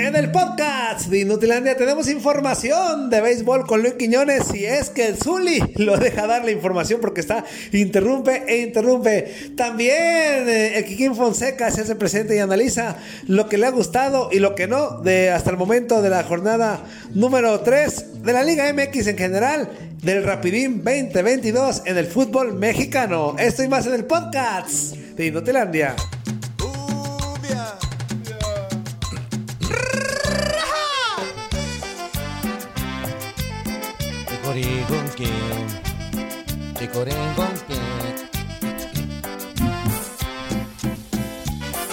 En 0.00 0.16
el 0.16 0.30
podcast 0.30 1.08
de 1.08 1.20
Inutilandia 1.20 1.76
tenemos 1.76 2.08
información 2.08 3.10
de 3.10 3.20
béisbol 3.20 3.66
con 3.66 3.82
Luis 3.82 3.94
Quiñones. 3.94 4.44
Si 4.50 4.64
es 4.64 4.88
que 4.88 5.06
el 5.08 5.16
Zuli 5.18 5.62
lo 5.76 5.98
deja 5.98 6.26
dar 6.26 6.42
la 6.42 6.50
información 6.50 7.02
porque 7.02 7.20
está 7.20 7.44
interrumpe 7.70 8.44
e 8.48 8.62
interrumpe. 8.62 9.52
También 9.58 10.48
eh, 10.48 10.78
el 10.78 10.86
Kikín 10.86 11.14
Fonseca 11.14 11.70
se 11.70 11.82
hace 11.82 11.96
presente 11.96 12.34
y 12.34 12.38
analiza 12.38 12.96
lo 13.26 13.46
que 13.50 13.58
le 13.58 13.66
ha 13.66 13.70
gustado 13.70 14.30
y 14.32 14.38
lo 14.38 14.54
que 14.54 14.66
no 14.66 15.02
de 15.02 15.30
hasta 15.30 15.50
el 15.50 15.58
momento 15.58 16.00
de 16.00 16.08
la 16.08 16.24
jornada 16.24 16.80
número 17.12 17.60
3 17.60 18.22
de 18.22 18.32
la 18.32 18.42
Liga 18.42 18.72
MX 18.72 19.06
en 19.06 19.18
general 19.18 19.68
del 20.02 20.24
Rapidín 20.24 20.82
2022 20.82 21.82
en 21.84 21.98
el 21.98 22.06
fútbol 22.06 22.54
mexicano. 22.54 23.36
Esto 23.38 23.62
y 23.62 23.68
más 23.68 23.86
en 23.86 23.92
el 23.92 24.06
podcast 24.06 24.96
de 24.96 25.26
Inutilandia. 25.26 25.94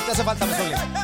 ¿Qué 0.06 0.12
hace 0.12 0.24
falta, 0.24 0.46
Mesoli? 0.46 0.97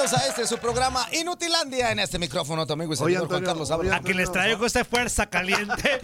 Bienvenidos 0.00 0.26
a 0.26 0.28
este 0.30 0.46
su 0.46 0.56
programa 0.58 1.06
Inutilandia. 1.12 1.90
En 1.92 1.98
este 1.98 2.18
micrófono, 2.18 2.66
tu 2.66 2.72
amigo 2.72 2.94
y 2.94 2.96
servidor 2.96 3.28
Juan 3.28 3.44
Carlos 3.44 3.70
Ábrego. 3.70 3.94
A 3.94 4.00
que 4.00 4.14
les 4.14 4.32
traigo 4.32 4.64
esta 4.64 4.82
fuerza 4.82 5.26
caliente. 5.26 6.00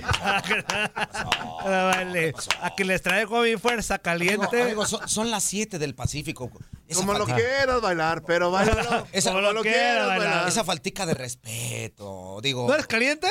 Vale. 1.64 2.34
A 2.61 2.74
que 2.77 2.84
les 2.84 3.00
traigo 3.00 3.40
mi 3.40 3.56
fuerza 3.56 3.98
caliente. 3.98 4.61
amigo, 4.62 4.85
son, 4.85 5.08
son 5.08 5.30
las 5.30 5.45
7 5.45 5.79
del 5.79 5.95
Pacífico. 5.95 6.51
Esa 6.86 7.01
Como 7.01 7.14
lo 7.14 7.24
quieras 7.24 7.80
bailar, 7.80 8.23
pero 8.27 8.51
bailalo. 8.51 9.06
Esa- 9.12 9.30
como 9.33 9.40
lo 9.51 9.62
quieras 9.62 10.06
bailar. 10.08 10.46
Esa 10.46 10.62
faltica 10.62 11.06
de 11.06 11.14
respeto. 11.14 12.39
Digo, 12.42 12.67
¿No 12.68 12.74
eres 12.74 12.86
caliente? 12.86 13.29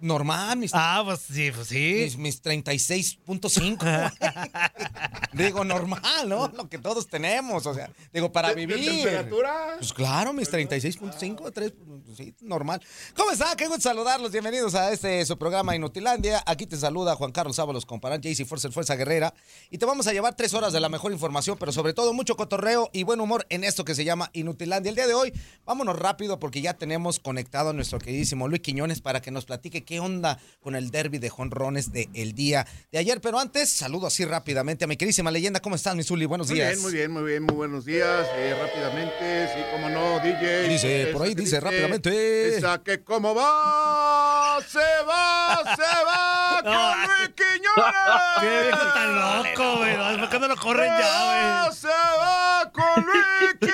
Normal, 0.00 0.58
mis, 0.58 0.70
Ah, 0.74 1.02
pues 1.04 1.20
sí, 1.20 1.50
pues 1.54 1.68
sí. 1.68 2.00
mis, 2.04 2.16
mis 2.16 2.42
36.5. 2.42 4.12
digo, 5.32 5.64
normal, 5.64 6.28
¿no? 6.28 6.48
Lo 6.48 6.68
que 6.68 6.78
todos 6.78 7.06
tenemos. 7.06 7.66
O 7.66 7.74
sea, 7.74 7.90
digo, 8.12 8.32
para 8.32 8.48
¿De- 8.48 8.54
de 8.54 8.66
vivir. 8.66 8.90
temperatura? 9.02 9.76
Pues 9.78 9.92
claro, 9.92 10.32
mis 10.32 10.50
36.5, 10.50 11.52
3, 11.52 11.72
pues, 12.06 12.16
sí, 12.16 12.34
normal. 12.40 12.80
¿Cómo 13.14 13.30
están? 13.30 13.56
Qué 13.56 13.66
gusto 13.66 13.82
saludarlos. 13.82 14.32
Bienvenidos 14.32 14.74
a 14.74 14.92
este 14.92 15.24
su 15.26 15.38
programa 15.38 15.76
Inutilandia. 15.76 16.42
Aquí 16.46 16.66
te 16.66 16.76
saluda 16.76 17.14
Juan 17.16 17.32
Carlos 17.32 17.58
Ábalos, 17.58 17.86
comparan 17.86 18.20
JC 18.20 18.44
Fuerza, 18.46 18.70
Fuerza 18.70 18.96
Guerrera. 18.96 19.34
Y 19.70 19.78
te 19.78 19.86
vamos 19.86 20.06
a 20.06 20.12
llevar 20.12 20.34
tres 20.34 20.54
horas 20.54 20.72
de 20.72 20.80
la 20.80 20.88
mejor 20.88 21.12
información, 21.12 21.56
pero 21.58 21.72
sobre 21.72 21.92
todo 21.92 22.12
mucho 22.12 22.36
cotorreo 22.36 22.90
y 22.92 23.02
buen 23.04 23.20
humor 23.20 23.46
en 23.50 23.64
esto 23.64 23.84
que 23.84 23.94
se 23.94 24.04
llama 24.04 24.30
Inutilandia. 24.32 24.90
El 24.90 24.96
día 24.96 25.06
de 25.06 25.14
hoy, 25.14 25.32
vámonos 25.64 25.98
rápido 25.98 26.38
porque 26.40 26.60
ya 26.60 26.74
tenemos 26.74 27.18
conectado 27.20 27.70
a 27.70 27.72
nuestro 27.72 27.98
queridísimo 27.98 28.48
Luis 28.48 28.62
Quiñones 28.62 29.00
para 29.00 29.20
que 29.20 29.30
nos 29.30 29.44
platique 29.44 29.84
qué 29.90 29.98
onda 29.98 30.38
con 30.60 30.76
el 30.76 30.92
derby 30.92 31.18
de 31.18 31.30
jonrones 31.30 31.90
del 31.90 32.32
día 32.32 32.64
de 32.92 32.98
ayer. 32.98 33.20
Pero 33.20 33.40
antes, 33.40 33.68
saludo 33.70 34.06
así 34.06 34.24
rápidamente 34.24 34.84
a 34.84 34.86
mi 34.86 34.96
queridísima 34.96 35.32
leyenda. 35.32 35.58
¿Cómo 35.58 35.74
estás, 35.74 35.96
mi 35.96 36.04
Zuli? 36.04 36.26
Buenos 36.26 36.46
Muy 36.46 36.54
días. 36.54 36.70
bien, 36.70 36.82
muy 36.82 36.92
bien, 36.92 37.10
muy 37.10 37.22
bien, 37.24 37.42
muy 37.42 37.56
buenos 37.56 37.84
días. 37.84 38.24
Eh, 38.36 38.54
rápidamente, 38.56 39.48
sí, 39.52 39.60
como 39.72 39.88
no, 39.88 40.20
DJ. 40.20 40.68
Dice, 40.68 41.02
Esa 41.02 41.12
por 41.12 41.22
ahí 41.22 41.34
que 41.34 41.40
dice, 41.42 41.58
rápidamente. 41.58 42.56
Esa 42.56 42.80
que 42.84 43.02
como 43.02 43.34
va, 43.34 44.60
se 44.64 44.78
va, 45.08 45.58
se 45.74 46.04
va 46.06 46.62
con 46.62 47.08
Luis 47.08 47.30
Quiñones. 47.34 47.94
Qué 48.40 48.62
viejo 48.62 48.92
tan 48.94 49.14
loco, 49.16 49.78
güey. 49.78 49.96
No, 49.96 50.18
¿Por 50.20 50.28
qué 50.28 50.38
no 50.38 50.46
lo 50.46 50.56
corren 50.56 50.92
ya, 51.00 51.68
Se 51.72 51.88
va 51.88 52.70
con 52.72 53.04
Luis 53.04 53.58
güey? 53.58 53.70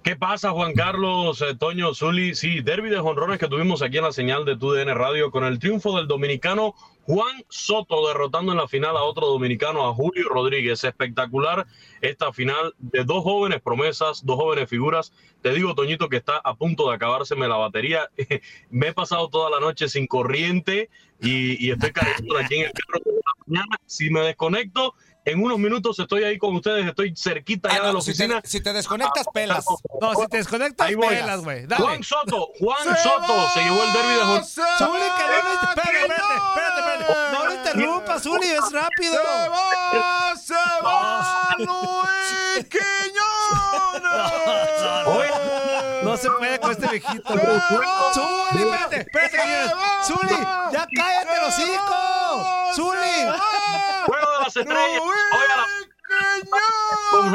¿Qué 0.05 0.16
pasa, 0.16 0.51
Juan 0.51 0.73
Carlos, 0.73 1.41
eh, 1.41 1.55
Toño, 1.55 1.95
Zuli? 1.95 2.35
Sí, 2.35 2.61
derby 2.61 2.91
de 2.91 2.99
jonrones 2.99 3.39
que 3.39 3.47
tuvimos 3.47 3.81
aquí 3.81 3.97
en 3.97 4.03
la 4.03 4.11
señal 4.11 4.45
de 4.45 4.55
TUDN 4.55 4.93
Radio 4.93 5.31
con 5.31 5.44
el 5.44 5.57
triunfo 5.57 5.97
del 5.97 6.07
dominicano 6.07 6.75
Juan 7.07 7.44
Soto 7.50 8.07
derrotando 8.07 8.51
en 8.51 8.59
la 8.59 8.68
final 8.68 8.97
a 8.97 9.01
otro 9.01 9.25
dominicano, 9.25 9.88
a 9.88 9.95
Julio 9.95 10.30
Rodríguez. 10.30 10.83
Espectacular 10.83 11.65
esta 12.01 12.31
final 12.31 12.75
de 12.77 13.03
dos 13.03 13.24
jóvenes 13.24 13.62
promesas, 13.63 14.24
dos 14.24 14.35
jóvenes 14.35 14.69
figuras. 14.69 15.12
Te 15.41 15.51
digo, 15.53 15.74
Toñito, 15.74 16.07
que 16.07 16.18
está 16.18 16.38
a 16.38 16.53
punto 16.53 16.88
de 16.88 16.95
acabárseme 16.97 17.47
la 17.47 17.57
batería. 17.57 18.12
Me 18.69 18.89
he 18.89 18.94
pasado 18.94 19.30
toda 19.30 19.50
la 19.50 19.59
noche 19.59 19.89
sin 19.89 20.06
corriente 20.06 20.91
y, 21.19 21.71
estoy 21.71 21.91
cargando 21.91 22.38
aquí 22.38 22.53
en 22.53 22.65
el 22.68 22.74
carro 22.74 23.01
la 23.06 23.44
mañana. 23.47 23.77
Si 23.88 24.12
me 24.12 24.19
desconecto, 24.19 24.94
en 25.25 25.44
unos 25.44 25.57
minutos 25.60 25.98
estoy 26.00 26.24
ahí 26.24 26.38
con 26.38 26.56
ustedes, 26.56 26.86
estoy 26.86 27.13
cerquita 27.16 27.69
ya 27.69 27.75
Ah, 27.75 27.80
de 27.80 27.86
la 27.88 27.94
no, 27.94 28.01
si, 28.01 28.12
oficina. 28.12 28.42
te, 28.42 28.48
si 28.48 28.62
te 28.62 28.72
desconectas, 28.74 29.25
pelas. 29.33 29.66
No, 30.00 30.13
si 30.16 30.27
te 30.27 30.38
desconectas, 30.38 30.88
Ahí 30.88 30.95
voy. 30.95 31.07
pelas, 31.07 31.42
güey. 31.44 31.66
Dale. 31.66 31.83
Juan 31.83 32.04
Soto, 32.04 32.50
Juan 32.60 32.95
Soto 32.98 33.50
se 33.54 33.63
llevó 33.63 33.83
el 33.83 33.94
derby 33.94 34.13
de 34.13 34.22
Jor- 34.22 34.44
Se 34.44 34.62
Zuli, 34.77 35.00
que 35.18 35.24
no 35.24 35.27
va, 35.27 35.38
espérate, 35.63 35.66
espérate, 35.66 36.33
espérate. 36.48 37.33
No 37.33 37.45
lo 37.45 37.54
interrumpas, 37.54 38.24
Zuli, 38.24 38.48
es 38.48 38.72
rápido. 38.72 39.13
Se 39.13 39.50
va, 39.50 40.36
se 40.38 40.54
va 40.83 41.56
Luis 41.57 42.66
Quiñones. 42.69 42.86
Oye, 45.07 45.30
No 46.04 46.14
se 46.25 46.31
puede 46.31 46.60
con 46.60 46.72
este 46.72 46.88
viejito. 46.88 47.33
Zuli, 47.33 48.63
espérate, 48.63 48.98
espérate. 49.01 49.72
Zuli, 50.04 50.38
ya 50.72 50.88
cállate 50.95 51.42
los 51.42 51.60
hijos. 51.60 52.75
Zuli. 52.75 53.31
Juego 54.06 54.31
de 54.31 54.39
las 54.44 54.56
estrellas. 54.57 55.01
La- 55.48 55.66
con 57.12 57.31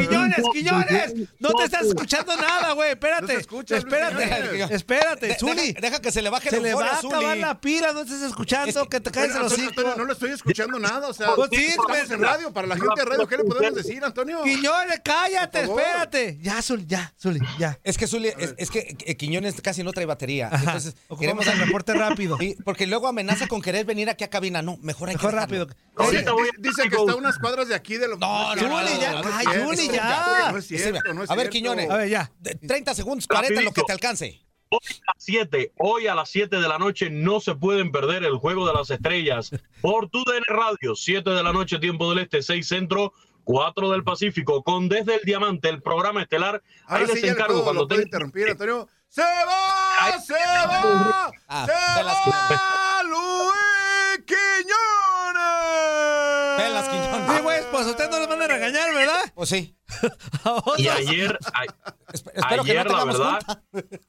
Quiñones, 0.00 0.38
Quiñones. 0.52 1.14
No 1.38 1.50
te 1.54 1.64
estás 1.64 1.86
escuchando 1.86 2.36
nada, 2.36 2.72
güey. 2.72 2.90
Espérate. 2.90 3.34
Escucha, 3.36 3.76
espérate. 3.76 4.74
Espérate, 4.74 5.26
De- 5.28 5.38
Zuli. 5.38 5.72
deja, 5.72 5.80
deja 5.80 6.00
que 6.00 6.12
se 6.12 6.22
le 6.22 6.30
baje 6.30 6.50
Se 6.50 6.56
la 6.56 6.62
le 6.62 6.74
va 6.74 6.86
a 6.86 6.98
acabar 6.98 7.36
la 7.36 7.60
pila, 7.60 7.92
no 7.92 8.02
estás 8.02 8.22
escuchando, 8.22 8.88
que 8.88 9.00
te 9.00 9.10
caes 9.10 9.34
los 9.34 9.52
Antonio, 9.52 9.70
hijos. 9.70 9.96
no 9.96 10.04
le 10.04 10.12
estoy 10.12 10.30
escuchando 10.32 10.78
nada, 10.78 11.08
o 11.08 11.14
sea, 11.14 11.34
Pues 11.34 11.50
sí, 11.52 11.64
estamos 11.64 11.86
pues, 11.88 12.10
en 12.10 12.20
radio, 12.22 12.52
para 12.52 12.66
la 12.68 12.76
gente 12.76 12.92
de 12.96 13.04
radio, 13.04 13.26
¿qué 13.26 13.36
le 13.36 13.44
podemos 13.44 13.74
decir, 13.74 14.04
Antonio? 14.04 14.42
Quiñones, 14.42 15.00
cállate, 15.04 15.62
espérate. 15.62 16.38
Ya, 16.42 16.60
Zuli, 16.62 16.86
ya, 16.86 17.12
Zuli, 17.20 17.40
ya. 17.58 17.78
Es 17.84 17.98
que 17.98 18.06
Zuli, 18.06 18.28
es, 18.38 18.54
es 18.56 18.70
que 18.70 18.96
eh, 19.06 19.16
Quiñones 19.16 19.60
casi 19.60 19.82
no 19.82 19.92
trae 19.92 20.06
batería. 20.06 20.48
Ajá. 20.50 20.58
Entonces, 20.64 20.94
queremos 21.18 21.46
el 21.46 21.58
reporte 21.58 21.94
rápido. 21.94 22.38
Porque 22.64 22.86
luego 22.86 23.08
amenaza 23.08 23.46
con 23.48 23.60
querer 23.62 23.84
venir 23.84 24.08
aquí 24.10 24.24
a 24.24 24.30
cabina. 24.30 24.62
No, 24.62 24.76
mejor 24.78 25.08
hay 25.08 25.14
Mejor 25.16 25.30
que 25.30 25.36
rápido. 25.36 25.66
Ahorita 25.96 26.32
voy 26.32 26.48
a- 26.48 26.52
Dice 26.58 26.82
que 26.88 26.96
está 26.96 27.12
a 27.12 27.16
unas 27.16 27.38
cuadras 27.38 27.68
de 27.68 27.74
aquí 27.74 27.96
de 27.96 28.08
lo 28.08 28.16
No, 28.16 28.54
no, 28.54 28.68
no, 28.68 29.71
ya, 29.78 30.50
no 30.52 30.58
es 30.58 30.66
cierto, 30.66 31.14
no 31.14 31.22
es 31.24 31.30
A 31.30 31.34
ver, 31.34 31.44
cierto. 31.44 31.50
Quiñones. 31.50 31.90
A 31.90 31.96
ver, 31.96 32.08
ya. 32.08 32.30
De- 32.40 32.54
30 32.54 32.94
segundos, 32.94 33.26
40, 33.26 33.60
lo 33.62 33.72
que 33.72 33.82
te 33.82 33.92
alcance. 33.92 34.40
Hoy 34.68 34.80
a 34.88 35.12
las 35.14 35.24
7, 35.24 35.72
hoy 35.78 36.06
a 36.06 36.14
las 36.14 36.30
7 36.30 36.56
de 36.56 36.68
la 36.68 36.78
noche 36.78 37.10
no 37.10 37.40
se 37.40 37.54
pueden 37.54 37.92
perder 37.92 38.24
el 38.24 38.36
juego 38.38 38.66
de 38.66 38.72
las 38.72 38.88
estrellas 38.90 39.50
por 39.82 40.08
TUDN 40.08 40.44
Radio, 40.46 40.94
7 40.96 41.28
de 41.28 41.42
la 41.42 41.52
noche 41.52 41.78
tiempo 41.78 42.08
del 42.08 42.20
este, 42.24 42.42
6 42.42 42.66
centro, 42.66 43.12
4 43.44 43.90
del 43.90 44.02
Pacífico, 44.02 44.62
con 44.62 44.88
Desde 44.88 45.16
el 45.16 45.20
Diamante, 45.24 45.68
el 45.68 45.82
programa 45.82 46.22
estelar. 46.22 46.62
Ahí 46.86 47.04
sí 47.06 47.20
les 47.20 47.24
encargo 47.32 47.62
cuando 47.64 47.86
interrumpir, 47.94 48.48
Antonio. 48.48 48.88
¡Se 49.08 49.20
va! 49.20 50.04
Ay. 50.06 50.12
¡Se 50.26 50.32
va! 50.32 51.30
Ah, 51.48 51.66
¡Se 51.66 51.98
de 51.98 52.04
las 52.04 52.16
va! 52.16 53.02
¡Luis 53.02 54.24
Quiñones! 54.26 56.56
Pelas, 56.56 56.88
Quiñones. 56.88 57.36
Sí, 57.36 57.42
güey, 57.42 57.60
pues 57.70 57.86
usted 57.88 58.10
no 58.10 58.18
los 58.18 58.28
van 58.28 58.42
a 58.42 58.46
regañar, 58.46 58.92
¿verdad? 59.12 59.32
Pues 59.34 59.48
sí. 59.48 59.74
Y 60.78 60.88
ayer, 60.88 61.38
a- 61.54 61.64
Esp- 62.12 62.30
espero 62.34 62.64
que 62.64 62.74
no 62.74 62.80
ayer 62.80 62.90
la 62.90 63.04
verdad, 63.04 63.40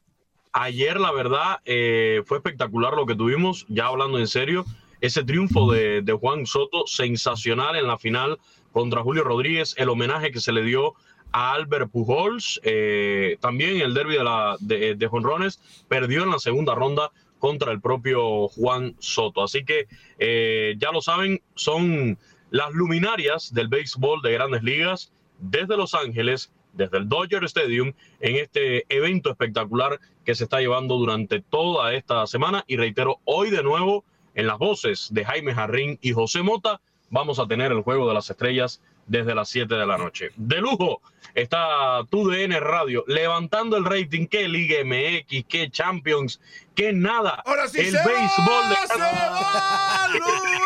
ayer 0.54 1.00
la 1.00 1.12
verdad 1.12 1.58
eh, 1.66 2.22
fue 2.26 2.38
espectacular 2.38 2.94
lo 2.94 3.06
que 3.06 3.16
tuvimos, 3.16 3.66
ya 3.70 3.88
hablando 3.88 4.20
en 4.20 4.28
serio, 4.28 4.66
ese 5.02 5.24
triunfo 5.24 5.72
de, 5.72 6.02
de 6.02 6.14
Juan 6.14 6.46
Soto, 6.46 6.86
sensacional 6.88 7.76
en 7.76 7.88
la 7.88 7.98
final 7.98 8.40
contra 8.72 9.02
Julio 9.02 9.24
Rodríguez, 9.24 9.74
el 9.78 9.90
homenaje 9.90 10.32
que 10.32 10.40
se 10.40 10.52
le 10.54 10.64
dio 10.64 10.94
a 11.32 11.54
Albert 11.54 11.92
Pujols, 11.92 12.60
eh, 12.64 13.38
también 13.42 13.82
el 13.82 13.94
derby 13.94 14.14
de, 14.16 14.24
la, 14.24 14.56
de, 14.60 14.96
de 14.96 15.08
Jonrones, 15.08 15.60
perdió 15.88 16.24
en 16.24 16.30
la 16.30 16.40
segunda 16.40 16.76
ronda 16.76 17.12
contra 17.40 17.72
el 17.72 17.82
propio 17.82 18.48
Juan 18.50 18.96
Soto. 19.00 19.44
Así 19.44 19.66
que 19.66 19.88
eh, 20.20 20.76
ya 20.78 20.92
lo 20.92 21.02
saben, 21.02 21.42
son 21.56 22.18
las 22.54 22.72
luminarias 22.72 23.52
del 23.52 23.68
béisbol 23.68 24.22
de 24.22 24.32
grandes 24.32 24.62
ligas 24.62 25.12
desde 25.40 25.76
Los 25.76 25.96
Ángeles, 25.96 26.52
desde 26.74 27.00
el 27.00 27.10
Dodger 27.10 27.44
Stadium, 27.46 27.94
en 28.20 28.36
este 28.36 28.86
evento 28.96 29.32
espectacular 29.32 30.00
que 30.24 30.36
se 30.36 30.44
está 30.44 30.60
llevando 30.60 30.98
durante 30.98 31.42
toda 31.42 31.96
esta 31.96 32.28
semana. 32.28 32.64
Y 32.68 32.78
reitero, 32.78 33.20
hoy 33.26 33.50
de 33.50 33.64
nuevo, 33.64 34.06
en 34.36 34.46
las 34.46 34.60
voces 34.60 35.08
de 35.12 35.26
Jaime 35.26 35.56
Jarrín 35.56 35.98
y 36.00 36.12
José 36.12 36.44
Mota, 36.44 36.80
vamos 37.10 37.40
a 37.40 37.48
tener 37.48 37.72
el 37.72 37.82
Juego 37.82 38.08
de 38.08 38.14
las 38.14 38.30
Estrellas 38.30 38.80
desde 39.08 39.34
las 39.34 39.50
7 39.50 39.74
de 39.74 39.88
la 39.88 39.98
noche. 39.98 40.30
De 40.36 40.62
lujo 40.62 41.02
está 41.34 42.06
TUDN 42.08 42.52
Radio 42.62 43.04
levantando 43.08 43.78
el 43.78 43.86
rating. 43.86 44.28
que 44.28 44.48
Liga 44.48 44.78
MX, 44.86 45.46
que 45.48 45.72
Champions, 45.72 46.40
que 46.76 46.94
nada. 46.94 47.42
Ahora 47.48 47.68
sí 47.68 47.80
el 47.80 47.94
se 47.94 47.98
béisbol 47.98 48.70
de 48.70 48.76
se 48.76 49.00
va 49.00 50.08
Luis 50.14 50.64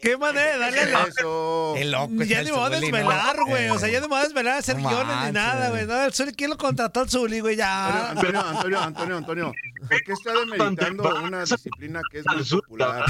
¿Qué 0.00 0.16
manera 0.16 0.52
de 0.52 0.58
darle 0.58 0.92
la... 0.92 1.02
Eso. 1.08 1.74
Qué 1.76 1.84
loco. 1.84 2.22
Ya 2.24 2.42
ni 2.42 2.50
me 2.50 2.56
voy 2.56 2.66
a 2.66 2.80
desvelar, 2.80 3.36
güey. 3.46 3.68
O 3.70 3.78
sea, 3.78 3.88
ya 3.88 4.00
no 4.00 4.08
me 4.08 4.14
voy 4.14 4.20
a 4.20 4.24
desvelar 4.24 4.54
a 4.54 4.58
hacer 4.58 4.78
No 4.78 4.88
guiones 4.88 5.16
ni 5.26 5.32
nada, 5.32 5.70
güey. 5.70 5.86
No, 5.86 6.02
el 6.04 6.12
Zuli, 6.12 6.32
¿quién 6.32 6.50
lo 6.50 6.56
contrató 6.56 7.00
al 7.00 7.10
Zuli, 7.10 7.40
güey? 7.40 7.56
Ya. 7.56 8.10
Antonio, 8.10 8.40
Antonio, 8.40 8.80
Antonio, 8.80 9.16
Antonio, 9.16 9.52
¿por 9.88 10.02
qué 10.02 10.12
está 10.12 10.32
demeritando 10.32 11.22
una 11.22 11.44
disciplina 11.44 12.00
que 12.10 12.18
es 12.20 12.24
muy 12.26 12.44
popular? 12.60 13.04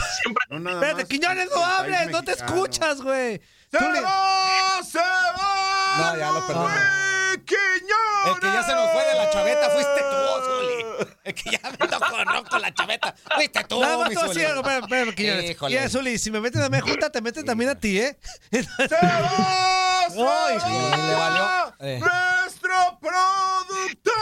No 0.50 0.58
nada 0.61 0.76
Espérate, 0.76 1.02
más 1.02 1.08
Quiñones, 1.08 1.49
no 1.55 1.64
hables, 1.64 2.11
no 2.11 2.23
te 2.23 2.32
escuchas, 2.32 3.00
güey. 3.00 3.40
¡Se 3.70 3.79
va! 3.79 4.82
¡Se 4.82 4.99
va! 4.99 6.12
No, 6.12 6.19
ya 6.19 6.32
lo. 6.32 7.18
Quiñones! 7.44 8.35
El 8.35 8.40
que 8.40 8.46
ya 8.46 8.62
se 8.62 8.73
nos 8.75 8.90
fue 8.93 9.05
de 9.05 9.14
la 9.14 9.31
chaveta 9.31 9.70
fuiste 9.70 10.00
tú, 10.00 10.17
Zuli. 10.44 11.14
El 11.25 11.35
que 11.35 11.50
ya 11.50 11.61
me 11.70 11.76
tocó 11.88 12.25
no 12.25 12.44
con 12.44 12.61
la 12.62 12.75
chaveta 12.75 13.14
fuiste 13.35 13.64
tú, 13.64 13.81
Nada 13.81 13.99
más 13.99 14.08
mi 14.08 14.14
tú 14.14 14.20
Zuli. 14.20 14.31
así, 14.31 14.40
espérame, 14.43 14.82
espérame, 14.85 15.14
Quiñones. 15.14 15.50
Híjole. 15.50 15.85
Y 15.85 15.88
Zuli, 15.88 16.19
si 16.19 16.31
me 16.31 16.40
meten 16.40 16.62
a 16.62 16.69
mí 16.69 16.81
junta, 16.81 17.11
te 17.11 17.20
meten 17.20 17.44
también 17.44 17.70
a 17.70 17.75
ti, 17.79 17.99
¿eh? 18.00 18.19
¡Se 18.50 18.62
va! 18.62 20.06
¡Se 20.11 20.23
Ay, 20.23 20.58
sí, 20.61 20.70
le 20.70 21.14
valió. 21.14 21.75
Eh. 21.81 22.00
¡Nuestro 22.00 22.99
productor! 23.00 24.12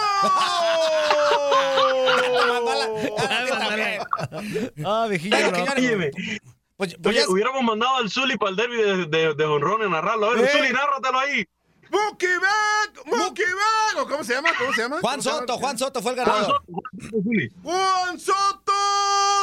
Ah, 4.85 5.07
viejillo, 5.09 5.37
Pero, 5.37 5.53
Pues, 6.77 6.95
pues 7.03 7.07
Oye, 7.07 7.21
ya- 7.21 7.29
hubiéramos 7.29 7.63
mandado 7.63 7.97
al 7.97 8.11
Zuli 8.11 8.37
para 8.37 8.51
el 8.51 8.57
derby 8.57 8.77
de, 8.77 9.07
de, 9.07 9.35
de 9.35 9.45
Jonrón 9.47 9.83
en 9.83 9.91
narrarlo. 9.93 10.27
A 10.31 10.35
ver, 10.35 10.45
Eh. 10.45 10.49
Zuli, 10.53 10.73
nárratelo 10.73 11.19
ahí. 11.19 11.47
¡Muki 11.91 12.27
Beck! 12.27 13.07
¡Muki 13.07 13.43
Beck! 13.43 13.99
¿O 13.99 14.09
¿Cómo 14.09 14.25
se 14.25 14.35
llama? 14.35 14.51
¿Cómo 14.59 14.73
se 14.73 14.83
llama? 14.83 14.99
Juan 15.01 15.21
¿Cómo 15.21 15.23
se 15.23 15.29
llama? 15.31 15.41
Soto, 15.41 15.59
Juan 15.59 15.79
Soto 15.79 16.03
fue 16.03 16.11
el 16.13 16.17
ganador. 16.17 16.63
Juan 17.63 18.19
Soto, 18.19 18.73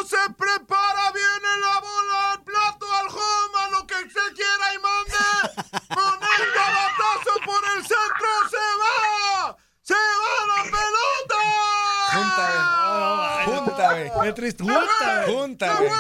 se 0.08 0.34
prepara, 0.34 1.12
viene 1.12 1.58
la 1.62 1.80
bola 1.80 2.32
al 2.34 2.44
plato, 2.44 2.86
al 2.94 3.08
home, 3.08 3.58
a 3.60 3.70
lo 3.72 3.88
que 3.88 3.96
se 3.96 4.34
quiera 4.36 4.74
y 4.74 4.80
mande. 4.80 5.24
Con 5.94 6.14
el 6.14 6.50
batazo 6.56 7.40
por 7.46 7.64
el 7.78 7.82
centro, 7.84 8.30
se 8.50 8.66
va. 8.82 9.58
Se 9.82 9.94
va 9.94 10.36
la 10.48 10.64
pelota. 10.64 11.42
Junta, 12.14 12.46
Junta, 13.46 13.86
güey. 13.94 14.12
Qué 14.28 14.34
triste. 14.34 14.64
Junta, 14.64 15.76
güey. 15.80 15.92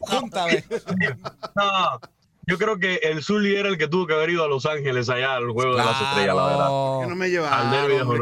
Junta, 0.00 0.46
¡Se 0.48 0.80
fue! 2.46 2.56
¡Se 2.56 2.64
Junta. 2.64 2.76
fue! 2.76 2.76
Yo 2.76 2.78
creo 2.78 2.78
que 2.78 2.94
el 3.08 3.22
Zuli 3.22 3.56
era 3.56 3.68
el 3.68 3.76
que 3.78 3.88
tuvo 3.88 4.06
que 4.06 4.14
haber 4.14 4.30
ido 4.30 4.44
a 4.44 4.48
Los 4.48 4.66
Ángeles 4.66 5.08
allá 5.08 5.34
al 5.34 5.50
juego 5.50 5.76
de 5.76 5.84
las 5.84 6.00
estrellas, 6.00 6.36
la 6.36 6.46
verdad. 6.46 6.68
¿Por 6.68 7.02
qué 7.02 7.08
no 7.10 7.16
me 7.16 7.24
Al 7.26 7.30
de 7.30 7.36
llevaron. 7.36 7.70
Quiñones? 7.70 8.04
¿Por 8.04 8.16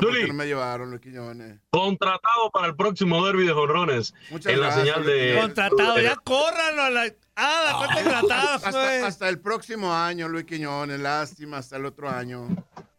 qué 0.00 0.06
Zuli. 0.06 0.28
no 0.28 0.34
me 0.34 0.46
llevaron, 0.46 0.90
Luis 0.90 1.00
Quiñones? 1.02 1.58
Contratado 1.70 2.50
para 2.52 2.66
el 2.66 2.76
próximo 2.76 3.24
derby 3.24 3.46
de 3.46 3.52
jonrones. 3.52 4.14
Muchas 4.30 4.52
en 4.52 4.60
la 4.60 4.66
gracias, 4.66 4.86
señal 4.86 5.06
de. 5.06 5.38
Contratado, 5.40 6.00
ya 6.00 6.16
córranlo 6.16 6.82
a 6.82 6.90
la. 6.90 7.04
Ah, 7.36 7.62
la 7.64 7.78
cuenta 7.78 7.94
contratada, 7.94 8.54
Hasta, 8.56 9.06
hasta 9.06 9.28
el 9.30 9.40
próximo 9.40 9.94
año, 9.94 10.28
Luis 10.28 10.44
Quiñones. 10.44 11.00
Lástima, 11.00 11.56
hasta 11.58 11.76
el 11.78 11.86
otro 11.86 12.10
año. 12.10 12.48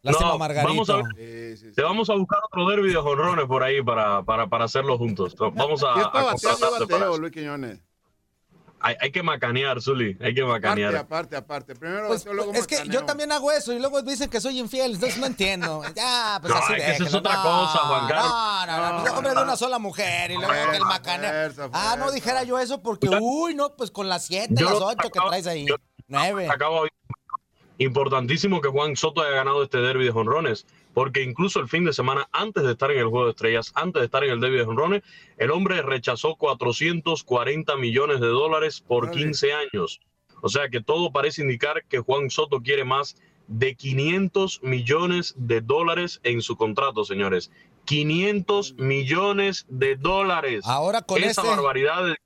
Lástima, 0.02 0.30
No, 0.30 0.38
Margarito. 0.38 0.68
vamos 0.68 0.90
a 0.90 0.96
ver. 0.96 1.04
Sí, 1.16 1.56
sí, 1.58 1.68
sí. 1.68 1.74
Te 1.76 1.82
vamos 1.82 2.10
a 2.10 2.14
buscar 2.14 2.40
otro 2.50 2.68
derby 2.68 2.88
de 2.88 2.96
jonrones 2.96 3.46
por 3.46 3.62
ahí 3.62 3.80
para, 3.82 4.22
para, 4.24 4.48
para 4.48 4.64
hacerlo 4.64 4.98
juntos. 4.98 5.36
Vamos 5.38 5.84
a, 5.84 5.92
a 5.92 6.10
contratarte 6.10 6.60
para 6.60 6.78
bateo, 6.80 7.10
eso. 7.12 7.18
Luis 7.20 7.32
Quiñones. 7.32 7.78
Hay, 8.84 8.96
hay 9.00 9.12
que 9.12 9.22
macanear, 9.22 9.80
Zuli. 9.80 10.16
Hay 10.20 10.34
que 10.34 10.42
Aparte, 10.42 10.60
macanear. 10.66 10.96
aparte, 10.96 11.36
aparte. 11.36 11.74
Primero 11.76 12.08
Pues, 12.08 12.24
luego 12.26 12.52
es 12.52 12.66
que 12.66 12.76
macaneo. 12.78 13.00
yo 13.00 13.06
también 13.06 13.30
hago 13.32 13.52
eso 13.52 13.72
y 13.72 13.78
luego 13.78 14.02
dicen 14.02 14.28
que 14.28 14.40
soy 14.40 14.58
infiel, 14.58 14.94
entonces 14.94 15.18
no 15.18 15.26
entiendo. 15.26 15.82
Ya, 15.94 16.38
pues 16.40 16.52
No, 16.52 16.58
así 16.58 16.72
es 16.74 16.84
que 16.84 16.90
esa 16.92 17.04
es 17.04 17.14
otra 17.14 17.34
No, 17.36 17.42
cosa, 17.42 17.78
Juan 17.78 18.08
Carlos. 18.08 18.32
No, 18.32 18.66
no, 18.66 18.92
no, 18.96 19.00
pues, 19.02 19.12
hombre 19.14 19.34
de 19.34 19.42
una 19.42 19.56
sola 19.56 19.78
mujer 19.78 20.30
y 20.32 20.34
luego 20.34 20.52
que 20.70 20.76
el 20.76 20.84
macaneo. 20.84 21.30
fuerza, 21.30 21.68
Ah, 21.72 21.96
no 21.98 22.10
dijera 22.10 22.42
yo 22.44 22.58
eso 22.58 22.82
porque, 22.82 23.08
uy, 23.20 23.54
no, 23.54 23.74
pues 23.76 23.90
con 23.90 24.08
las 24.08 24.24
siete, 24.26 24.54
Yo 24.54 24.66
las 24.70 24.80
ocho 24.80 25.10
que 25.10 25.20
traes 25.28 25.46
ahí. 25.46 25.66
yo- 25.66 25.76
Nueve. 26.08 26.48
Acabo 26.50 26.84
de- 26.84 26.90
Importantísimo 27.78 28.60
que 28.60 28.68
Juan 28.68 28.96
Soto 28.96 29.22
haya 29.22 29.32
ganado 29.34 29.62
este 29.62 29.78
derby 29.78 30.04
de 30.04 30.12
jonrones, 30.12 30.66
porque 30.94 31.22
incluso 31.22 31.58
el 31.60 31.68
fin 31.68 31.84
de 31.84 31.92
semana, 31.92 32.28
antes 32.32 32.62
de 32.64 32.72
estar 32.72 32.90
en 32.90 32.98
el 32.98 33.06
Juego 33.06 33.24
de 33.26 33.30
Estrellas, 33.30 33.72
antes 33.74 34.00
de 34.00 34.04
estar 34.06 34.24
en 34.24 34.30
el 34.30 34.40
derby 34.40 34.58
de 34.58 34.64
jonrones, 34.64 35.02
el 35.38 35.50
hombre 35.50 35.80
rechazó 35.82 36.36
440 36.36 37.76
millones 37.76 38.20
de 38.20 38.26
dólares 38.28 38.80
por 38.86 39.04
Órale. 39.04 39.22
15 39.22 39.52
años. 39.52 40.00
O 40.42 40.48
sea 40.48 40.68
que 40.68 40.80
todo 40.82 41.12
parece 41.12 41.42
indicar 41.42 41.84
que 41.88 42.00
Juan 42.00 42.28
Soto 42.30 42.60
quiere 42.60 42.84
más 42.84 43.16
de 43.46 43.74
500 43.74 44.62
millones 44.62 45.34
de 45.36 45.60
dólares 45.60 46.20
en 46.24 46.42
su 46.42 46.56
contrato, 46.56 47.04
señores. 47.04 47.50
500 47.84 48.74
millones 48.78 49.66
de 49.68 49.96
dólares. 49.96 50.62
Ahora 50.66 51.02
con 51.02 51.18
Esa 51.22 51.42
este- 51.42 51.48
barbaridad 51.48 52.04
de 52.06 52.16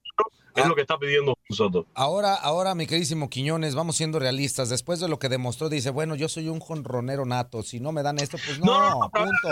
es 0.57 0.65
Ah. 0.65 0.69
lo 0.69 0.75
que 0.75 0.81
está 0.81 0.99
pidiendo 0.99 1.37
Soto. 1.51 1.87
Ahora, 1.95 2.35
ahora, 2.35 2.75
mi 2.75 2.87
queridísimo 2.87 3.31
Quiñones, 3.31 3.75
vamos 3.75 3.97
siendo 3.97 4.19
realistas. 4.19 4.69
Después 4.69 4.99
de 5.01 5.09
lo 5.09 5.19
que 5.19 5.29
demostró, 5.29 5.69
dice, 5.69 5.91
bueno, 5.91 6.15
yo 6.17 6.29
soy 6.29 6.49
un 6.49 6.59
jonronero 6.61 7.25
nato. 7.25 7.63
Si 7.63 7.79
no 7.81 7.93
me 7.93 8.03
dan 8.03 8.19
esto, 8.19 8.37
pues 8.45 8.59
no, 8.59 8.67
No, 8.67 8.91
no, 9.01 9.11
punto. 9.11 9.49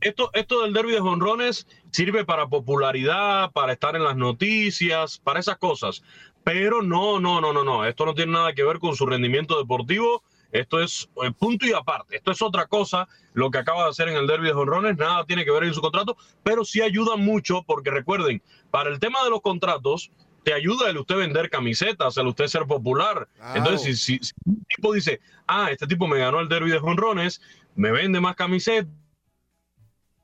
Esto, 0.00 0.30
esto 0.34 0.62
del 0.62 0.74
derby 0.74 0.92
de 0.92 1.00
jonrones 1.00 1.66
sirve 1.92 2.24
para 2.26 2.46
popularidad, 2.46 3.50
para 3.52 3.72
estar 3.72 3.96
en 3.96 4.04
las 4.04 4.16
noticias, 4.16 5.18
para 5.18 5.40
esas 5.40 5.56
cosas. 5.56 6.02
Pero 6.44 6.82
no, 6.82 7.20
no, 7.20 7.40
no, 7.40 7.52
no, 7.52 7.64
no. 7.64 7.86
Esto 7.86 8.04
no 8.04 8.14
tiene 8.14 8.32
nada 8.32 8.52
que 8.52 8.64
ver 8.64 8.78
con 8.80 8.94
su 8.96 9.06
rendimiento 9.06 9.58
deportivo. 9.58 10.22
Esto 10.52 10.80
es 10.80 11.08
eh, 11.24 11.32
punto 11.36 11.66
y 11.66 11.72
aparte. 11.72 12.16
Esto 12.16 12.30
es 12.30 12.40
otra 12.42 12.66
cosa. 12.66 13.08
Lo 13.32 13.50
que 13.50 13.58
acaba 13.58 13.84
de 13.84 13.90
hacer 13.90 14.08
en 14.08 14.16
el 14.16 14.26
derby 14.26 14.48
de 14.48 14.52
jonrones, 14.52 14.96
nada 14.98 15.24
tiene 15.24 15.44
que 15.44 15.50
ver 15.50 15.64
en 15.64 15.74
su 15.74 15.80
contrato, 15.80 16.16
pero 16.44 16.64
sí 16.64 16.82
ayuda 16.82 17.16
mucho 17.16 17.62
porque 17.66 17.90
recuerden, 17.90 18.42
para 18.70 18.90
el 18.90 19.00
tema 19.00 19.24
de 19.24 19.30
los 19.30 19.40
contratos, 19.40 20.10
te 20.44 20.52
ayuda 20.52 20.90
el 20.90 20.98
usted 20.98 21.16
vender 21.16 21.48
camisetas, 21.50 22.16
el 22.18 22.26
usted 22.26 22.46
ser 22.48 22.66
popular. 22.66 23.28
Entonces, 23.54 24.00
si, 24.02 24.18
si- 24.18 24.24
si 24.26 24.32
un 24.44 24.62
tipo 24.76 24.92
dice, 24.92 25.20
ah, 25.46 25.70
este 25.70 25.86
tipo 25.86 26.06
me 26.06 26.18
ganó 26.18 26.40
el 26.40 26.48
derby 26.48 26.70
de 26.70 26.78
jonrones, 26.80 27.40
me 27.74 27.90
vende 27.90 28.20
más 28.20 28.36
camisetas. 28.36 28.92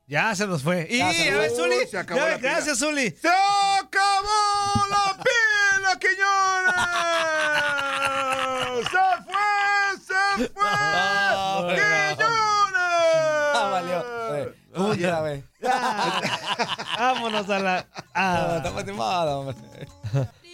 Ya 0.05 0.33
se 0.35 0.45
nos 0.47 0.61
fue. 0.63 0.87
Y 0.89 0.97
Ya 0.97 1.13
se 1.13 1.29
a 1.31 1.37
ver. 1.37 1.51
Zuli. 1.51 1.85
Se 1.87 1.97
acabó 1.97 2.19
ya, 2.21 2.29
la 2.29 2.37
pila. 2.37 2.49
gracias, 2.51 2.79
Zuli. 2.79 3.11
¡Se 3.11 3.27
acabó 3.27 4.87
la 4.89 5.17
pila, 5.23 5.99
Quiñones! 5.99 6.75
¡Se 8.89 8.97
fue! 10.39 10.47
¡Se 10.47 10.53
fue! 10.53 10.61
Ah, 10.61 11.67
¡Quiñones! 11.67 12.25
Ah, 13.55 13.69
valió. 13.71 14.35
Eh, 14.35 14.55
Otra 14.75 15.21
vez. 15.21 15.43
Vámonos 16.97 17.49
a 17.49 17.59
la. 17.59 17.85
Ah, 18.13 18.53
a- 18.53 18.57
estamos 18.57 18.83
animados, 18.83 19.33
hombre. 19.55 19.87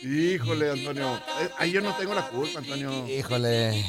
Híjole, 0.02 0.72
Antonio. 0.72 1.16
Eh, 1.42 1.50
Ahí 1.58 1.72
yo 1.72 1.82
no 1.82 1.94
tengo 1.96 2.14
la 2.14 2.28
culpa, 2.28 2.60
Antonio. 2.60 3.08
Híjole. 3.08 3.84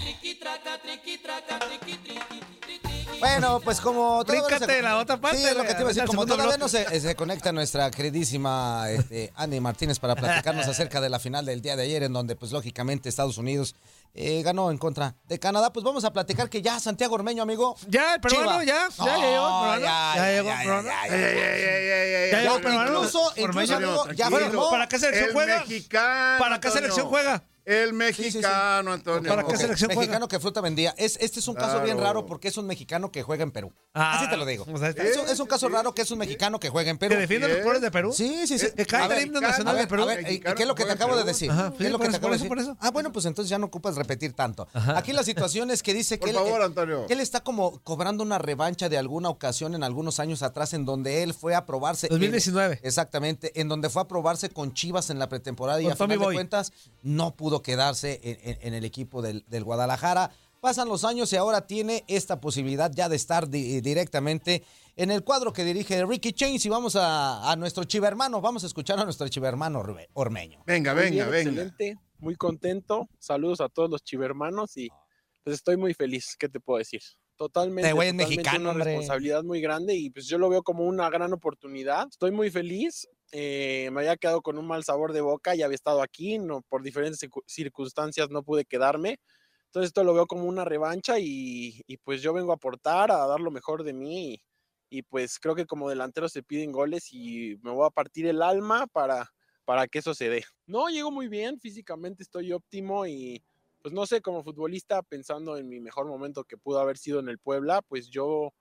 Bueno, 3.20 3.60
pues 3.60 3.80
como 3.80 4.24
todavía 4.24 4.42
no 4.42 4.48
Bríncate 4.48 4.82
la 4.82 4.98
otra 4.98 5.16
parte, 5.20 5.38
Sí, 5.38 5.44
es 5.44 5.56
lo 5.56 5.62
que 5.64 5.74
te 5.74 5.80
iba 5.80 5.90
a 5.90 5.92
decir. 5.92 6.04
Como 6.04 6.26
todavía 6.26 6.56
no 6.56 6.68
se, 6.68 7.00
se 7.00 7.14
conecta 7.16 7.52
nuestra 7.52 7.90
queridísima 7.90 8.90
este, 8.90 9.32
Andy 9.36 9.60
Martínez 9.60 9.98
para 9.98 10.14
platicarnos 10.14 10.66
acerca 10.66 11.00
de 11.00 11.08
la 11.08 11.18
final 11.18 11.44
del 11.46 11.60
día 11.62 11.76
de 11.76 11.82
ayer, 11.84 12.02
en 12.02 12.12
donde, 12.12 12.36
pues 12.36 12.52
lógicamente, 12.52 13.08
Estados 13.08 13.38
Unidos 13.38 13.74
eh, 14.14 14.42
ganó 14.42 14.70
en 14.70 14.78
contra 14.78 15.14
de 15.28 15.38
Canadá. 15.38 15.72
Pues 15.72 15.84
vamos 15.84 16.04
a 16.04 16.12
platicar 16.12 16.48
que 16.50 16.62
ya 16.62 16.78
Santiago 16.80 17.14
Ormeño, 17.14 17.42
amigo. 17.42 17.76
Ya, 17.88 18.14
el 18.14 18.20
peruano, 18.20 18.60
Chiva. 18.60 18.64
ya. 18.64 18.88
Ya 18.96 19.16
llegó 19.16 19.46
el 19.46 19.68
peruano. 19.70 19.80
ya, 19.80 20.14
Ya 20.14 20.16
ya, 20.16 20.30
llegó 20.30 20.48
ya, 20.48 22.40
llegó 22.40 22.82
incluso, 22.84 23.32
incluso, 23.36 23.76
amigo, 23.76 24.10
ya 24.12 24.30
firmó. 24.30 24.70
¿Para 24.70 24.88
qué 24.88 24.98
selección 24.98 25.28
El 25.28 25.32
juega? 25.34 25.58
mexicano. 25.60 26.38
¿Para 26.38 26.60
qué 26.60 26.68
Antonio. 26.68 26.72
selección 26.88 27.08
juega? 27.08 27.42
El 27.66 27.88
sí, 27.90 27.94
sí. 27.94 28.22
mexicano, 28.22 28.92
Antonio. 28.92 29.28
¿Para 29.28 29.42
qué 29.44 29.56
selección 29.56 29.88
juega? 29.90 30.00
Mexicano 30.02 30.28
que 30.28 30.38
fruta 30.38 30.60
vendía. 30.60 30.94
Es, 30.96 31.16
este 31.20 31.40
es 31.40 31.48
un 31.48 31.56
caso 31.56 31.82
bien 31.82 31.98
raro 31.98 32.24
porque 32.24 32.46
es 32.46 32.56
un 32.56 32.64
mexicano 32.66 33.10
que 33.10 33.24
juega 33.24 33.42
en 33.42 33.50
Perú. 33.50 33.72
Ah, 33.92 34.18
Así 34.20 34.30
te 34.30 34.36
lo 34.36 34.46
digo. 34.46 34.64
o 34.72 34.78
sea, 34.78 34.90
es, 34.90 35.16
un, 35.16 35.28
es 35.28 35.40
un 35.40 35.46
caso 35.48 35.68
raro 35.68 35.92
que 35.92 36.02
es 36.02 36.10
un 36.12 36.18
mexicano 36.18 36.60
que 36.60 36.68
juega 36.70 36.90
en 36.90 36.98
Perú. 36.98 37.14
¿Que 37.14 37.20
defiende 37.22 37.48
los 37.48 37.58
colores 37.58 37.82
de 37.82 37.90
Perú? 37.90 38.12
Sí, 38.12 38.46
sí, 38.46 38.56
sí. 38.58 38.68
Que 38.70 38.84
ver, 38.96 39.12
el 39.18 39.26
himno 39.26 39.40
nacional 39.40 39.74
A 39.74 39.78
de 39.78 39.78
ver, 39.80 39.88
Perú. 39.88 40.02
a 40.02 40.06
ver, 40.06 40.20
¿y 40.20 40.22
Mexicano 40.24 40.54
qué 40.54 40.62
es 40.62 40.68
lo 40.68 40.74
que 40.76 40.84
te 40.84 40.92
acabo 40.92 41.16
de 41.16 41.24
decir? 41.24 41.50
Ajá, 41.50 41.72
¿Qué 41.76 41.86
es 41.86 41.90
lo 41.90 41.98
que 41.98 42.08
te 42.08 42.16
acabo 42.16 42.32
de 42.32 42.38
por 42.46 42.56
decir? 42.58 42.70
eso, 42.70 42.76
por 42.76 42.86
Ah, 42.86 42.90
bueno, 42.92 43.12
pues 43.12 43.24
entonces 43.26 43.50
ya 43.50 43.58
no 43.58 43.66
ocupas 43.66 43.96
repetir 43.96 44.32
tanto. 44.32 44.68
Aquí 44.72 45.12
la 45.12 45.24
situación 45.24 45.72
es 45.72 45.82
que 45.82 45.92
dice 45.92 46.18
Por 46.18 46.28
que, 46.28 46.34
favor, 46.34 46.60
él, 46.60 46.66
Antonio. 46.66 47.06
que 47.08 47.14
él 47.14 47.20
está 47.20 47.40
como 47.42 47.80
cobrando 47.80 48.22
una 48.22 48.38
revancha 48.38 48.88
de 48.88 48.96
alguna 48.96 49.28
ocasión 49.28 49.74
en 49.74 49.82
algunos 49.82 50.20
años 50.20 50.42
atrás 50.44 50.72
en 50.72 50.84
donde 50.84 51.24
él 51.24 51.34
fue 51.34 51.56
a 51.56 51.66
probarse. 51.66 52.06
en- 52.06 52.10
2019. 52.12 52.78
exactamente, 52.84 53.60
en 53.60 53.68
donde 53.68 53.90
fue 53.90 54.02
a 54.02 54.04
probarse 54.06 54.50
con 54.50 54.72
Chivas 54.72 55.10
en 55.10 55.18
la 55.18 55.28
pretemporada 55.28 55.80
y 55.82 55.88
a 55.88 55.96
final 55.96 56.18
de 56.18 56.24
cuentas 56.24 56.72
no 57.02 57.34
pudo 57.34 57.55
quedarse 57.62 58.20
en, 58.22 58.38
en- 58.50 58.58
en 58.62 58.74
el 58.74 58.84
equipo 58.84 59.22
del, 59.22 59.44
del 59.48 59.64
Guadalajara. 59.64 60.30
Pasan 60.60 60.88
los 60.88 61.04
años 61.04 61.32
y 61.32 61.36
ahora 61.36 61.66
tiene 61.66 62.04
esta 62.08 62.40
posibilidad 62.40 62.90
ya 62.92 63.08
de 63.08 63.16
estar 63.16 63.48
di- 63.48 63.80
directamente 63.82 64.64
en 64.96 65.10
el 65.10 65.22
cuadro 65.22 65.52
que 65.52 65.64
dirige 65.64 66.04
Ricky 66.06 66.32
Chains 66.32 66.64
y 66.64 66.68
vamos 66.70 66.96
a, 66.96 67.50
a 67.52 67.56
nuestro 67.56 67.84
chiva 67.84 68.08
hermano, 68.08 68.40
vamos 68.40 68.64
a 68.64 68.66
escuchar 68.66 68.98
a 68.98 69.04
nuestro 69.04 69.28
chiva 69.28 69.48
hermano 69.48 69.82
Rube- 69.82 70.08
Ormeño. 70.14 70.62
Venga, 70.66 70.94
Muy 70.94 71.02
venga, 71.04 71.28
bien, 71.28 71.30
venga. 71.46 71.62
Excelente, 71.62 71.98
muy 72.18 72.34
contento. 72.36 73.08
Saludos 73.18 73.60
a 73.60 73.68
todos 73.68 73.90
los 73.90 74.02
chivermanos 74.02 74.76
y 74.76 74.88
pues 75.44 75.54
estoy 75.56 75.76
muy 75.76 75.92
feliz. 75.94 76.34
¿Qué 76.38 76.48
te 76.48 76.58
puedo 76.58 76.78
decir? 76.78 77.02
Totalmente. 77.36 77.90
Totalmente 77.90 78.24
mexicano, 78.24 78.60
una 78.62 78.70
hombre. 78.70 78.84
responsabilidad 78.86 79.44
muy 79.44 79.60
grande 79.60 79.94
y 79.94 80.08
pues 80.08 80.26
yo 80.26 80.38
lo 80.38 80.48
veo 80.48 80.62
como 80.62 80.84
una 80.84 81.08
gran 81.10 81.32
oportunidad. 81.34 82.08
Estoy 82.10 82.30
muy 82.30 82.50
feliz. 82.50 83.06
Eh, 83.32 83.90
me 83.92 84.00
había 84.00 84.16
quedado 84.16 84.42
con 84.42 84.58
un 84.58 84.66
mal 84.66 84.84
sabor 84.84 85.12
de 85.12 85.20
boca, 85.20 85.54
ya 85.54 85.66
había 85.66 85.74
estado 85.76 86.02
aquí, 86.02 86.38
no 86.38 86.62
por 86.68 86.82
diferentes 86.82 87.22
circu- 87.22 87.42
circunstancias 87.46 88.30
no 88.30 88.42
pude 88.44 88.64
quedarme. 88.64 89.18
Entonces 89.66 89.88
esto 89.88 90.04
lo 90.04 90.14
veo 90.14 90.26
como 90.26 90.44
una 90.46 90.64
revancha 90.64 91.18
y, 91.18 91.82
y, 91.86 91.98
pues 91.98 92.22
yo 92.22 92.32
vengo 92.32 92.52
a 92.52 92.56
aportar, 92.56 93.10
a 93.10 93.26
dar 93.26 93.40
lo 93.40 93.50
mejor 93.50 93.84
de 93.84 93.92
mí 93.92 94.34
y, 94.34 94.98
y, 94.98 95.02
pues 95.02 95.38
creo 95.38 95.54
que 95.54 95.66
como 95.66 95.88
delantero 95.90 96.28
se 96.28 96.42
piden 96.42 96.72
goles 96.72 97.08
y 97.12 97.56
me 97.62 97.70
voy 97.72 97.86
a 97.86 97.90
partir 97.90 98.26
el 98.26 98.42
alma 98.42 98.86
para, 98.86 99.28
para 99.64 99.86
que 99.88 99.98
eso 99.98 100.14
se 100.14 100.28
dé. 100.30 100.44
No, 100.66 100.88
llego 100.88 101.10
muy 101.10 101.28
bien, 101.28 101.60
físicamente 101.60 102.22
estoy 102.22 102.52
óptimo 102.52 103.06
y 103.06 103.44
pues 103.82 103.94
no 103.94 104.06
sé, 104.06 104.20
como 104.20 104.42
futbolista, 104.42 105.02
pensando 105.02 105.56
en 105.56 105.68
mi 105.68 105.80
mejor 105.80 106.06
momento 106.08 106.44
que 106.44 106.56
pudo 106.58 106.80
haber 106.80 106.98
sido 106.98 107.20
en 107.20 107.28
el 107.28 107.38
Puebla, 107.38 107.82
pues 107.82 108.08
yo 108.08 108.52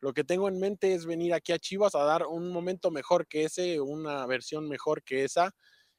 lo 0.00 0.12
que 0.14 0.24
tengo 0.24 0.48
en 0.48 0.58
mente 0.58 0.94
es 0.94 1.06
venir 1.06 1.34
aquí 1.34 1.52
a 1.52 1.58
Chivas 1.58 1.94
a 1.94 2.04
dar 2.04 2.26
un 2.26 2.50
momento 2.50 2.90
mejor 2.90 3.26
que 3.26 3.44
ese, 3.44 3.80
una 3.80 4.26
versión 4.26 4.68
mejor 4.68 5.02
que 5.02 5.24
esa. 5.24 5.52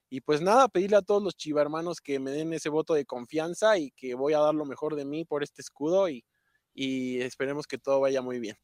Y 0.10 0.22
pues 0.22 0.42
nada, 0.42 0.68
pedirle 0.68 0.98
a 0.98 1.02
todos 1.02 1.24
los 1.24 1.38
chivarmanos 1.38 2.02
que 2.02 2.20
me 2.20 2.32
den 2.32 2.54
ese 2.54 2.70
voto 2.70 2.94
de 2.94 3.06
confianza 3.06 3.78
y 3.78 3.92
que 3.92 4.16
voy 4.16 4.34
a 4.34 4.40
dar 4.40 4.56
lo 4.56 4.66
mejor 4.66 4.96
de 4.96 5.06
mí 5.06 5.24
por 5.26 5.44
este 5.44 5.62
escudo 5.62 6.10
y, 6.10 6.26
y 6.74 7.22
esperemos 7.22 7.68
que 7.68 7.78
todo 7.78 8.02
vaya 8.02 8.22
muy 8.22 8.40
bien. 8.40 8.58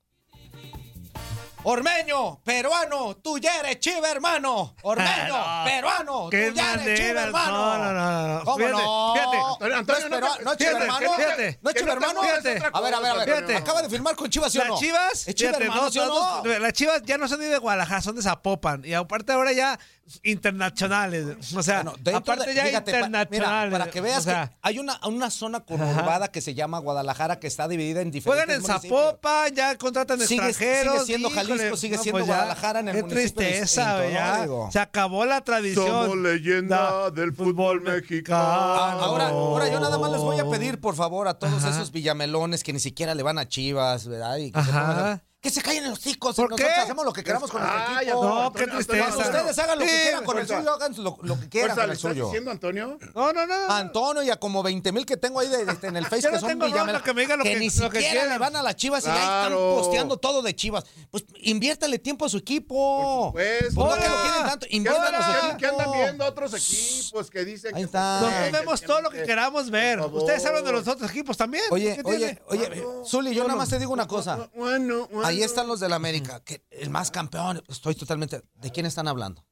Ormeño, 1.63 2.39
peruano, 2.43 3.17
tú 3.17 3.37
ya 3.39 3.59
eres 3.59 3.79
chiva, 3.79 4.09
hermano. 4.09 4.75
Ormeño, 4.83 5.27
No. 5.27 5.63
peruano, 5.65 6.29
tú 6.29 6.37
ya 6.53 6.73
eres 6.75 6.99
chiva, 6.99 7.23
hermano. 7.23 7.51
No, 7.51 7.77
no, 7.77 7.93
no, 7.93 8.27
no. 8.39 8.45
¿Cómo 8.45 8.57
Fíjate, 8.57 8.73
no? 8.73 9.13
fíjate. 9.59 9.73
Antonio, 9.75 10.09
¿No 10.09 10.15
es, 10.15 10.21
no 10.21 10.43
no 10.51 10.55
chiva, 10.55 10.71
hermano? 10.71 11.13
fíjate. 11.13 11.59
¿No 11.61 11.69
es 11.69 11.75
chiva, 11.75 11.93
hermano? 11.93 12.21
Fíjate. 12.21 12.61
A 12.71 12.81
ver, 12.81 12.93
a 12.93 12.99
ver, 12.99 13.11
a 13.11 13.15
ver. 13.15 13.25
Fíjate. 13.29 13.55
Acaba 13.57 13.81
de 13.81 13.89
firmar 13.89 14.15
con 14.15 14.29
Chivas, 14.29 14.51
¿sí 14.51 14.59
o 14.59 14.63
no? 14.65 14.71
Las 14.71 14.79
chivas, 14.79 15.27
¿Es 15.27 15.35
chiva, 15.35 15.49
fíjate, 15.49 15.63
hermano, 15.65 15.81
no, 15.83 15.91
sí 15.91 15.99
o 15.99 16.05
no, 16.05 16.43
no? 16.43 16.59
las 16.59 16.73
chivas 16.73 17.01
ya 17.03 17.17
no 17.17 17.27
son 17.27 17.39
ni 17.39 17.45
de 17.47 17.57
Guadalajara, 17.57 18.01
son 18.01 18.15
de 18.15 18.21
Zapopan. 18.21 18.85
Y 18.85 18.93
aparte 18.93 19.33
ahora 19.33 19.51
ya 19.51 19.77
internacionales. 20.23 21.53
O 21.55 21.61
sea, 21.63 21.83
Bueno, 21.83 22.17
aparte 22.17 22.45
de- 22.49 22.55
ya 22.55 22.63
fíjate, 22.65 22.91
pa- 22.91 22.97
internacionales. 22.99 23.71
mira, 23.71 23.77
para 23.79 23.91
que 23.91 23.99
veas 24.01 24.19
o 24.19 24.21
sea, 24.21 24.47
que 24.47 24.55
hay 24.61 24.79
una, 24.79 24.99
una 25.05 25.29
zona 25.29 25.61
conurbada 25.61 26.29
que 26.29 26.39
se 26.39 26.53
llama 26.53 26.79
Guadalajara 26.79 27.39
que 27.39 27.47
está 27.47 27.67
dividida 27.67 28.01
en 28.01 28.11
diferentes 28.11 28.61
Juegan 28.61 28.77
en. 28.81 28.81
Zapopan, 28.89 29.53
ya 29.53 29.75
contratan 29.77 30.21
extranjeros. 30.21 30.93
sigue 30.93 31.05
siendo 31.05 31.29
Jalisco, 31.29 31.56
sigue 31.75 31.97
siendo 31.97 32.19
pues 32.19 32.27
ya, 32.27 32.35
Guadalajara 32.35 32.79
en 32.79 32.87
el 32.89 32.95
Qué 32.95 33.03
municipio 33.03 33.35
tristeza, 33.35 34.01
distinto, 34.01 34.65
ya. 34.65 34.71
Se 34.71 34.79
acabó 34.79 35.25
la 35.25 35.41
tradición. 35.41 35.85
Somos 35.85 36.17
leyenda 36.17 37.11
del 37.11 37.33
fútbol 37.33 37.81
mexicano. 37.81 38.43
Ah, 38.43 38.97
ahora, 38.99 39.29
ahora 39.29 39.69
yo 39.69 39.79
nada 39.79 39.97
más 39.97 40.11
les 40.11 40.21
voy 40.21 40.39
a 40.39 40.49
pedir, 40.49 40.79
por 40.79 40.95
favor, 40.95 41.27
a 41.27 41.35
todos 41.35 41.63
esos 41.63 41.91
villamelones 41.91 42.63
que 42.63 42.73
ni 42.73 42.79
siquiera 42.79 43.15
le 43.15 43.23
van 43.23 43.37
a 43.37 43.47
Chivas, 43.47 44.07
¿verdad? 44.07 44.37
Y 44.37 44.51
que, 44.51 44.63
se, 44.63 44.69
Ajá. 44.69 45.23
Que 45.47 45.53
se 45.53 45.61
callen 45.61 45.89
los 45.89 45.99
chicos. 45.99 46.35
¿Por 46.35 46.49
nosotros 46.49 46.69
qué? 46.75 46.81
hacemos 46.81 47.05
lo 47.05 47.13
que 47.13 47.23
queramos 47.23 47.49
con 47.49 47.61
nuestro 47.61 48.01
equipo. 48.01 48.23
No, 48.23 48.51
qué 48.53 48.67
tristeza. 48.67 49.17
Ustedes 49.17 49.59
hagan 49.59 49.79
lo 49.79 49.85
que 49.85 50.01
quieran 50.01 50.23
con 50.25 50.37
el 50.39 50.47
suyo, 50.47 50.73
hagan 50.73 50.93
lo, 50.97 51.17
lo 51.21 51.39
que 51.39 51.49
quieran 51.49 51.69
con 51.75 51.77
¿le 51.79 51.83
el 51.85 51.91
estás 51.97 52.11
suyo. 52.11 52.25
diciendo, 52.25 52.51
Antonio? 52.51 52.97
No, 53.15 53.31
no, 53.33 53.45
no. 53.47 53.69
Antonio 53.69 54.23
y 54.23 54.29
a 54.29 54.35
como 54.37 54.61
20 54.61 54.91
mil 54.91 55.05
que 55.05 55.15
tengo 55.17 55.39
ahí 55.39 55.47
de- 55.47 55.65
de- 55.65 55.87
en 55.87 55.95
el 55.95 56.05
Face 56.05 56.21
Yo 56.23 56.29
que 56.29 56.35
no 56.35 56.39
son 56.41 56.59
villamelones. 56.59 57.01
que 57.01 57.13
me 57.13 57.21
digan 57.21 57.37
lo 57.39 57.43
que- 57.45 57.55
ni 57.55 57.65
que 57.67 57.71
siquiera 57.71 57.89
quieran. 58.09 58.29
le 58.29 58.37
van 58.37 58.55
a 58.57 58.61
las 58.61 58.75
Chivas 58.75 59.05
y 59.05 59.09
ahí 59.09 59.17
están 59.17 59.53
posteando 59.53 60.17
todo 60.17 60.41
de 60.41 60.53
Chivas. 60.55 60.83
Pues 61.11 61.23
inviértale 61.41 61.97
tiempo 61.99 62.25
a 62.25 62.29
su 62.29 62.37
equipo. 62.37 63.29
Pues 63.33 63.73
no 63.73 63.85
que 63.95 64.09
lo 64.09 64.21
quieren 64.21 64.45
tanto, 64.45 64.67
¿Qué 64.69 64.75
inviértale 64.75 65.17
a 65.17 65.23
su 65.25 65.31
equipo. 65.45 65.57
qué 65.57 65.65
andan 65.67 65.91
viendo 65.93 66.25
otros 66.25 66.53
equipos 66.53 67.29
que 67.29 67.45
dicen 67.45 67.73
Ahí 67.75 67.81
que... 67.81 67.85
está. 67.85 68.21
Nosotros 68.21 68.51
vemos 68.51 68.81
todo 68.81 69.01
lo 69.01 69.09
que 69.09 69.23
queramos 69.23 69.69
ver. 69.69 69.99
Ustedes 70.01 70.45
hablan 70.45 70.63
de 70.65 70.71
los 70.73 70.87
otros 70.87 71.09
equipos 71.09 71.37
también. 71.37 71.63
Oye, 71.71 71.95
¿Qué 71.95 72.01
oye, 72.03 72.41
oye, 72.49 72.83
Zuli, 73.05 73.33
yo 73.33 73.43
nada 73.43 73.55
más 73.55 73.69
te 73.69 73.79
digo 73.79 73.93
una 73.93 74.07
cosa. 74.07 74.49
Bueno, 74.55 75.07
bueno. 75.11 75.27
Ahí 75.37 75.43
están 75.43 75.67
los 75.67 75.79
del 75.79 75.93
América, 75.93 76.43
que 76.43 76.65
el 76.71 76.89
más 76.89 77.11
campeón. 77.11 77.63
Estoy 77.67 77.95
totalmente. 77.95 78.41
¿De 78.55 78.71
quién 78.71 78.85
están 78.85 79.07
hablando? 79.07 79.45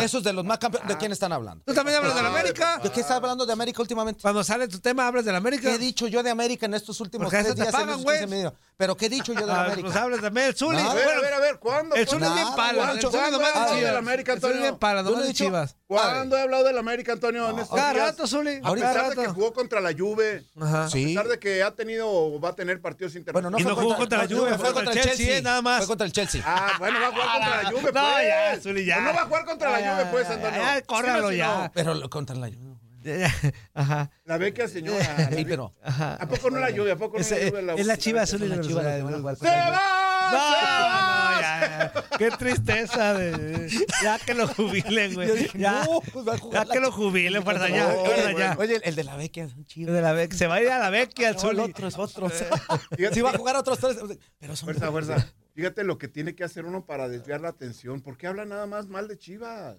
Esos 0.00 0.22
de 0.24 0.32
los 0.32 0.46
más 0.46 0.56
campeones, 0.58 0.88
¿de 0.88 0.96
quién 0.96 1.12
están 1.12 1.30
hablando? 1.32 1.62
¿Tú 1.66 1.74
también 1.74 1.98
hablas 1.98 2.14
de 2.14 2.22
la 2.22 2.28
América? 2.28 2.78
¿De 2.82 2.90
qué 2.90 3.00
estás 3.00 3.18
hablando 3.18 3.44
de 3.44 3.52
América 3.52 3.82
últimamente? 3.82 4.22
Cuando 4.22 4.42
sale 4.42 4.66
tu 4.66 4.80
tema, 4.80 5.06
hablas 5.06 5.26
de 5.26 5.32
la 5.32 5.36
América. 5.38 5.68
¿Qué 5.68 5.74
he 5.74 5.78
dicho 5.78 6.06
yo 6.06 6.22
de 6.22 6.30
América 6.30 6.64
en 6.64 6.72
estos 6.72 7.00
últimos 7.00 7.26
Porque 7.26 7.42
tres 7.44 7.54
días? 7.54 7.70
pagan, 7.70 8.00
en 8.00 8.50
esos 8.74 8.74
güey. 8.74 8.74
15 8.74 8.74
minutos? 8.74 8.76
¿Pero 8.76 8.96
qué 8.96 9.06
he 9.06 9.08
dicho 9.08 9.32
yo 9.32 9.40
de 9.40 9.46
la 9.46 9.54
Ah, 9.54 9.64
América? 9.66 9.82
Pues 9.88 9.96
hablas 9.96 10.20
también 10.20 10.46
el 10.48 10.54
Zuli. 10.56 10.78
A 10.78 10.94
ver, 10.94 11.04
Bueno, 11.04 11.18
a 11.18 11.22
ver, 11.22 11.34
a 11.34 11.38
ver, 11.40 11.58
¿cuándo? 11.58 11.94
el 11.94 12.08
Zuli 12.08 12.24
es 12.26 12.34
bien 12.34 12.46
pala. 12.56 12.92
El. 12.92 13.00
Zuli 13.00 13.30
nomás 13.30 13.50
Ah, 13.54 13.66
de 13.70 13.76
Chivas. 13.78 13.96
América, 13.96 14.32
El 14.32 14.40
Zuli 14.40 14.52
es 14.52 14.58
bien 14.58 14.64
Antonio. 14.74 14.78
pala, 14.78 15.02
nomás 15.02 15.26
de 15.26 15.34
Chivas. 15.34 15.76
¿Cuándo 15.86 16.36
he 16.36 16.40
hablado 16.40 16.64
del 16.64 16.78
América, 16.78 17.12
Antonio? 17.12 17.50
En 17.50 17.58
estos 17.60 17.76
Cada 17.78 17.92
días? 17.92 18.06
rato, 18.08 18.26
Zuli. 18.26 18.60
A 18.64 18.72
pesar 18.72 19.10
de 19.10 19.16
que 19.22 19.28
jugó 19.28 19.52
contra 19.52 19.80
la 19.80 19.92
Juve, 19.92 20.44
Ajá. 20.60 20.86
a 20.86 20.88
pesar 20.90 21.28
de 21.28 21.38
que 21.38 21.62
ha 21.62 21.70
tenido 21.70 22.08
o 22.10 22.40
va 22.40 22.48
a 22.50 22.54
tener 22.54 22.80
partidos 22.80 23.12
Bueno, 23.12 23.48
internacionales. 23.48 23.52
no 23.52 23.58
Y 23.60 23.62
fue 23.62 23.70
no 23.70 23.88
jugó 23.88 23.96
contra 23.98 24.18
la 24.18 24.24
no, 24.26 24.36
Juve, 24.36 24.58
fue 24.58 24.72
contra 24.72 24.92
el 24.92 25.00
Chelsea. 25.00 25.16
Chelsea, 25.26 25.42
nada 25.42 25.62
más. 25.62 25.78
Fue 25.78 25.86
contra 25.86 26.06
el 26.06 26.12
Chelsea. 26.12 26.42
Ah, 26.44 26.72
bueno, 26.78 26.98
va 27.00 27.06
a 27.06 27.10
jugar 27.12 27.28
contra 27.30 27.62
la 27.62 27.70
Juve, 27.70 27.80
pues. 27.92 27.94
No, 28.04 28.22
ya, 28.22 28.60
Zuli, 28.60 28.84
ya. 28.84 28.94
Pues 28.96 29.06
no 29.06 29.14
va 29.14 29.20
a 29.22 29.26
jugar 29.26 29.44
contra 29.44 29.70
la 29.70 29.80
Ya, 29.80 29.92
Juve, 29.94 30.06
pues, 30.10 30.30
Antonio. 30.30 30.60
ya, 30.60 30.82
córralo 30.82 31.32
ya. 31.32 31.46
no. 31.58 31.70
Pero 31.72 32.10
contra 32.10 32.34
la 32.36 32.48
Juve. 32.48 32.73
Ajá. 33.74 34.10
La 34.24 34.38
beca, 34.38 34.66
señora. 34.68 35.28
Sí, 35.36 35.44
pero. 35.44 35.72
Ajá. 35.82 36.14
¿A 36.14 36.26
poco 36.28 36.50
no 36.50 36.58
la 36.58 36.70
Juve? 36.70 36.92
¿A 36.92 36.96
poco 36.96 37.16
no 37.18 37.20
Es, 37.20 37.30
la 37.30 37.36
eh, 37.38 37.50
Juve? 37.50 37.74
es 37.80 37.86
la 37.86 37.96
chiva 37.96 38.22
azul 38.22 38.42
y 38.42 38.48
la 38.48 38.56
la 38.56 38.62
Chivas, 38.62 38.84
Chivas. 38.84 38.98
no 38.98 39.04
van 39.04 39.14
a 39.14 39.18
jugar 39.18 39.36
¡Se 39.36 39.44
la 39.44 39.64
Juve. 39.64 39.70
va 39.76 40.30
No, 40.32 41.34
no, 41.34 41.40
ya, 41.40 41.92
ya. 42.10 42.18
Qué 42.18 42.30
tristeza. 42.30 43.14
De, 43.14 43.68
ya 44.02 44.18
que 44.18 44.34
lo 44.34 44.46
jubilen, 44.48 45.14
güey. 45.14 45.50
Ya, 45.54 45.84
No, 45.84 46.00
pues 46.12 46.26
va 46.26 46.34
a 46.34 46.38
jugar 46.38 46.62
ya 46.62 46.68
la 46.68 46.72
que 46.74 46.80
lo 46.80 46.92
jubilen, 46.92 47.42
fuerza, 47.42 47.68
ya. 47.68 47.88
No, 47.88 47.98
güey. 48.00 48.36
ya. 48.38 48.56
Oye, 48.58 48.80
el 48.84 48.94
de 48.94 49.04
la 49.04 49.16
Vecchia 49.16 49.44
es 49.44 49.54
un 49.54 49.64
chido. 49.66 49.92
De 49.92 50.00
la 50.00 50.14
Bec- 50.14 50.32
se 50.32 50.46
va 50.46 50.54
a 50.56 50.62
ir 50.62 50.68
a 50.70 50.78
la 50.78 50.90
Vecchia, 50.90 51.30
No, 51.32 51.34
el 51.34 51.40
Zuli. 51.40 51.60
otro 51.60 51.88
es 51.88 51.98
otro. 51.98 52.28
Fíjate 52.30 53.14
Si 53.14 53.20
va 53.20 53.30
a 53.30 53.36
jugar 53.36 53.56
otros 53.56 53.78
tres. 53.78 53.96
Pero 54.38 54.56
son 54.56 54.66
Fuerza, 54.66 54.90
fuerza. 54.90 55.32
Fíjate 55.54 55.84
lo 55.84 55.98
que 55.98 56.08
tiene 56.08 56.34
que 56.34 56.42
hacer 56.42 56.64
uno 56.64 56.84
para 56.84 57.08
desviar 57.08 57.40
la 57.40 57.48
atención. 57.50 58.00
¿Por 58.00 58.16
qué 58.16 58.26
habla 58.26 58.44
nada 58.44 58.66
más 58.66 58.88
mal 58.88 59.06
de 59.08 59.18
Chivas? 59.18 59.76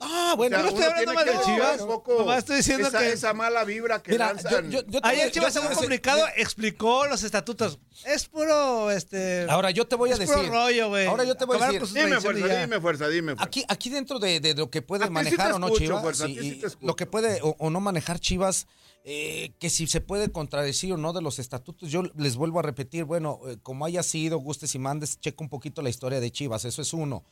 Ah, 0.00 0.34
bueno. 0.36 0.56
O 0.56 0.60
sea, 0.60 0.62
no 0.62 0.68
estoy 0.68 0.84
hablando 0.84 1.24
que 1.24 1.30
de 1.38 1.44
Chivas. 1.44 1.80
Nomás 2.18 2.38
estoy 2.38 2.56
diciendo 2.58 2.86
esa, 2.88 2.98
que- 3.00 3.12
esa 3.12 3.34
mala 3.34 3.64
vibra 3.64 4.00
que 4.00 4.12
Mira, 4.12 4.28
yo, 4.28 4.34
lanzan. 4.34 4.70
yo, 4.70 4.80
yo 4.82 5.00
te 5.00 5.00
voy 5.00 5.10
Ayer 5.10 5.26
a- 5.26 5.30
Chivas 5.32 5.56
a 5.56 5.60
decir- 5.60 5.74
comunicado 5.74 6.24
explicó 6.36 7.06
los 7.06 7.22
estatutos. 7.24 7.78
Es 8.04 8.26
puro, 8.26 8.92
este... 8.92 9.46
Ahora 9.50 9.72
yo 9.72 9.88
te 9.88 9.96
voy 9.96 10.10
a 10.10 10.12
es 10.12 10.20
decir. 10.20 10.36
puro 10.36 10.48
rollo, 10.50 10.88
güey. 10.90 11.06
Ahora 11.06 11.24
yo 11.24 11.34
te 11.34 11.44
voy 11.44 11.60
a 11.60 11.66
decir. 11.72 11.82
Dime 11.88 12.20
fuerza, 12.20 12.46
ya. 12.46 12.60
dime 12.60 12.80
fuerza, 12.80 13.08
dime 13.08 13.32
fuerza. 13.32 13.44
Aquí, 13.44 13.64
aquí 13.68 13.90
dentro 13.90 14.20
de, 14.20 14.38
de 14.38 14.54
lo 14.54 14.70
que 14.70 14.82
puede 14.82 15.06
sí 15.06 15.10
manejar 15.10 15.52
o 15.52 15.58
no 15.58 15.66
escucho, 15.66 15.84
Chivas, 15.86 16.02
fuerza, 16.02 16.26
sí, 16.26 16.60
sí 16.60 16.62
lo 16.80 16.94
que 16.94 17.06
puede 17.06 17.40
o, 17.42 17.56
o 17.58 17.70
no 17.70 17.80
manejar 17.80 18.20
Chivas, 18.20 18.68
eh, 19.04 19.52
que 19.58 19.70
si 19.70 19.86
se 19.86 20.00
puede 20.00 20.30
contradecir 20.30 20.92
o 20.92 20.96
no 20.96 21.12
de 21.12 21.22
los 21.22 21.38
estatutos, 21.38 21.90
yo 21.90 22.02
les 22.16 22.36
vuelvo 22.36 22.58
a 22.58 22.62
repetir, 22.62 23.04
bueno, 23.04 23.40
eh, 23.48 23.56
como 23.62 23.84
haya 23.84 24.02
sido, 24.02 24.38
gustes 24.38 24.74
y 24.74 24.78
mandes, 24.78 25.18
checa 25.20 25.42
un 25.42 25.48
poquito 25.48 25.80
la 25.80 25.88
historia 25.88 26.20
de 26.20 26.30
Chivas, 26.30 26.64
eso 26.64 26.82
es 26.82 26.92
uno. 26.92 27.24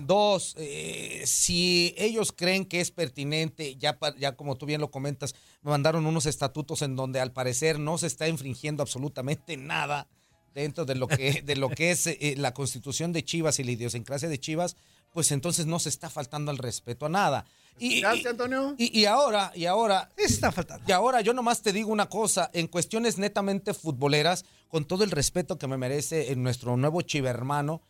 Dos, 0.00 0.54
eh, 0.58 1.24
si 1.26 1.94
ellos 1.96 2.32
creen 2.32 2.64
que 2.64 2.80
es 2.80 2.90
pertinente, 2.90 3.76
ya, 3.76 3.98
ya 4.18 4.36
como 4.36 4.56
tú 4.56 4.66
bien 4.66 4.80
lo 4.80 4.90
comentas, 4.90 5.34
me 5.62 5.70
mandaron 5.70 6.06
unos 6.06 6.26
estatutos 6.26 6.82
en 6.82 6.94
donde 6.94 7.20
al 7.20 7.32
parecer 7.32 7.78
no 7.78 7.98
se 7.98 8.06
está 8.06 8.28
infringiendo 8.28 8.82
absolutamente 8.82 9.56
nada 9.56 10.06
dentro 10.54 10.84
de 10.84 10.94
lo 10.94 11.08
que, 11.08 11.42
de 11.44 11.56
lo 11.56 11.68
que 11.68 11.90
es 11.90 12.06
eh, 12.06 12.34
la 12.38 12.54
constitución 12.54 13.12
de 13.12 13.24
Chivas 13.24 13.58
y 13.58 13.64
la 13.64 13.72
idiosincrasia 13.72 14.28
de 14.28 14.38
Chivas, 14.38 14.76
pues 15.12 15.32
entonces 15.32 15.66
no 15.66 15.78
se 15.78 15.88
está 15.88 16.08
faltando 16.08 16.50
al 16.50 16.58
respeto 16.58 17.06
a 17.06 17.08
nada. 17.08 17.44
Y, 17.78 17.96
¿Escuchaste, 17.98 18.22
y- 18.22 18.26
Antonio? 18.30 18.74
y- 18.78 19.00
y 19.00 19.04
ahora, 19.06 19.52
y 19.54 19.66
ahora, 19.66 20.10
está 20.16 20.52
faltando. 20.52 20.84
y 20.88 20.92
ahora 20.92 21.20
yo 21.20 21.32
nomás 21.34 21.60
te 21.62 21.72
digo 21.72 21.90
una 21.90 22.08
cosa, 22.08 22.50
en 22.52 22.66
cuestiones 22.68 23.18
netamente 23.18 23.74
futboleras, 23.74 24.44
con 24.68 24.84
todo 24.84 25.04
el 25.04 25.10
respeto 25.10 25.58
que 25.58 25.66
me 25.66 25.76
merece 25.76 26.32
en 26.32 26.42
nuestro 26.42 26.76
nuevo 26.76 27.02
chivermano, 27.02 27.82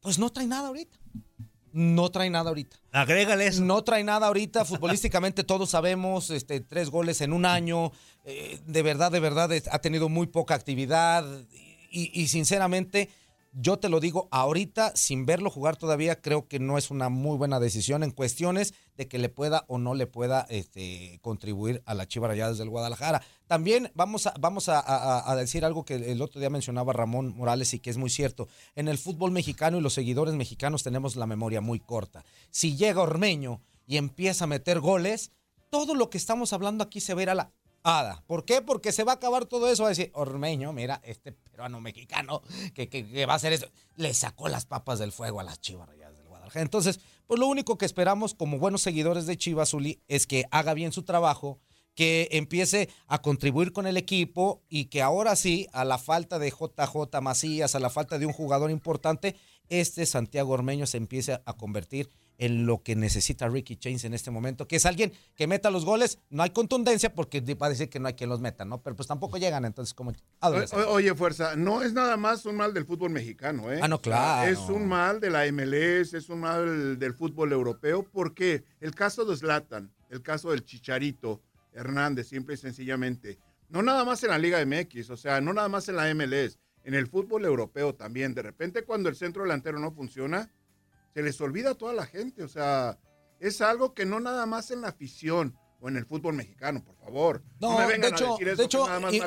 pues 0.00 0.18
no 0.18 0.30
trae 0.30 0.46
nada 0.46 0.68
ahorita. 0.68 0.98
No 1.72 2.08
trae 2.10 2.30
nada 2.30 2.50
ahorita. 2.50 2.76
Agrégale 2.92 3.48
eso. 3.48 3.64
No 3.64 3.82
trae 3.82 4.04
nada 4.04 4.28
ahorita. 4.28 4.64
Futbolísticamente 4.64 5.42
todos 5.44 5.70
sabemos, 5.70 6.30
este, 6.30 6.60
tres 6.60 6.88
goles 6.90 7.20
en 7.20 7.32
un 7.32 7.44
año. 7.46 7.90
eh, 8.24 8.60
de 8.66 8.82
verdad, 8.82 9.10
de 9.12 9.20
verdad, 9.20 9.50
es- 9.52 9.68
ha 9.70 9.78
tenido 9.80 10.08
muy 10.08 10.26
poca 10.28 10.54
actividad. 10.54 11.24
Y, 11.90 12.10
y 12.20 12.28
sinceramente, 12.28 13.10
yo 13.56 13.78
te 13.78 13.88
lo 13.88 14.00
digo 14.00 14.28
ahorita, 14.30 14.92
sin 14.96 15.26
verlo 15.26 15.48
jugar 15.48 15.76
todavía, 15.76 16.20
creo 16.20 16.48
que 16.48 16.58
no 16.58 16.76
es 16.76 16.90
una 16.90 17.08
muy 17.08 17.36
buena 17.36 17.60
decisión 17.60 18.02
en 18.02 18.10
cuestiones 18.10 18.74
de 18.96 19.06
que 19.06 19.18
le 19.18 19.28
pueda 19.28 19.64
o 19.68 19.78
no 19.78 19.94
le 19.94 20.06
pueda 20.06 20.46
este, 20.50 21.18
contribuir 21.22 21.82
a 21.86 21.94
la 21.94 22.08
Chiva 22.08 22.28
Rayadas 22.28 22.58
del 22.58 22.68
Guadalajara. 22.68 23.22
También 23.46 23.92
vamos, 23.94 24.26
a, 24.26 25.34
decir 25.36 25.64
algo 25.64 25.84
que 25.84 25.94
el 25.94 26.20
otro 26.20 26.40
día 26.40 26.50
mencionaba 26.50 26.92
Ramón 26.92 27.36
Morales 27.36 27.72
y 27.74 27.78
que 27.78 27.90
es 27.90 27.96
muy 27.96 28.10
cierto. 28.10 28.48
En 28.74 28.88
el 28.88 28.98
fútbol 28.98 29.30
mexicano 29.30 29.78
y 29.78 29.80
los 29.80 29.94
seguidores 29.94 30.34
mexicanos 30.34 30.82
tenemos 30.82 31.14
la 31.14 31.26
memoria 31.26 31.60
muy 31.60 31.78
corta. 31.78 32.24
Si 32.50 32.76
llega 32.76 33.02
Ormeño 33.02 33.60
y 33.86 33.98
empieza 33.98 34.44
a 34.44 34.48
meter 34.48 34.80
goles, 34.80 35.30
todo 35.70 35.94
lo 35.94 36.10
que 36.10 36.18
estamos 36.18 36.52
hablando 36.52 36.82
aquí 36.82 37.00
se 37.00 37.14
verá 37.14 37.34
la 37.34 37.52
¿Por 38.26 38.44
qué? 38.44 38.62
Porque 38.62 38.92
se 38.92 39.04
va 39.04 39.12
a 39.12 39.14
acabar 39.16 39.44
todo 39.44 39.68
eso. 39.70 39.82
Va 39.82 39.88
a 39.88 39.90
decir, 39.90 40.10
Ormeño, 40.14 40.72
mira, 40.72 41.00
este 41.04 41.32
peruano 41.32 41.80
mexicano 41.80 42.42
que, 42.74 42.88
que- 42.88 43.26
va 43.26 43.34
a 43.34 43.36
hacer 43.36 43.52
eso. 43.52 43.66
Le 43.96 44.14
sacó 44.14 44.48
las 44.48 44.64
papas 44.64 44.98
del 44.98 45.12
fuego 45.12 45.38
a 45.40 45.44
las 45.44 45.60
chivas 45.60 45.88
rayadas 45.88 46.16
del 46.16 46.26
Guadalajara. 46.26 46.62
Entonces, 46.62 46.98
pues 47.26 47.38
lo 47.38 47.46
único 47.46 47.76
que 47.76 47.84
esperamos 47.84 48.34
como 48.34 48.58
buenos 48.58 48.82
seguidores 48.82 49.26
de 49.26 49.36
Chivas, 49.36 49.70
Zuli, 49.70 50.00
es 50.08 50.26
que 50.26 50.44
haga 50.50 50.72
bien 50.74 50.92
su 50.92 51.02
trabajo, 51.02 51.58
que 51.94 52.28
empiece 52.32 52.88
a 53.06 53.20
contribuir 53.22 53.72
con 53.72 53.86
el 53.86 53.96
equipo 53.96 54.62
y 54.68 54.86
que 54.86 55.00
ahora 55.02 55.36
sí, 55.36 55.68
a 55.72 55.84
la 55.84 55.98
falta 55.98 56.38
de 56.38 56.50
JJ 56.50 57.20
Macías, 57.22 57.74
a 57.74 57.80
la 57.80 57.88
falta 57.90 58.18
de 58.18 58.26
un 58.26 58.32
jugador 58.32 58.70
importante, 58.70 59.36
este 59.68 60.04
Santiago 60.06 60.52
Ormeño 60.54 60.86
se 60.86 60.96
empiece 60.96 61.40
a 61.44 61.52
convertir 61.52 62.08
en 62.08 62.23
lo 62.38 62.82
que 62.82 62.96
necesita 62.96 63.48
Ricky 63.48 63.76
Chains 63.76 64.04
en 64.04 64.14
este 64.14 64.30
momento, 64.30 64.66
que 64.66 64.76
es 64.76 64.86
alguien 64.86 65.12
que 65.36 65.46
meta 65.46 65.70
los 65.70 65.84
goles, 65.84 66.18
no 66.30 66.42
hay 66.42 66.50
contundencia 66.50 67.14
porque 67.14 67.40
va 67.54 67.66
a 67.66 67.70
decir 67.70 67.88
que 67.88 68.00
no 68.00 68.08
hay 68.08 68.14
quien 68.14 68.28
los 68.30 68.40
meta, 68.40 68.64
¿no? 68.64 68.82
Pero 68.82 68.96
pues 68.96 69.06
tampoco 69.06 69.36
llegan, 69.38 69.64
entonces 69.64 69.94
como... 69.94 70.12
¿a 70.40 70.50
dónde 70.50 70.64
O- 70.64 70.68
se- 70.68 70.76
o- 70.76 70.90
oye, 70.90 71.14
fuerza, 71.14 71.54
no 71.56 71.82
es 71.82 71.92
nada 71.92 72.16
más 72.16 72.44
un 72.46 72.56
mal 72.56 72.74
del 72.74 72.84
fútbol 72.86 73.10
mexicano, 73.10 73.72
¿eh? 73.72 73.78
Ah, 73.82 73.88
no, 73.88 74.00
claro. 74.00 74.50
Es 74.50 74.58
un 74.58 74.86
mal 74.88 75.20
de 75.20 75.30
la 75.30 75.44
MLS, 75.52 76.14
es 76.14 76.28
un 76.28 76.40
mal 76.40 76.98
del 76.98 77.14
fútbol 77.14 77.52
europeo, 77.52 78.02
porque 78.02 78.64
el 78.80 78.94
caso 78.94 79.24
de 79.24 79.36
Zlatan, 79.36 79.92
el 80.10 80.20
caso 80.22 80.50
del 80.50 80.64
Chicharito 80.64 81.40
Hernández, 81.72 82.28
simple 82.28 82.54
y 82.54 82.58
sencillamente, 82.58 83.38
no 83.68 83.82
nada 83.82 84.04
más 84.04 84.22
en 84.24 84.30
la 84.30 84.38
Liga 84.38 84.64
MX, 84.64 85.10
o 85.10 85.16
sea, 85.16 85.40
no 85.40 85.52
nada 85.52 85.68
más 85.68 85.88
en 85.88 85.96
la 85.96 86.12
MLS, 86.14 86.58
en 86.84 86.94
el 86.94 87.06
fútbol 87.06 87.44
europeo 87.44 87.94
también. 87.94 88.34
De 88.34 88.42
repente, 88.42 88.82
cuando 88.84 89.08
el 89.08 89.16
centro 89.16 89.42
delantero 89.42 89.78
no 89.78 89.90
funciona, 89.92 90.50
se 91.14 91.22
les 91.22 91.40
olvida 91.40 91.70
a 91.70 91.74
toda 91.74 91.92
la 91.92 92.06
gente, 92.06 92.42
o 92.42 92.48
sea, 92.48 92.98
es 93.40 93.60
algo 93.60 93.94
que 93.94 94.04
no 94.04 94.20
nada 94.20 94.46
más 94.46 94.70
en 94.72 94.80
la 94.80 94.88
afición 94.88 95.56
o 95.80 95.88
en 95.88 95.96
el 95.96 96.06
fútbol 96.06 96.34
mexicano, 96.34 96.82
por 96.82 96.96
favor. 96.96 97.42
No, 97.60 97.76
me 97.78 97.82
de 97.86 97.92
vengan 97.92 98.12
a 98.12 98.16
hecho, 98.16 98.30
decir 98.32 98.48
eso, 98.48 98.56
de 98.62 98.62
que 98.62 98.64
hecho 98.64 98.86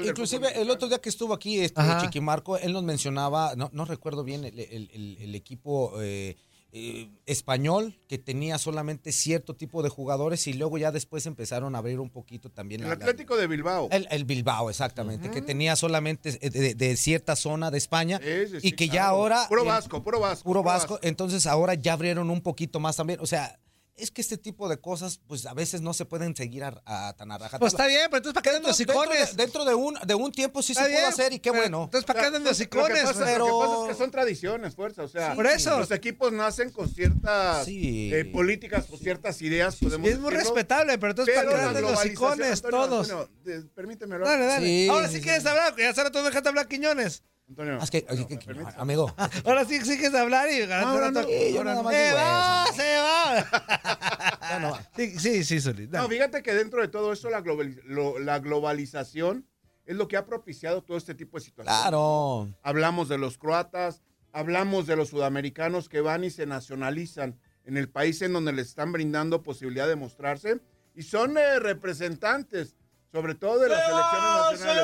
inclusive 0.10 0.62
el 0.62 0.70
otro 0.70 0.88
día 0.88 1.00
que 1.00 1.10
estuvo 1.10 1.34
aquí 1.34 1.60
este. 1.60 1.82
Chiquimarco, 2.02 2.58
él 2.58 2.74
nos 2.74 2.84
mencionaba, 2.84 3.54
no, 3.56 3.70
no 3.74 3.86
recuerdo 3.86 4.24
bien 4.24 4.44
el, 4.44 4.60
el- 4.60 4.90
el- 4.92 5.18
el 5.20 5.36
equipo 5.36 5.94
eh, 6.02 6.36
eh, 6.78 7.10
español 7.26 7.98
que 8.08 8.18
tenía 8.18 8.58
solamente 8.58 9.12
cierto 9.12 9.56
tipo 9.56 9.82
de 9.84 9.90
jugadores 9.90 10.46
y 10.48 10.54
luego 10.54 10.78
ya 10.78 10.92
después 10.92 11.26
empezaron 11.26 11.76
a 11.76 11.80
abrir 11.80 12.00
un 12.00 12.10
poquito 12.10 12.50
también 12.52 12.82
El 12.82 12.90
la- 12.90 12.96
la- 12.96 13.06
Atlético 13.06 13.36
de 13.36 13.48
Bilbao. 13.48 13.88
el, 13.92 14.08
el 14.12 14.26
Bilbao, 14.26 14.70
exactamente, 14.70 15.32
que 15.32 15.42
tenía 15.42 15.76
solamente 15.76 16.32
de, 16.34 16.50
de- 16.50 16.76
de 16.76 16.98
cierta 16.98 17.36
zona 17.36 17.72
de 17.72 17.78
España 17.78 18.20
Sí, 18.24 18.48
sí, 18.52 18.58
y 18.58 18.70
sí, 18.70 18.72
que 18.74 18.88
ya 18.88 18.94
claro. 18.94 19.08
ahora... 19.10 19.46
Puro 19.50 19.66
vasco, 19.66 20.04
puro 20.04 20.20
vasco. 20.20 20.44
puro 20.44 20.64
vasco, 20.64 21.00
entonces 21.02 21.46
ahora 21.48 21.74
ya 21.74 21.94
abrieron 21.94 22.30
un 22.30 22.42
poquito 22.42 22.80
más 22.80 22.96
también, 22.96 23.20
o 23.22 23.26
sea... 23.26 23.60
Es 23.98 24.12
que 24.12 24.22
este 24.22 24.38
tipo 24.38 24.70
de 24.70 24.78
cosas, 24.80 25.20
pues 25.28 25.46
a 25.48 25.56
veces 25.56 25.82
no 25.82 25.92
se 25.92 26.06
pueden 26.06 26.36
seguir 26.36 26.64
a, 26.64 26.82
a 26.86 27.14
tan 27.16 27.32
a 27.32 27.38
rajatabla. 27.40 27.60
Pues 27.60 27.74
está 27.74 27.88
bien, 27.88 28.04
pero 28.12 28.18
entonces 28.18 28.34
¿para 28.36 28.44
qué 28.44 28.50
andan 28.50 28.62
Dentro, 28.64 28.70
los 28.70 28.78
dentro 28.78 29.02
de, 29.02 29.06
icones? 29.08 29.36
dentro 29.38 29.66
de 29.66 29.74
un, 29.74 29.96
de 30.06 30.14
un 30.16 30.32
tiempo 30.32 30.62
sí 30.62 30.74
Está 30.74 30.84
se 30.86 30.92
puede 30.92 31.06
hacer 31.06 31.34
y 31.34 31.40
qué 31.40 31.50
pero 31.50 31.64
bueno. 31.64 31.84
Entonces 31.86 32.06
¿para 32.06 32.20
qué 32.22 32.26
andan 32.28 32.44
los 32.44 32.52
Lo 32.52 32.58
que, 32.58 32.64
icones? 32.64 33.04
pasa, 33.04 33.26
pero- 33.26 33.48
lo 33.48 33.60
que 33.62 33.66
pasa 33.68 33.82
es 33.82 33.88
que 33.98 34.04
son 34.04 34.12
tradiciones, 34.12 34.76
fuerza. 34.76 35.04
O 35.04 35.08
sea, 35.08 35.34
Por 35.34 35.48
eso. 35.48 35.80
los 35.80 35.90
equipos 35.92 36.32
nacen 36.32 36.70
con 36.72 36.88
ciertas 36.88 37.66
Sí. 37.66 38.14
eh, 38.14 38.26
políticas, 38.26 38.86
con 38.86 39.00
ciertas 39.00 39.42
ideas. 39.42 39.76
podemos 39.78 40.08
Y 40.08 40.12
es 40.12 40.20
muy 40.20 40.30
decirlo, 40.30 40.54
respetable, 40.54 40.98
pero 41.00 41.12
entonces 41.14 41.34
Pero 41.36 41.50
¿para 41.52 41.64
qué 41.64 41.68
andan 41.70 41.82
los 41.82 41.92
globalización, 41.94 42.34
icones 42.34 42.64
Antonio, 42.64 42.88
todos? 42.88 43.30
De- 43.44 43.62
permíteme 43.74 44.14
hablar. 44.16 44.30
Dale, 44.30 44.46
dale. 44.46 44.68
Sí, 44.68 44.88
Ahora 44.90 45.08
sí, 45.08 45.14
sí, 45.14 45.18
sí. 45.20 45.24
quieres 45.24 45.46
hablar, 45.48 45.76
ya 45.76 45.90
hace 45.90 46.04
rato 46.04 46.24
dejaste 46.24 46.50
hablar 46.50 46.68
Quiñones. 46.68 47.24
Antonio, 47.50 47.78
Ah, 47.80 47.84
es 47.84 47.90
que, 47.92 48.06
amigo, 48.78 49.14
Ahora 49.46 49.64
sí 49.64 49.80
sigues 49.82 50.14
hablar 50.14 50.50
y 50.52 50.64
Ahora 50.72 51.12
no, 51.12 51.24
sí, 51.24 51.54
yo 51.54 51.64
nada 51.64 51.82
más 51.82 51.94
Se 51.94 52.14
va, 52.14 52.66
eso. 52.66 52.74
se 52.76 52.98
va. 52.98 54.80
Sí, 54.96 55.20
sí, 55.44 55.44
sí, 55.44 55.60
dale. 55.88 55.88
No, 55.88 56.08
fíjate 56.10 56.42
que 56.44 56.54
dentro 56.54 56.82
de 56.82 56.88
todo 56.90 57.14
eso, 57.14 57.30
la, 57.30 57.42
globali- 57.42 57.82
lo- 57.86 58.18
la 58.20 58.40
globalización 58.40 59.46
es 59.86 59.96
lo 59.96 60.08
que 60.08 60.18
ha 60.18 60.26
propiciado 60.26 60.82
todo 60.84 60.98
este 60.98 61.16
tipo 61.16 61.38
de 61.38 61.46
situaciones. 61.46 61.80
claro. 61.82 62.50
Hablamos 62.64 63.08
de 63.08 63.18
los 63.18 63.38
croatas, 63.38 64.02
hablamos 64.34 64.86
de 64.88 64.96
los 64.98 65.10
sudamericanos 65.10 65.88
que 65.90 66.02
van 66.02 66.24
y 66.26 66.30
se 66.32 66.46
nacionalizan 66.46 67.40
en 67.64 67.78
el 67.78 67.88
país 67.90 68.22
en 68.22 68.34
donde 68.34 68.52
les 68.54 68.68
están 68.70 68.92
brindando 68.92 69.44
posibilidad 69.44 69.88
de 69.88 69.96
mostrarse 69.96 70.60
y 70.96 71.04
son 71.04 71.38
eh, 71.38 71.60
representantes, 71.60 72.76
sobre 73.12 73.36
todo 73.36 73.60
de 73.60 73.70
las 73.70 73.86
selecciones 73.86 74.52
nacionales. 74.52 74.84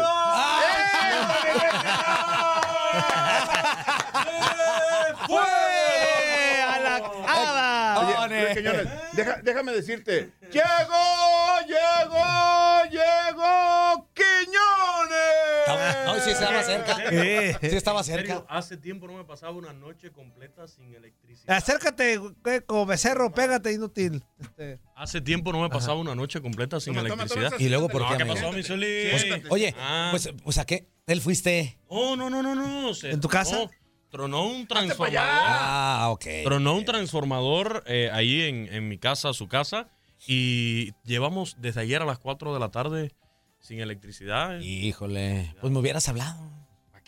¡Fue 5.27 6.62
a 6.67 6.79
la 6.79 7.01
cava! 7.25 7.99
Oye, 8.25 8.41
Luis 8.43 8.58
Quiñones, 8.58 8.88
deja- 9.13 9.39
déjame 9.43 9.71
decirte, 9.73 10.32
llegó, 10.51 11.60
llegó, 11.67 12.84
llegó 12.91 14.10
Quiñones. 14.13 16.06
No, 16.06 16.19
sí 16.19 16.32
estaba 16.32 16.63
cerca. 16.63 16.97
Eh, 17.12 17.58
Sí 17.62 17.67
estaba 17.75 18.03
cerca. 18.03 18.45
hace 18.49 18.77
tiempo 18.77 19.08
no 19.08 19.13
me 19.13 19.23
pasaba 19.23 19.53
una 19.53 19.73
noche 19.73 20.12
completa 20.12 20.67
sin 20.67 20.93
electricidad. 20.93 21.56
Acércate, 21.58 22.17
güey, 22.17 22.62
como 22.65 22.86
becerro, 22.86 23.32
pégate, 23.34 23.71
inútil. 23.73 24.23
Este, 24.39 24.79
Hace 24.95 25.21
tiempo 25.21 25.51
no 25.51 25.62
me 25.62 25.69
pasaba 25.69 25.95
una 25.99 26.15
noche 26.15 26.41
completa 26.41 26.79
sin 26.79 26.93
Toma, 26.93 27.08
toma, 27.10 27.23
electricidad. 27.23 27.51
toma, 27.51 27.63
Y 27.63 27.69
luego, 27.69 27.89
¿por 27.89 28.01
No, 28.01 28.10
qué, 28.10 28.17
¿qué 28.17 28.25
pasó, 28.25 28.51
mi? 28.51 28.63
Pues, 28.63 29.25
oye, 29.49 29.75
Ah. 29.79 30.10
pues, 30.12 30.29
pues 30.43 30.58
a 30.58 30.65
qué? 30.65 30.88
Él 31.07 31.21
fuiste. 31.21 31.77
Oh, 31.87 32.15
no, 32.15 32.29
no, 32.29 32.41
no, 32.41 32.55
no. 32.55 32.93
se 32.93 33.11
¿En 33.11 33.19
tu 33.19 33.27
casa? 33.27 33.57
tronó- 33.57 33.71
Tronó 34.09 34.45
un 34.45 34.67
transformador. 34.67 35.27
Ah, 35.27 36.09
ok. 36.11 36.25
Tronó 36.43 36.75
un 36.75 36.85
transformador 36.85 37.83
eh, 37.87 38.11
ahí 38.13 38.43
en, 38.43 38.71
en 38.71 38.87
mi 38.87 38.99
casa, 38.99 39.33
su 39.33 39.47
casa. 39.47 39.89
Y 40.27 40.91
llevamos 41.03 41.55
desde 41.59 41.81
ayer 41.81 42.01
a 42.01 42.05
las 42.05 42.19
4 42.19 42.53
de 42.53 42.59
la 42.59 42.69
tarde 42.69 43.11
sin 43.59 43.79
electricidad. 43.79 44.59
Híjole, 44.59 45.55
pues 45.61 45.73
me 45.73 45.79
hubieras 45.79 46.07
hablado. 46.09 46.62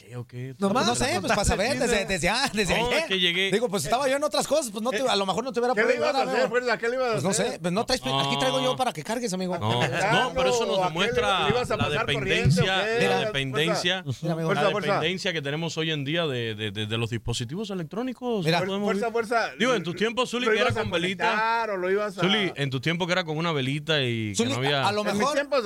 ¿Para 0.06 0.10
qué 0.10 0.18
o 0.18 0.28
qué? 0.28 0.56
No, 0.60 0.72
pues 0.72 0.86
sé, 0.98 1.06
pues 1.06 1.14
contar 1.22 1.36
para 1.36 1.46
saber 1.46 1.80
desde, 1.80 2.06
desde, 2.06 2.30
ah, 2.30 2.50
desde 2.54 2.74
ayer. 2.76 2.94
es 3.00 3.06
que 3.06 3.20
llegué- 3.20 3.52
Digo, 3.52 3.70
pues 3.70 3.84
estaba 3.86 4.08
yo 4.08 4.18
en 4.18 4.24
otras 4.24 4.48
cosas, 4.48 4.72
pues 4.72 4.84
no 4.84 4.92
te- 4.92 5.02
a 5.02 5.16
lo 5.16 5.26
mejor 5.26 5.44
no 5.44 5.52
te 5.52 5.60
hubiera 5.60 5.74
¿Qué 5.74 5.82
le 5.82 5.88
podido 5.88 6.04
ibas 6.04 6.16
a 6.16 6.18
ayudar, 6.20 6.28
hacer, 6.28 6.42
amigo. 6.46 6.50
Fuerza? 6.50 6.78
¿Qué 6.78 6.90
le 6.90 6.96
ibas 6.96 7.08
a 7.08 7.12
Pues 7.14 7.24
no 7.24 7.34
sé, 7.34 7.60
pues 7.62 7.74
no 7.74 7.86
traes, 7.86 8.02
aquí 8.02 8.40
traigo 8.40 8.62
yo 8.62 8.76
para 8.76 8.94
que 8.94 9.04
cargues, 9.04 9.34
amigo. 9.34 9.58
No, 9.58 9.80
Claro, 9.80 10.24
no, 10.30 10.34
pero 10.36 10.50
eso 10.50 10.64
¿a 10.64 10.68
nos 10.68 10.84
demuestra 10.88 11.50
la 11.78 11.90
dependencia, 11.90 12.78
la 12.78 13.20
dependencia. 13.20 14.04
Fuerza, 14.04 14.28
la 14.64 14.72
fuerza. 14.72 14.94
dependencia 14.96 15.34
que 15.34 15.42
tenemos 15.42 15.78
hoy 15.78 15.92
en 15.92 16.04
día 16.06 16.26
de, 16.28 16.56
de- 16.56 16.72
de- 16.72 16.86
de 16.86 16.98
los 16.98 17.10
dispositivos 17.10 17.70
electrónicos. 17.70 18.46
Mira, 18.46 18.60
Fuerza, 18.66 19.12
fuerza. 19.12 19.52
Digo, 19.58 19.74
en 19.74 19.84
tus 19.84 19.96
tiempos, 19.96 20.30
Zuli, 20.30 20.46
¿Lo 20.46 20.52
que 20.52 20.60
era 20.60 20.72
con 20.72 20.90
velita. 20.92 21.26
conectar 21.26 21.70
o 21.72 21.78
lo 21.78 21.90
ibas 21.92 22.18
a... 22.18 22.22
Zuli, 22.22 22.52
en 22.56 22.70
tu 22.70 22.80
tiempo 22.80 23.06
que 23.08 23.14
era 23.14 23.24
con 23.24 23.38
una 23.38 23.52
velita 23.52 24.02
y 24.04 24.34
que 24.34 24.46
no 24.46 24.56
había... 24.56 24.88
a 24.88 24.92
lo 24.92 25.02
En 25.02 25.08
mis 25.08 25.16
mejor, 25.18 25.34
tiempos, 25.34 25.64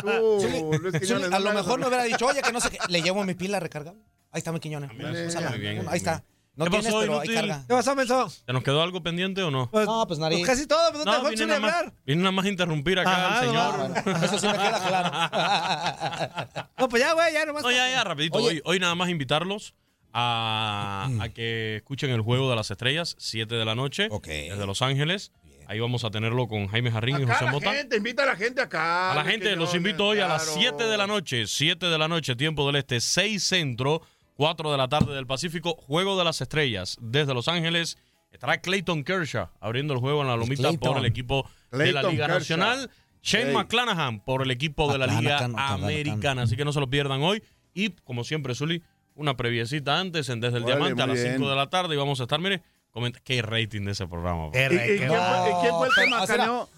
tú, 0.00 0.70
Luis 0.80 1.00
Quiñones, 1.00 1.28
a 1.28 1.30
no 1.30 1.38
lo 1.40 1.50
me 1.50 1.54
mejor 1.56 1.80
me 1.80 1.86
hubiera 1.88 2.04
dicho, 2.04 2.26
oye, 2.26 2.42
que 2.42 2.52
no 2.52 2.60
sé 2.60 2.70
qué, 2.70 2.78
le 2.88 3.02
llevo 3.02 3.24
mi 3.24 3.34
pila 3.34 3.60
Ahí 3.90 4.38
está 4.38 4.52
mi 4.52 4.60
Quiñones. 4.60 4.90
Úsala. 5.28 5.50
muy 5.50 5.58
bien, 5.58 5.78
Ahí 5.78 5.84
muy 5.84 5.96
está. 5.96 6.24
No 6.54 6.64
¿Qué 6.66 6.70
tienes, 6.72 6.86
pasó, 6.88 7.00
pero 7.00 7.12
ahí 7.20 7.28
inútil? 7.28 7.34
carga. 7.48 7.64
¿Qué 7.66 7.74
pasó, 7.74 7.94
menso? 7.96 8.32
¿Te 8.44 8.52
nos 8.52 8.62
quedó 8.62 8.82
algo 8.82 9.02
pendiente 9.02 9.42
o 9.42 9.50
no? 9.50 9.70
Pues, 9.70 9.86
No, 9.86 10.06
pues 10.06 10.18
nariz. 10.18 10.38
pues 10.40 10.50
casi 10.50 10.66
todo, 10.66 10.92
pues 10.92 11.04
no, 11.06 11.10
te 11.12 11.16
dejó 11.18 11.30
vine 11.30 11.46
nada, 11.46 11.60
más, 11.60 11.74
hablar. 11.74 11.94
vine 12.04 12.20
nada 12.22 12.32
más 12.32 12.44
a 12.44 12.48
interrumpir 12.50 12.98
acá 12.98 13.10
Ajá, 13.10 13.38
al 13.40 13.46
señor. 13.46 14.02
Bueno, 14.04 14.16
eso 14.26 14.38
sí 14.38 14.46
me 14.46 14.52
queda 14.52 14.86
claro. 14.86 16.68
No, 16.78 16.88
pues 16.90 17.02
ya, 17.02 17.12
güey, 17.14 17.32
ya 17.32 17.46
nomás. 17.46 17.62
No, 17.62 17.70
ya, 17.70 17.88
ya, 17.88 18.04
rapidito. 18.04 18.36
Oye. 18.38 18.48
Hoy, 18.48 18.62
hoy 18.64 18.78
nada 18.80 18.94
más 18.94 19.08
invitarlos 19.08 19.74
a, 20.12 21.08
a 21.20 21.28
que 21.30 21.76
escuchen 21.76 22.10
el 22.10 22.20
Juego 22.20 22.50
de 22.50 22.56
las 22.56 22.70
Estrellas, 22.70 23.16
7 23.18 23.54
de 23.54 23.64
la 23.64 23.74
noche, 23.74 24.08
Ok. 24.10 24.26
desde 24.26 24.66
Los 24.66 24.82
Ángeles. 24.82 25.32
Ahí 25.66 25.80
vamos 25.80 26.04
a 26.04 26.10
tenerlo 26.10 26.46
con 26.48 26.66
Jaime 26.68 26.90
Jarrín 26.90 27.20
y 27.20 27.24
José 27.24 27.44
la 27.44 27.50
Mota. 27.52 27.72
gente, 27.72 27.96
invita 27.96 28.22
a 28.22 28.26
la 28.26 28.36
gente 28.36 28.60
acá. 28.60 29.12
A 29.12 29.14
la 29.14 29.24
gente 29.24 29.54
los 29.56 29.74
invito 29.74 30.06
hoy 30.06 30.20
a 30.20 30.28
las 30.28 30.44
claro. 30.44 30.60
7 30.60 30.84
de 30.84 30.96
la 30.96 31.06
noche, 31.06 31.46
7 31.46 31.86
de 31.86 31.98
la 31.98 32.08
noche, 32.08 32.36
tiempo 32.36 32.66
del 32.66 32.76
este, 32.76 33.00
6 33.00 33.42
centro, 33.42 34.02
4 34.36 34.70
de 34.72 34.78
la 34.78 34.88
tarde 34.88 35.14
del 35.14 35.26
Pacífico, 35.26 35.74
Juego 35.74 36.18
de 36.18 36.24
las 36.24 36.40
Estrellas. 36.40 36.96
Desde 37.00 37.34
Los 37.34 37.48
Ángeles 37.48 37.98
estará 38.30 38.60
Clayton 38.60 39.04
Kershaw 39.04 39.48
abriendo 39.60 39.94
el 39.94 40.00
juego 40.00 40.22
en 40.22 40.28
la 40.28 40.36
lomita 40.36 40.62
Clayton. 40.62 40.92
por 40.92 40.98
el 40.98 41.04
equipo 41.04 41.48
de 41.70 41.92
la 41.92 42.02
Liga 42.02 42.26
Kershaw. 42.26 42.58
Nacional. 42.58 42.90
Shane. 43.22 43.52
McClanahan 43.52 44.20
por 44.20 44.42
el 44.42 44.50
equipo 44.50 44.92
de 44.92 44.98
la 44.98 45.06
Liga. 45.06 45.44
Americana. 45.56 46.42
Así 46.42 46.56
que 46.56 46.64
no 46.64 46.72
se 46.72 46.80
lo 46.80 46.90
pierdan 46.90 47.22
hoy. 47.22 47.42
Y 47.72 47.90
como 47.90 48.24
siempre, 48.24 48.54
Zuli, 48.54 48.82
una 49.14 49.36
previecita 49.36 49.98
antes 49.98 50.28
en 50.28 50.40
Desde 50.40 50.58
el 50.58 50.64
Diamante 50.64 51.02
a 51.02 51.06
las 51.06 51.22
bien. 51.22 51.36
5 51.36 51.48
de 51.48 51.56
la 51.56 51.70
tarde. 51.70 51.94
Y 51.94 51.98
vamos 51.98 52.20
a 52.20 52.24
estar, 52.24 52.40
mire, 52.40 52.62
comenta 52.92 53.18
qué 53.24 53.42
rating 53.42 53.84
de 53.84 53.92
ese 53.92 54.06
programa. 54.06 54.46
¿Y, 54.46 54.58
y 54.58 54.68
quién, 54.68 55.08
fue, 55.08 55.50
y 55.50 55.54
quién 55.62 55.74
fue 55.74 55.88
el 55.88 55.94
que 55.94 56.06
macaneó? 56.10 56.68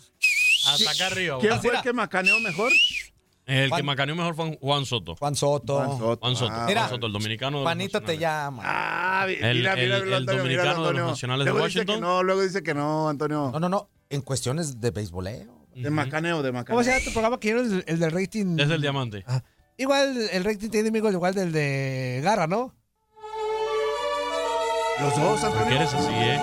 Hasta 0.67 0.91
acá 0.91 1.07
arriba. 1.09 1.39
¿Quién 1.41 1.61
fue 1.61 1.75
el 1.77 1.83
que 1.83 1.93
macaneó 1.93 2.41
mejor? 2.41 2.73
El 3.47 3.65
que 3.65 3.69
Juan- 3.69 3.85
macaneó 3.85 4.17
mejor 4.17 4.35
fue 4.35 4.57
Juan 4.59 4.87
Soto. 4.87 5.17
Juan 5.17 5.35
Soto. 5.37 5.75
Juan 5.77 5.99
Soto. 5.99 6.19
Juan 6.23 6.35
Soto, 6.37 6.53
Ah, 6.55 6.67
Juan 6.75 6.89
Soto, 6.89 7.07
el 7.09 7.13
dominicano. 7.13 7.59
de 7.59 7.65
los 7.65 7.67
Juanito 7.67 8.01
te 8.01 8.17
llama. 8.17 8.63
Ah, 8.65 9.27
mira, 9.29 9.51
El- 9.51 9.59
mira, 9.59 9.73
el- 9.75 9.81
mira, 9.85 9.97
el 9.99 10.05
mira, 10.25 10.33
dominicano 10.37 10.87
de 10.87 10.93
los. 10.95 11.11
Nacionales 11.11 11.45
de 11.45 11.51
luego 11.51 11.59
que 11.69 11.79
Washington. 11.79 12.01
no, 12.01 12.23
luego 12.23 12.41
dice 12.43 12.63
que 12.63 12.73
no, 12.73 13.09
Antonio. 13.11 13.51
No, 13.53 13.61
no, 13.61 13.69
no. 13.69 13.91
En 14.09 14.23
cuestiones 14.23 14.81
de 14.81 14.91
béisboleo. 14.91 15.53
De 15.75 15.91
macaneo, 15.91 16.43
de 16.43 16.53
macaneo. 16.53 16.77
¿Cómo 16.77 16.85
se 16.85 16.91
llama 16.93 17.05
tu 17.05 17.11
programa 17.13 17.39
que 17.41 17.51
el, 17.51 17.85
el 17.87 17.99
del 17.99 18.11
rating? 18.13 18.57
Desde 18.57 18.77
el 18.77 18.81
diamante. 18.81 19.25
Ah, 19.27 19.43
igual 19.77 20.17
el 20.33 20.45
rating 20.45 20.69
tiene 20.71 20.89
amigos 20.89 21.13
igual 21.13 21.35
del 21.35 21.53
de 21.53 22.21
Garra, 22.25 22.47
¿no? 22.47 22.73
Los 25.01 25.17
dos, 25.17 25.41
¿Por 25.41 25.49
Antonio. 25.51 25.69
qué 25.69 25.75
eres 25.77 25.95
así, 25.95 26.07
eh? 26.13 26.41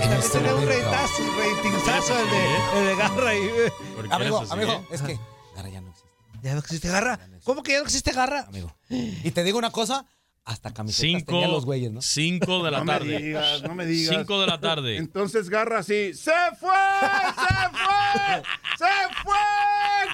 También 0.00 0.12
Este 0.18 0.38
tiene 0.38 0.54
un 0.54 0.60
momento. 0.60 0.90
raitazo, 0.90 1.22
ratingzazo 1.38 2.18
el 2.20 2.30
de, 2.30 2.56
el 2.78 2.86
de 2.86 2.96
Garra. 2.96 3.34
Y, 3.34 3.48
¿Por 3.94 4.08
qué 4.08 4.14
Amigo, 4.14 4.44
amigo, 4.50 4.72
eh? 4.72 4.86
es 4.90 5.02
que 5.02 5.18
ahora 5.56 5.68
ya 5.68 5.80
no 5.80 5.88
existe, 5.90 6.08
¿Ya 6.42 6.52
no 6.52 6.58
existe 6.58 6.88
Garra? 6.88 7.20
¿Cómo 7.44 7.62
que 7.62 7.72
ya 7.72 7.78
no 7.78 7.84
existe 7.84 8.12
Garra? 8.12 8.40
amigo. 8.48 8.74
Y 8.88 9.30
te 9.30 9.42
digo 9.44 9.58
una 9.58 9.70
cosa, 9.70 10.04
hasta 10.46 10.74
camisetas 10.74 11.00
Cinco, 11.20 11.32
tenían 11.32 11.50
los 11.52 11.64
güeyes, 11.64 11.90
¿no? 11.90 12.02
cinco 12.02 12.62
de 12.62 12.70
la 12.70 12.78
No 12.78 12.84
me 12.84 12.92
tarde. 12.92 13.18
digas, 13.18 13.62
no 13.62 13.74
me 13.74 13.86
digas. 13.86 14.14
Cinco 14.14 14.40
de 14.40 14.46
la 14.46 14.60
tarde. 14.60 14.96
Entonces 14.98 15.48
Garra 15.48 15.78
así. 15.78 16.12
¡Se 16.14 16.32
fue! 16.60 16.70
¡Se 16.70 17.70
fue! 17.70 18.42
¡Se 18.78 19.22
fue! 19.22 19.34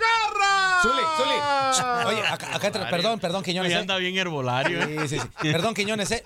¡Garra! 0.00 0.82
Zuli, 0.82 1.02
Zuli. 1.16 2.14
Oye, 2.16 2.26
acá, 2.28 2.56
acá 2.56 2.70
perdón, 2.90 3.18
perdón, 3.20 3.42
Quiñones. 3.42 3.70
Hoy 3.72 3.76
¿eh? 3.76 3.80
anda 3.80 3.96
bien 3.98 4.16
herbolario. 4.16 4.80
eh. 4.82 5.08
Sí, 5.08 5.18
sí, 5.18 5.20
sí. 5.42 5.52
Perdón, 5.52 5.74
Quiñones, 5.74 6.10
¿eh? 6.12 6.22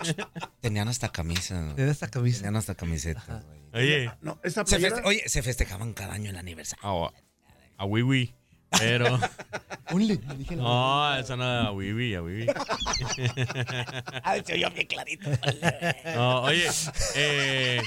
Tenían 0.61 0.89
hasta 0.89 1.09
camisas. 1.11 1.77
En 1.79 1.89
esta 1.89 2.09
camisa. 2.09 2.39
Tenían 2.39 2.57
hasta 2.57 2.75
camisetas. 2.75 3.27
güey. 3.27 3.85
Oye, 3.85 4.11
No, 4.21 4.39
esa 4.45 4.65
Se 4.67 4.79
feste- 4.79 5.03
Oye, 5.05 5.23
se 5.29 5.43
festejaban 5.43 5.93
cada 5.95 6.15
año 6.15 6.31
el 6.31 6.37
aniversario. 6.37 7.07
a, 7.07 7.13
a 7.79 7.85
Wiwi. 7.85 8.35
Pero. 8.79 9.19
Dije 9.95 10.57
la- 10.57 10.63
No, 10.63 11.17
esa 11.17 11.37
no 11.37 11.45
es 11.61 11.67
a 11.69 11.71
Wiwi, 11.73 12.15
a 12.15 12.23
Wiwi. 12.23 12.47
Ay, 14.23 14.43
se 14.47 14.55
oyó 14.55 14.71
bien 14.71 14.87
clarito. 14.87 15.31
No, 16.17 16.43
oye, 16.43 16.67
eh, 17.15 17.83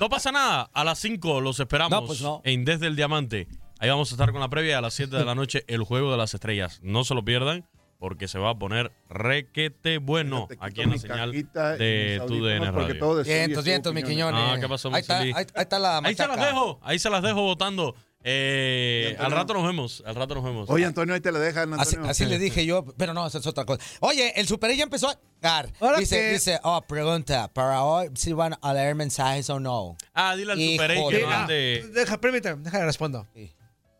no 0.00 0.08
pasa 0.08 0.32
nada. 0.32 0.70
A 0.72 0.84
las 0.84 0.98
5 1.00 1.40
los 1.40 1.58
esperamos 1.60 1.90
No, 1.90 2.06
pues 2.06 2.20
no. 2.22 2.40
en 2.44 2.64
Desde 2.64 2.86
el 2.86 2.96
Diamante. 2.96 3.48
Ahí 3.80 3.90
vamos 3.90 4.10
a 4.10 4.14
estar 4.14 4.30
con 4.32 4.40
la 4.40 4.48
previa 4.48 4.78
a 4.78 4.80
las 4.80 4.94
7 4.94 5.16
de 5.16 5.24
la 5.24 5.34
noche, 5.34 5.64
el 5.66 5.82
juego 5.82 6.10
de 6.12 6.16
las 6.16 6.32
estrellas. 6.32 6.80
No 6.82 7.04
se 7.04 7.14
lo 7.14 7.24
pierdan 7.24 7.66
porque 7.98 8.28
se 8.28 8.38
va 8.38 8.50
a 8.50 8.58
poner 8.58 8.92
requete 9.08 9.98
bueno 9.98 10.48
aquí 10.60 10.82
en 10.82 10.90
la 10.90 10.98
señal 10.98 11.32
de 11.32 12.22
tu 12.26 12.44
DN 12.44 12.70
Radio. 12.70 13.24
su 13.24 13.62
vientos, 13.62 13.92
mi. 13.92 14.02
Quiñones. 14.02 14.40
Ah, 14.42 14.56
¿qué 14.60 14.68
pasó, 14.68 14.88
ahí 14.94 15.00
está, 15.00 15.18
ahí, 15.18 15.32
ahí 15.34 15.46
está 15.56 15.78
la 15.78 15.98
Ahí 15.98 16.14
se 16.14 16.22
las 16.22 16.28
machaca. 16.36 16.46
dejo, 16.46 16.80
ahí 16.82 16.98
se 16.98 17.10
las 17.10 17.22
dejo 17.22 17.42
votando. 17.42 17.94
Eh, 18.26 19.16
al 19.18 19.30
rato 19.30 19.52
nos 19.52 19.64
vemos, 19.66 20.02
al 20.06 20.14
rato 20.14 20.34
nos 20.34 20.42
vemos. 20.44 20.70
Oye, 20.70 20.86
Antonio, 20.86 21.14
ahí 21.14 21.20
te 21.20 21.30
la 21.30 21.38
dejan, 21.38 21.74
Así, 21.74 21.90
Antonio. 21.96 22.10
así 22.10 22.24
le 22.24 22.38
dije 22.38 22.64
yo, 22.64 22.84
pero 22.96 23.12
no, 23.12 23.26
eso 23.26 23.36
es 23.38 23.46
otra 23.46 23.66
cosa. 23.66 23.84
Oye, 24.00 24.32
el 24.40 24.48
Super 24.48 24.74
ya 24.74 24.84
empezó 24.84 25.10
a 25.10 25.18
cagar. 25.42 25.70
Ahora 25.78 25.98
Dice, 25.98 26.16
que- 26.18 26.30
dice, 26.32 26.58
oh, 26.62 26.80
pregunta, 26.82 27.52
¿para 27.52 27.82
hoy 27.82 28.08
si 28.14 28.32
van 28.32 28.56
a 28.62 28.72
leer 28.72 28.94
mensajes 28.94 29.50
o 29.50 29.60
no? 29.60 29.96
ah, 30.14 30.34
dile 30.36 30.52
al 30.52 30.58
Super 30.58 30.90
que 31.10 31.20
no 31.22 31.30
Ah, 31.30 31.42
ande. 31.42 31.84
deja, 31.92 32.18
permíteme, 32.18 32.62
déjale 32.62 32.86
respondo. 32.86 33.26
Sí. 33.34 33.52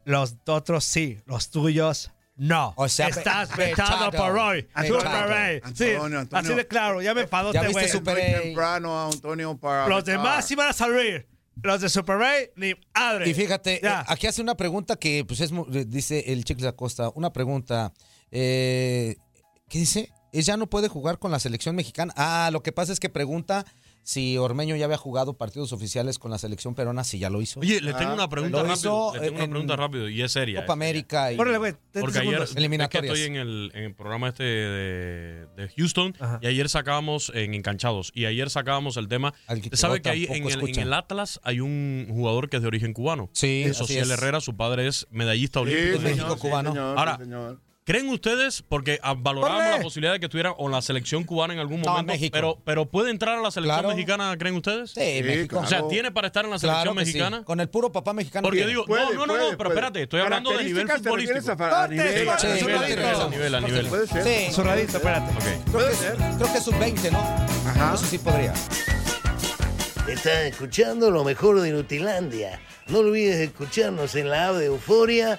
Los 0.07 0.35
otros 0.47 0.85
sí, 0.85 1.21
los 1.27 1.51
tuyos 1.51 2.11
no. 2.37 2.73
O 2.77 2.89
sea, 2.89 3.09
Estás 3.09 3.55
vetado 3.57 4.11
por 4.11 4.37
hoy. 4.39 4.67
Super. 4.87 5.63
Sí, 5.75 5.93
Antonio, 5.93 6.19
Antonio. 6.21 6.29
así 6.33 6.55
de 6.55 6.67
claro, 6.67 7.01
ya 7.03 7.13
me 7.15 7.21
enfadó 7.23 7.53
este 7.53 7.69
güey. 7.71 7.87
Muy 8.03 8.11
A. 8.35 8.43
temprano, 8.43 9.07
Antonio, 9.07 9.57
para 9.57 9.87
Los 9.87 10.05
vetar. 10.05 10.17
demás 10.23 10.47
sí 10.47 10.55
van 10.55 10.69
a 10.71 10.73
salir. 10.73 11.27
Los 11.63 11.81
de 11.81 11.89
Super 11.89 12.21
A, 12.23 12.33
ni 12.57 12.75
madre. 12.95 13.29
Y 13.29 13.35
fíjate, 13.35 13.81
Ya. 13.83 14.01
eh, 14.01 14.05
aquí 14.09 14.27
hace 14.27 14.43
una 14.43 14.57
pregunta 14.57 14.97
que, 14.97 15.25
pues, 15.25 15.41
es, 15.41 15.51
eh, 15.53 15.85
dice 15.87 16.25
el 16.33 16.45
Chicles 16.45 16.67
Acosta, 16.67 17.11
una 17.15 17.33
pregunta, 17.33 17.93
eh, 18.31 19.17
¿qué 19.69 19.79
dice? 19.79 20.11
Él 20.33 20.43
ya 20.43 20.57
no 20.57 20.69
puede 20.69 20.89
jugar 20.89 21.19
con 21.19 21.31
la 21.31 21.39
selección 21.39 21.77
mexicana. 21.77 22.13
Ah, 22.17 22.51
lo 22.53 22.63
que 22.63 22.73
pasa 22.73 22.93
es 22.93 22.99
que 23.01 23.09
pregunta 23.09 23.65
si 24.05 24.37
Ormeño 24.39 24.77
ya 24.77 24.85
había 24.85 24.99
jugado 24.99 25.35
partidos 25.35 25.73
oficiales 25.73 26.19
con 26.19 26.31
la 26.31 26.39
selección 26.39 26.75
peruana, 26.75 27.03
si 27.05 27.19
ya 27.19 27.31
lo 27.31 27.41
hizo. 27.43 27.59
Oye, 27.61 27.81
le 27.81 27.95
tengo 27.95 28.13
una 28.15 28.29
pregunta 28.29 28.59
Lo 28.59 28.65
rápido. 28.69 28.75
hizo 28.77 29.15
Le 29.15 29.21
tengo 29.23 29.37
una 29.39 29.49
pregunta 29.49 29.77
rápido 29.77 30.09
y 30.09 30.23
es 30.23 30.31
seria. 30.31 30.61
Copa. 30.61 30.75
América 30.75 31.33
y... 31.33 31.37
Güey, 31.37 31.47
30 31.93 32.01
Porque 32.01 32.19
ayer 32.19 32.43
es 32.43 32.55
que 32.89 32.99
estoy 32.99 33.23
en 33.23 33.37
el, 33.37 33.71
en 33.75 33.85
el 33.85 33.95
programa 33.95 34.29
este 34.29 34.45
de, 34.45 35.47
de 35.57 35.69
Houston 35.77 36.15
Ajá. 36.21 36.39
y 36.43 36.47
ayer 36.47 36.69
sacábamos 36.69 37.33
en 37.35 37.55
Encanchados 37.55 38.13
y 38.15 38.27
ayer 38.27 38.51
sacábamos 38.51 38.97
el 38.97 39.09
tema. 39.09 39.33
Usted 39.49 39.75
sabe 39.77 40.03
que 40.03 40.11
ahí 40.11 40.25
en 40.25 40.33
el, 40.33 40.43
en 40.43 40.49
escucha. 40.49 40.83
el 40.83 40.93
Atlas 40.93 41.41
hay 41.43 41.61
un 41.61 42.07
jugador 42.11 42.49
que 42.51 42.57
es 42.57 42.63
de 42.63 42.69
origen 42.69 42.93
cubano. 42.93 43.31
Sí, 43.33 43.63
Es 43.65 43.71
así 43.81 43.95
Social 43.95 44.11
es. 44.11 44.19
Herrera, 44.19 44.41
su 44.41 44.57
padre 44.57 44.87
es 44.87 45.07
medallista 45.11 45.61
Sí, 45.61 45.67
olímpico. 45.67 45.99
de 45.99 46.05
México 46.05 46.23
señor, 46.25 46.37
sí, 46.39 46.41
cubano. 46.43 46.71
señor, 46.73 46.99
Ahora, 46.99 47.17
sí, 47.17 47.25
señor. 47.25 47.61
¿Creen 47.87 48.09
ustedes, 48.09 48.63
porque 48.67 48.99
ah, 49.03 49.13
valorábamos 49.15 49.63
¡Corre! 49.67 49.77
la 49.77 49.83
posibilidad 49.83 50.13
de 50.15 50.19
que 50.21 50.25
estuviera 50.25 50.55
con 50.55 50.73
la 50.73 50.81
selección 50.81 51.23
cubana 51.25 51.53
en 51.53 51.61
algún 51.61 51.83
No, 51.83 51.91
momento, 51.91 52.15
México. 52.15 52.33
pero, 52.33 52.59
pero 52.65 52.87
puede 52.87 53.11
entrar 53.11 53.37
a 53.39 53.43
la 53.43 53.51
selección 53.51 53.81
Claro. 53.81 53.95
mexicana, 53.95 54.35
¿creen 54.39 54.55
ustedes? 54.55 54.93
Sí, 54.93 55.21
México. 55.23 55.59
O 55.59 55.67
sea. 55.67 55.87
¿tiene 55.87 56.11
para 56.11 56.29
estar 56.29 56.47
en 56.47 56.51
la 56.51 56.59
selección 56.59 56.83
Claro 56.95 57.01
sí. 57.01 57.07
mexicana? 57.13 57.45
Con 57.45 57.61
el 57.61 57.69
puro 57.69 57.93
papá 57.93 58.15
mexicano. 58.15 58.43
Porque 58.49 58.67
digo, 58.67 58.87
Puede, 58.87 59.05
no, 59.05 59.13
no, 59.13 59.27
no, 59.27 59.35
puede, 59.35 59.51
no, 59.51 59.59
pero 59.59 59.69
espérate, 59.69 60.03
estoy 60.03 60.23
hablando 60.23 60.51
de 60.57 60.65
nivel 60.65 60.87
Características, 60.87 61.03
¿te 61.03 61.11
refieres 61.11 61.45
futbolístico. 61.45 61.75
a- 61.75 61.85
a 61.85 61.89
nivel? 61.89 62.25
corte, 62.27 62.41
Sí, 62.41 62.47
A 62.47 62.57
sí, 62.57 62.65
nivel, 62.65 62.79
sí, 62.79 62.83
a 62.85 62.87
sí, 62.87 63.21
sí. 63.25 63.31
nivel, 63.31 63.55
a 63.55 63.61
nivel. 63.61 63.87
Puede 63.89 64.07
ser. 64.07 64.23
Sí, 64.25 64.53
Zurradito, 64.55 64.97
espérate. 64.97 65.33
Creo, 65.39 65.65
Puede 65.73 65.91
que, 65.91 65.97
ser. 65.97 66.17
creo 66.17 66.53
que 66.53 66.59
es 66.59 66.67
un 66.69 66.79
20, 66.79 67.11
¿no? 67.11 67.19
Ajá. 67.67 67.93
Eso 67.97 68.07
sí 68.07 68.17
podría. 68.17 68.55
Estás 70.09 70.45
escuchando 70.45 71.11
lo 71.11 71.23
mejor 71.23 71.61
de 71.61 71.71
Nutilandia. 71.71 72.61
No 72.87 72.99
olvides 73.01 73.37
escucharnos 73.37 74.15
en 74.15 74.29
la 74.31 74.49
app 74.49 74.55
de 74.57 74.67
Euforia 74.67 75.39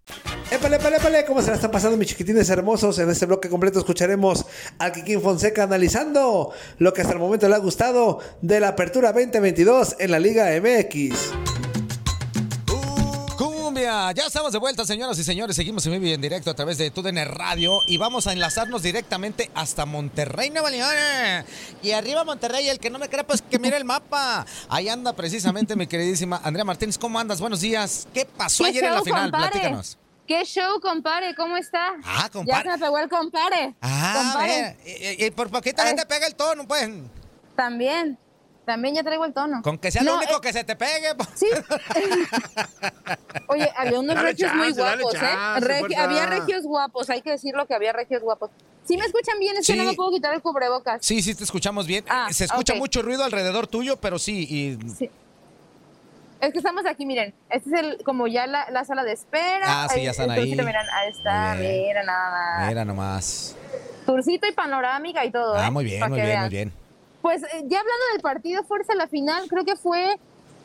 Épale, 0.51 0.75
épale, 0.75 0.97
épale, 0.97 1.25
¿cómo 1.25 1.41
se 1.41 1.47
la 1.47 1.55
están 1.55 1.71
pasando 1.71 1.95
mis 1.95 2.09
chiquitines 2.09 2.49
hermosos? 2.49 2.99
En 2.99 3.09
este 3.09 3.25
bloque 3.25 3.47
completo 3.47 3.79
escucharemos 3.79 4.45
al 4.79 4.91
Kikín 4.91 5.21
Fonseca 5.21 5.63
analizando 5.63 6.51
lo 6.77 6.93
que 6.93 7.01
hasta 7.01 7.13
el 7.13 7.19
momento 7.19 7.47
le 7.47 7.55
ha 7.55 7.59
gustado 7.59 8.19
de 8.41 8.59
la 8.59 8.69
apertura 8.69 9.13
2022 9.13 9.95
en 9.99 10.11
la 10.11 10.19
Liga 10.19 10.49
MX. 10.59 11.70
Ya 13.85 14.11
estamos 14.27 14.51
de 14.53 14.59
vuelta, 14.59 14.85
señoras 14.85 15.17
y 15.17 15.23
señores. 15.23 15.55
Seguimos 15.55 15.83
en 15.87 15.93
vivo 15.93 16.05
y 16.05 16.13
en 16.13 16.21
directo 16.21 16.51
a 16.51 16.53
través 16.53 16.77
de 16.77 16.91
TUDN 16.91 17.25
Radio 17.25 17.79
y 17.87 17.97
vamos 17.97 18.27
a 18.27 18.33
enlazarnos 18.33 18.83
directamente 18.83 19.49
hasta 19.55 19.85
Monterrey, 19.87 20.51
Nuevo 20.51 20.69
León. 20.69 20.93
Y 21.81 21.91
arriba 21.91 22.23
Monterrey, 22.23 22.69
el 22.69 22.77
que 22.79 22.91
no 22.91 22.99
me 22.99 23.09
crea, 23.09 23.25
pues 23.25 23.41
que 23.41 23.57
mire 23.57 23.77
el 23.77 23.85
mapa. 23.85 24.45
Ahí 24.69 24.87
anda 24.87 25.13
precisamente 25.13 25.75
mi 25.75 25.87
queridísima 25.87 26.39
Andrea 26.43 26.63
Martínez. 26.63 26.99
¿Cómo 26.99 27.17
andas? 27.19 27.41
Buenos 27.41 27.61
días. 27.61 28.07
¿Qué 28.13 28.25
pasó 28.25 28.63
¿Qué 28.65 28.69
ayer 28.69 28.83
en 28.83 28.93
la 28.93 29.01
final? 29.01 29.31
compadre? 29.31 29.49
Platícanos. 29.51 29.97
¿Qué 30.27 30.45
show, 30.45 30.79
compare? 30.79 31.33
¿Cómo 31.35 31.57
está? 31.57 31.87
Ah, 32.03 32.21
Ya 32.25 32.29
compadre. 32.29 32.63
se 32.63 32.69
me 32.69 32.77
pegó 32.77 32.99
el 32.99 33.09
compare. 33.09 33.75
Ah, 33.81 34.31
Compare. 34.31 34.77
y, 34.85 35.23
y- 35.23 35.25
y 35.25 35.31
por 35.31 35.49
poquito 35.49 35.83
ya 35.83 35.95
te 35.95 36.05
pega 36.05 36.27
el 36.27 36.35
tono, 36.35 36.67
pues. 36.67 36.87
También. 37.55 38.17
También 38.71 38.95
ya 38.95 39.03
traigo 39.03 39.25
el 39.25 39.33
tono. 39.33 39.61
Con 39.63 39.77
que 39.77 39.91
sea 39.91 40.01
No, 40.01 40.11
lo 40.13 40.17
único 40.19 40.37
eh, 40.37 40.41
que 40.41 40.53
se 40.53 40.63
te 40.63 40.77
pegue. 40.77 41.13
pues. 41.17 41.27
Sí. 41.35 41.47
Oye, 43.47 43.69
había 43.75 43.99
unos 43.99 44.15
Dale 44.15 44.29
regios 44.29 44.53
muy 44.53 44.73
chance, 44.73 44.81
guapos, 44.81 45.13
¿eh? 45.15 45.19
Regi- 45.59 45.97
había 45.97 46.25
regios 46.27 46.63
guapos, 46.63 47.09
hay 47.09 47.21
que 47.21 47.31
decirlo 47.31 47.65
que 47.67 47.73
había 47.75 47.91
regios 47.91 48.21
guapos. 48.21 48.49
Si 48.85 48.95
me 48.95 49.05
escuchan 49.05 49.37
bien, 49.39 49.57
es 49.57 49.65
Sí. 49.65 49.73
que 49.73 49.79
no 49.79 49.83
me 49.83 49.93
puedo 49.93 50.09
quitar 50.11 50.33
el 50.33 50.41
cubrebocas. 50.41 51.05
Sí, 51.05 51.21
sí, 51.21 51.35
te 51.35 51.43
escuchamos 51.43 51.85
bien. 51.85 52.05
Ah, 52.07 52.29
se 52.31 52.45
escucha 52.45 52.75
mucho 52.75 53.01
ruido 53.01 53.25
alrededor 53.25 53.67
tuyo, 53.67 53.97
pero 53.97 54.17
sí. 54.17 54.47
Y... 54.49 54.77
Sí. 54.95 55.11
Es 56.39 56.51
que 56.53 56.57
estamos 56.59 56.85
aquí, 56.85 57.05
miren. 57.05 57.35
Este 57.49 57.69
es 57.69 57.75
el, 57.79 57.97
como 58.05 58.27
ya 58.27 58.47
la, 58.47 58.69
la 58.71 58.85
sala 58.85 59.03
de 59.03 59.11
espera. 59.11 59.83
Ah, 59.83 59.87
sí, 59.89 59.95
ya 59.97 60.01
Ahí- 60.01 60.07
están 60.11 60.27
turcito, 60.33 60.61
ahí. 60.61 60.65
Miren, 60.67 60.85
ahí 60.93 61.09
está, 61.11 61.55
mira 61.59 62.03
nada 62.03 62.31
más. 62.31 62.67
Mira 62.69 62.85
nomás. 62.85 63.55
Turcito 64.05 64.47
y 64.47 64.53
panorámica 64.53 65.25
y 65.25 65.31
todo. 65.31 65.55
Ah, 65.57 65.67
¿eh? 65.67 65.71
muy 65.71 65.83
bien, 65.83 65.99
muy 66.09 66.15
bien, 66.19 66.25
vean. 66.27 66.41
muy 66.41 66.49
bien. 66.49 66.80
Pues 67.21 67.43
eh, 67.43 67.47
ya 67.67 67.79
hablando 67.79 68.05
del 68.13 68.21
partido 68.21 68.63
Fuerza 68.63 68.95
la 68.95 69.07
final, 69.07 69.47
creo 69.47 69.63
que 69.65 69.75
fue 69.75 70.19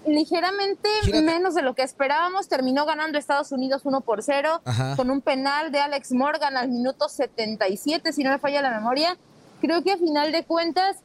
ligeramente 0.07 0.88
Gírate. 1.03 1.23
menos 1.23 1.55
de 1.55 1.62
lo 1.62 1.75
que 1.75 1.83
esperábamos. 1.83 2.49
Terminó 2.49 2.87
ganando 2.87 3.19
Estados 3.19 3.53
Unidos 3.53 3.83
1 3.85 4.01
por 4.03 4.23
0 4.23 4.61
Ajá. 4.64 4.97
con 4.97 5.11
un 5.11 5.21
penal 5.21 5.73
de 5.73 5.81
Alex 5.81 6.12
Morgan 6.12 6.57
al 6.57 6.69
minuto 6.69 7.09
77, 7.09 8.12
si 8.12 8.23
no 8.25 8.31
me 8.31 8.38
falla 8.38 8.62
la 8.62 8.71
memoria. 8.71 9.16
Creo 9.61 9.83
que 9.83 9.92
a 9.92 9.97
final 9.97 10.33
de 10.33 10.45
cuentas 10.45 10.97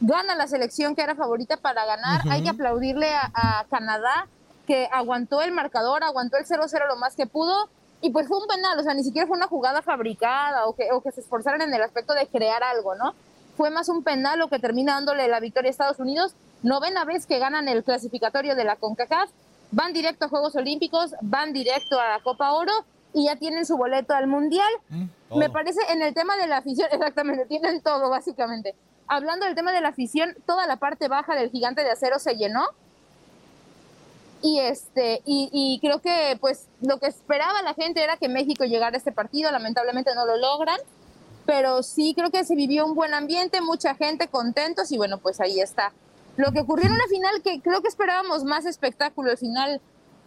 gana 0.00 0.34
la 0.34 0.46
selección 0.46 0.94
que 0.96 1.02
era 1.02 1.14
favorita 1.14 1.56
para 1.58 1.84
ganar. 1.84 2.22
Hay 2.30 2.42
que 2.42 2.48
aplaudirle 2.48 3.12
a, 3.12 3.30
a 3.34 3.64
Canadá 3.70 4.26
que 4.66 4.88
aguantó 4.92 5.42
el 5.42 5.52
marcador, 5.52 6.02
aguantó 6.04 6.36
el 6.38 6.46
0-0 6.46 6.88
lo 6.88 6.96
más 6.96 7.14
que 7.16 7.26
pudo. 7.26 7.68
Y 8.02 8.10
pues 8.10 8.26
fue 8.28 8.38
un 8.38 8.46
penal, 8.46 8.78
o 8.78 8.82
sea, 8.82 8.94
ni 8.94 9.04
siquiera 9.04 9.26
fue 9.28 9.36
una 9.36 9.46
jugada 9.46 9.82
fabricada 9.82 10.66
o 10.66 10.74
que, 10.74 10.90
o 10.90 11.02
que 11.02 11.12
se 11.12 11.20
esforzaran 11.20 11.60
en 11.60 11.74
el 11.74 11.82
aspecto 11.82 12.14
de 12.14 12.26
crear 12.28 12.62
algo, 12.62 12.94
¿no? 12.94 13.14
Fue 13.60 13.68
más 13.68 13.90
un 13.90 14.02
penal 14.02 14.38
lo 14.38 14.48
que 14.48 14.58
termina 14.58 14.94
dándole 14.94 15.28
la 15.28 15.38
victoria 15.38 15.68
a 15.68 15.70
Estados 15.72 15.98
Unidos. 15.98 16.34
Novena 16.62 17.04
vez 17.04 17.26
que 17.26 17.38
ganan 17.38 17.68
el 17.68 17.84
clasificatorio 17.84 18.56
de 18.56 18.64
la 18.64 18.76
CONCACAF. 18.76 19.28
Van 19.70 19.92
directo 19.92 20.24
a 20.24 20.28
Juegos 20.30 20.56
Olímpicos, 20.56 21.14
van 21.20 21.52
directo 21.52 22.00
a 22.00 22.08
la 22.08 22.20
Copa 22.20 22.54
Oro 22.54 22.72
y 23.12 23.26
ya 23.26 23.36
tienen 23.36 23.66
su 23.66 23.76
boleto 23.76 24.14
al 24.14 24.28
Mundial. 24.28 24.72
Me 24.88 25.04
todo. 25.44 25.52
parece 25.52 25.78
en 25.90 26.00
el 26.00 26.14
tema 26.14 26.38
de 26.38 26.46
la 26.46 26.56
afición, 26.56 26.88
exactamente, 26.92 27.44
tienen 27.44 27.82
todo 27.82 28.08
básicamente. 28.08 28.74
Hablando 29.06 29.44
del 29.44 29.54
tema 29.54 29.72
de 29.72 29.82
la 29.82 29.88
afición, 29.88 30.34
toda 30.46 30.66
la 30.66 30.76
parte 30.76 31.08
baja 31.08 31.34
del 31.34 31.50
gigante 31.50 31.84
de 31.84 31.90
acero 31.90 32.18
se 32.18 32.36
llenó. 32.36 32.64
Y 34.40 34.60
este, 34.60 35.20
y, 35.26 35.50
y 35.52 35.80
creo 35.80 36.00
que 36.00 36.38
pues 36.40 36.66
lo 36.80 36.98
que 36.98 37.08
esperaba 37.08 37.60
la 37.60 37.74
gente 37.74 38.02
era 38.02 38.16
que 38.16 38.30
México 38.30 38.64
llegara 38.64 38.94
a 38.94 38.98
este 38.98 39.12
partido, 39.12 39.50
lamentablemente 39.50 40.14
no 40.14 40.24
lo 40.24 40.38
logran, 40.38 40.80
pero 41.50 41.82
sí 41.82 42.14
creo 42.14 42.30
que 42.30 42.44
se 42.44 42.54
vivió 42.54 42.86
un 42.86 42.94
buen 42.94 43.12
ambiente, 43.12 43.60
mucha 43.60 43.96
gente 43.96 44.28
contentos 44.28 44.92
y 44.92 44.96
bueno, 44.96 45.18
pues 45.18 45.40
ahí 45.40 45.58
está. 45.58 45.92
Lo 46.36 46.52
que 46.52 46.60
ocurrió 46.60 46.86
en 46.86 46.92
una 46.92 47.08
final 47.08 47.42
que 47.42 47.60
creo 47.60 47.82
que 47.82 47.88
esperábamos 47.88 48.44
más 48.44 48.66
espectáculo, 48.66 49.32
al 49.32 49.36
final 49.36 49.80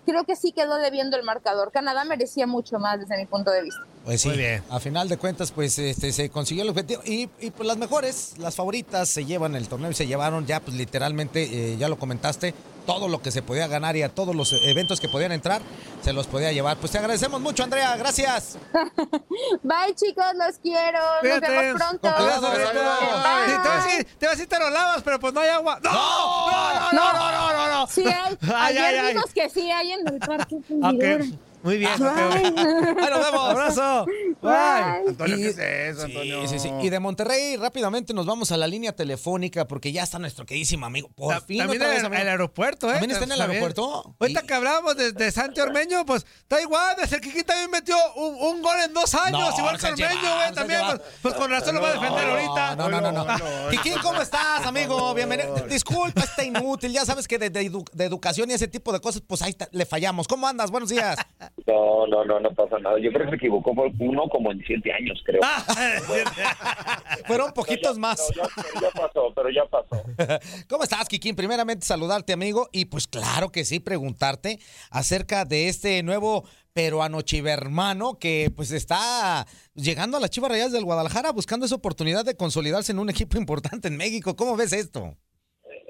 creo 0.05 0.25
que 0.25 0.35
sí 0.35 0.51
quedó 0.51 0.75
debiendo 0.75 1.15
el 1.15 1.23
marcador. 1.23 1.71
Canadá 1.71 2.03
merecía 2.03 2.45
mucho 2.45 2.77
más 2.77 2.99
desde 2.99 3.15
mi 3.15 3.25
punto 3.25 3.51
de 3.51 3.61
vista. 3.61 3.83
Pues 4.03 4.19
sí, 4.21 4.27
Muy 4.27 4.37
bien. 4.37 4.61
a 4.69 4.79
final 4.81 5.07
de 5.07 5.15
cuentas, 5.17 5.51
pues 5.51 5.79
este, 5.79 6.11
se 6.11 6.29
consiguió 6.29 6.63
el 6.63 6.69
objetivo. 6.69 7.01
Y, 7.05 7.29
y, 7.39 7.51
pues 7.51 7.65
las 7.65 7.77
mejores, 7.77 8.33
las 8.37 8.55
favoritas, 8.55 9.07
se 9.07 9.23
llevan 9.23 9.55
el 9.55 9.69
torneo 9.69 9.91
y 9.91 9.93
se 9.93 10.07
llevaron 10.07 10.45
ya, 10.45 10.59
pues 10.59 10.75
literalmente, 10.75 11.43
eh, 11.73 11.77
ya 11.77 11.87
lo 11.87 11.97
comentaste, 11.97 12.53
todo 12.85 13.07
lo 13.07 13.21
que 13.21 13.31
se 13.31 13.41
podía 13.41 13.65
ganar 13.67 13.95
y 13.95 14.01
a 14.01 14.09
todos 14.09 14.35
los 14.35 14.51
eventos 14.51 14.99
que 14.99 15.07
podían 15.07 15.31
entrar, 15.31 15.61
se 16.03 16.11
los 16.11 16.27
podía 16.27 16.51
llevar. 16.51 16.75
Pues 16.77 16.91
te 16.91 16.97
agradecemos 16.97 17.39
mucho, 17.39 17.63
Andrea, 17.63 17.95
gracias. 17.95 18.57
Bye 19.63 19.95
chicos, 19.95 20.25
los 20.35 20.57
quiero. 20.57 20.99
Nos 21.23 21.39
vemos 21.41 21.81
pronto. 21.81 22.01
Con 22.01 22.25
cuidado. 22.25 22.51
Bye. 22.51 23.53
Te 23.63 23.69
vas 23.69 23.85
a 23.85 23.87
decir, 23.87 24.07
te 24.19 24.25
vas 24.25 24.33
a 24.33 24.35
decir 24.35 24.49
te 24.49 24.59
lo 24.59 24.69
lavas, 24.69 25.01
pero 25.01 25.17
pues 25.19 25.33
no 25.33 25.39
hay 25.39 25.49
agua. 25.49 25.79
¡No! 25.81 25.91
¡No, 25.91 26.91
no, 26.91 27.13
no, 27.13 27.31
no, 27.31 27.53
no, 27.53 27.67
no! 27.67 27.79
no. 27.79 27.87
Sí 27.87 28.03
hay. 28.05 28.37
Ay, 28.53 28.77
Ayer 28.77 28.83
ay, 28.83 28.97
ay. 28.97 29.13
vimos 29.13 29.31
que 29.33 29.49
sí 29.49 29.71
hay 29.71 29.91
en 29.93 30.07
el 30.07 30.19
parque. 30.19 30.57
muy 31.63 31.77
bien. 31.77 31.91
Ahí 32.03 32.51
nos 32.51 33.31
vemos. 33.31 33.49
Abrazo. 33.49 34.05
Bye. 34.05 34.51
Bye. 34.51 35.09
Antonio, 35.09 35.37
Y- 35.37 35.41
¿qué 35.41 35.49
es 35.49 35.57
eso, 35.97 36.05
Sí, 36.07 36.11
Antonio? 36.11 36.47
sí, 36.47 36.59
sí. 36.59 36.69
Y 36.81 36.89
de 36.89 36.99
Monterrey 36.99 37.55
rápidamente 37.57 38.13
nos 38.13 38.25
vamos 38.25 38.51
a 38.51 38.57
la 38.57 38.67
línea 38.67 38.93
telefónica 38.95 39.65
porque 39.67 39.91
ya 39.91 40.03
está 40.03 40.19
nuestro 40.19 40.45
queridísimo 40.45 40.85
amigo. 40.85 41.09
Por 41.15 41.33
Ta- 41.33 41.41
fin 41.41 41.59
También 41.59 41.81
otra 41.81 41.95
en 41.95 42.11
vez, 42.11 42.21
el, 42.21 42.27
aeropuerto, 42.27 42.89
¿eh? 42.89 42.93
¿También 42.93 43.11
está 43.11 43.23
en 43.25 43.31
el 43.31 43.41
aeropuerto? 43.41 44.15
Ahorita 44.19 44.41
Y- 44.43 44.47
que 44.47 44.53
hablábamos 44.53 44.95
de, 44.97 45.11
de 45.13 45.31
Santi 45.31 45.61
Ormeño, 45.61 46.05
pues 46.05 46.25
está 46.41 46.61
igual. 46.61 46.95
Desde 46.99 47.15
el 47.17 47.21
Kiki 47.21 47.43
también 47.43 47.71
metió 47.71 47.95
un, 48.15 48.35
un 48.35 48.61
gol 48.61 48.75
en 48.85 48.93
dos 48.93 49.13
años, 49.15 49.39
No, 49.53 49.57
igual 49.57 49.79
que 49.79 49.85
Ormeño, 49.87 50.35
güey. 50.35 50.53
También, 50.53 50.81
pues, 50.87 51.01
pues 51.21 51.33
con 51.35 51.49
razón 51.49 51.75
lo 51.75 51.81
va 51.81 51.89
a 51.89 51.93
defender 51.93 52.29
ahorita. 52.29 52.75
No, 52.75 52.89
no, 52.89 52.99
no, 53.01 53.11
no. 53.11 53.23
No, 53.25 53.37
no, 53.37 53.69
Kikín, 53.69 53.93
¿cómo 54.01 54.21
estás, 54.21 54.65
amigo? 54.65 55.13
Bienvenido. 55.13 55.55
Disculpa, 55.69 56.21
está 56.21 56.43
inútil. 56.43 56.91
Ya 56.91 57.05
sabes 57.05 57.27
que 57.27 57.37
de, 57.39 57.49
de 57.49 57.71
edu- 57.71 57.89
de 57.93 58.03
educación 58.05 58.49
y 58.51 58.53
ese 58.53 58.67
tipo 58.67 58.91
de 58.91 58.99
cosas, 58.99 59.21
pues 59.25 59.41
ahí 59.41 59.51
está- 59.51 59.69
le 59.71 59.85
fallamos. 59.85 60.27
¿Cómo 60.27 60.47
andas? 60.47 60.69
Buenos 60.71 60.89
días. 60.89 61.17
No, 61.67 62.07
no, 62.07 62.25
no, 62.25 62.39
no 62.39 62.51
pasa 62.53 62.77
nada. 62.79 62.99
Yo 62.99 63.11
creo 63.11 63.25
que 63.25 63.29
se 63.31 63.35
equivocó 63.37 63.73
fue 63.73 63.91
uno 63.99 64.23
como 64.27 64.51
en 64.51 64.61
siete 64.65 64.91
años, 64.91 65.21
creo. 65.25 65.39
Ah, 65.43 65.63
Fueron 67.27 67.53
poquitos 67.53 67.97
más. 67.97 68.31
Pero 68.35 68.47
ya, 68.81 68.89
pasó, 68.91 69.33
pero 69.35 69.49
ya 69.49 69.65
pasó. 69.65 70.03
¿Cómo 70.67 70.83
estás, 70.83 71.07
Kikín? 71.07 71.35
Primeramente, 71.35 71.85
saludarte, 71.85 72.33
amigo. 72.33 72.69
Y 72.71 72.85
pues 72.85 73.07
claro 73.07 73.49
que 73.51 73.65
sí, 73.65 73.79
preguntarte 73.79 74.59
acerca 74.89 75.45
de 75.45 75.67
este 75.69 76.01
nuevo 76.03 76.43
peruano 76.73 77.21
chivermano 77.21 78.17
que 78.19 78.51
pues 78.55 78.71
está 78.71 79.45
llegando 79.75 80.17
a 80.17 80.19
las 80.19 80.31
Chivas 80.31 80.49
Rayadas 80.51 80.71
del 80.71 80.85
Guadalajara 80.85 81.31
buscando 81.31 81.67
esa 81.67 81.75
oportunidad 81.75 82.25
de 82.25 82.35
consolidarse 82.35 82.91
en 82.91 82.99
un 82.99 83.09
equipo 83.11 83.37
importante 83.37 83.87
en 83.89 83.95
México. 83.97 84.35
¿Cómo 84.35 84.57
ves 84.57 84.73
esto? 84.73 85.15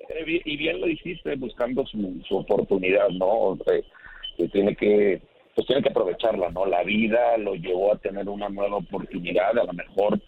Eh, 0.09 0.23
bi- 0.25 0.41
Y 0.45 0.57
bien 0.57 0.81
lo 0.81 0.89
hiciste 0.89 1.35
buscando 1.37 1.85
su, 1.87 2.21
su 2.27 2.35
oportunidad, 2.37 3.07
¿no? 3.11 3.55
Eh, 3.71 3.81
que 4.37 4.47
tiene 4.49 4.75
que 4.75 5.21
pues 5.55 5.67
tiene 5.67 5.81
que 5.81 5.89
aprovecharla, 5.89 6.49
¿no? 6.49 6.65
La 6.65 6.83
vida 6.83 7.37
lo 7.37 7.55
llevó 7.55 7.93
a 7.93 7.97
tener 7.97 8.27
una 8.29 8.49
nueva 8.49 8.77
oportunidad, 8.77 9.57
a 9.57 9.63
lo 9.63 9.73
mejor 9.73 10.19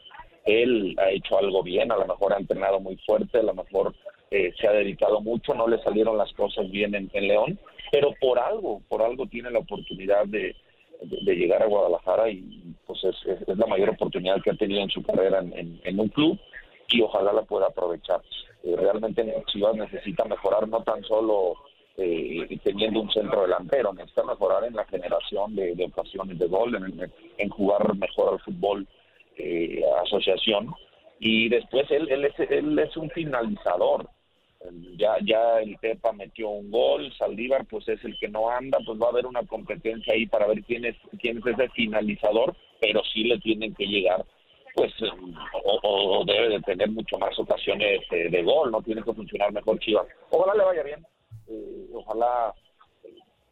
él 0.45 0.95
ha 0.99 1.09
hecho 1.09 1.37
algo 1.37 1.63
bien, 1.63 1.91
a 1.91 1.97
lo 1.97 2.05
mejor 2.05 2.33
ha 2.33 2.37
entrenado 2.37 2.79
muy 2.79 2.97
fuerte, 2.97 3.39
a 3.39 3.43
lo 3.43 3.53
mejor 3.53 3.95
eh, 4.31 4.53
se 4.59 4.67
ha 4.67 4.71
dedicado 4.71 5.21
mucho, 5.21 5.53
no 5.53 5.67
le 5.67 5.81
salieron 5.81 6.17
las 6.17 6.31
cosas 6.33 6.69
bien 6.69 6.93
en, 6.93 7.09
en 7.13 7.27
León, 7.27 7.59
pero 7.91 8.13
por 8.19 8.37
algo, 8.37 8.81
por 8.87 9.01
algo 9.01 9.25
tiene 9.27 9.49
la 9.49 9.59
oportunidad 9.59 10.25
de, 10.27 10.55
llegar 11.01 11.61
a 11.61 11.67
Guadalajara 11.67 12.29
y 12.29 12.73
pues 12.87 13.03
es, 13.03 13.47
la 13.47 13.65
mayor 13.65 13.89
oportunidad 13.89 14.41
que 14.41 14.51
ha 14.51 14.55
tenido 14.55 14.81
en 14.81 14.89
su 14.89 15.03
carrera 15.03 15.39
en 15.39 15.99
un 15.99 16.07
club 16.07 16.39
y 16.89 17.01
ojalá 17.01 17.33
la 17.33 17.43
pueda 17.43 17.67
aprovechar. 17.67 18.21
Eh, 18.63 18.75
realmente 18.75 19.43
Chivas 19.47 19.75
necesita 19.75 20.25
mejorar 20.25 20.67
no 20.67 20.81
tan 20.83 21.03
solo 21.03 21.55
eh, 21.97 22.59
teniendo 22.63 23.01
un 23.01 23.11
centro 23.11 23.43
delantero, 23.43 23.93
necesita 23.93 24.23
mejorar 24.23 24.65
en 24.65 24.75
la 24.75 24.85
generación 24.85 25.55
de, 25.55 25.75
de 25.75 25.85
ocasiones 25.85 26.37
de 26.37 26.47
gol, 26.47 26.75
en, 27.37 27.49
jugar 27.49 27.95
mejor 27.95 28.33
al 28.33 28.39
fútbol 28.39 28.87
eh, 29.37 29.81
asociación 30.03 30.73
y 31.19 31.49
después 31.49 31.89
él, 31.91 32.09
él, 32.09 32.25
es, 32.25 32.39
él 32.49 32.77
es 32.79 32.95
un 32.97 33.09
finalizador. 33.11 34.09
Ya, 34.97 35.17
ya 35.23 35.59
el 35.59 35.77
Tepa 35.79 36.11
metió 36.11 36.49
un 36.49 36.71
gol, 36.71 37.13
Saldívar 37.17 37.65
pues 37.65 37.87
es 37.87 38.03
el 38.03 38.17
que 38.17 38.27
no 38.27 38.49
anda, 38.49 38.79
pues 38.83 38.99
va 38.99 39.07
a 39.07 39.09
haber 39.09 39.27
una 39.27 39.43
competencia 39.45 40.13
ahí 40.13 40.25
para 40.25 40.47
ver 40.47 40.63
quién 40.63 40.85
es, 40.85 40.95
quién 41.21 41.37
es 41.37 41.45
ese 41.45 41.69
finalizador, 41.69 42.55
pero 42.81 43.03
sí 43.13 43.25
le 43.25 43.37
tienen 43.39 43.75
que 43.75 43.85
llegar 43.85 44.25
pues 44.75 44.91
o, 45.83 46.23
debe 46.25 46.49
de 46.49 46.61
tener 46.61 46.89
mucho 46.89 47.17
más 47.17 47.37
ocasiones 47.39 48.01
eh, 48.11 48.29
de 48.29 48.43
gol, 48.43 48.71
no 48.71 48.81
tiene 48.81 49.01
que 49.01 49.13
funcionar 49.13 49.51
mejor 49.53 49.79
Chivas. 49.79 50.05
Ojalá 50.29 50.53
le 50.53 50.65
vaya 50.65 50.83
bien, 50.83 51.05
eh, 51.47 51.87
ojalá 51.93 52.53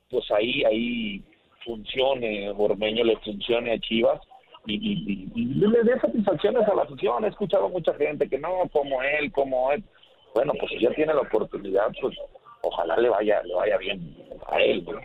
pues 0.09 0.29
ahí 0.31 0.63
ahí 0.63 1.23
funcione, 1.65 2.49
Ormeño 2.51 3.03
le 3.03 3.17
funcione 3.17 3.73
a 3.73 3.79
Chivas 3.79 4.21
y, 4.65 5.27
le 5.35 5.83
dé 5.83 5.99
satisfacciones 5.99 6.67
a 6.67 6.75
la 6.75 6.83
afición. 6.83 7.25
He 7.25 7.27
escuchado 7.27 7.69
mucha 7.69 7.93
gente 7.95 8.29
que 8.29 8.37
no, 8.37 8.69
como 8.71 9.01
él, 9.01 9.31
como 9.31 9.71
él. 9.71 9.83
Bueno, 10.33 10.53
pues 10.59 10.71
si 10.71 10.79
ya 10.79 10.91
tiene 10.91 11.13
la 11.13 11.21
oportunidad, 11.21 11.87
pues 11.99 12.15
ojalá 12.61 12.97
le 12.97 13.09
vaya, 13.09 13.41
le 13.43 13.53
vaya 13.53 13.77
bien 13.77 14.15
a 14.47 14.61
él. 14.61 14.85
¿no? 14.85 14.99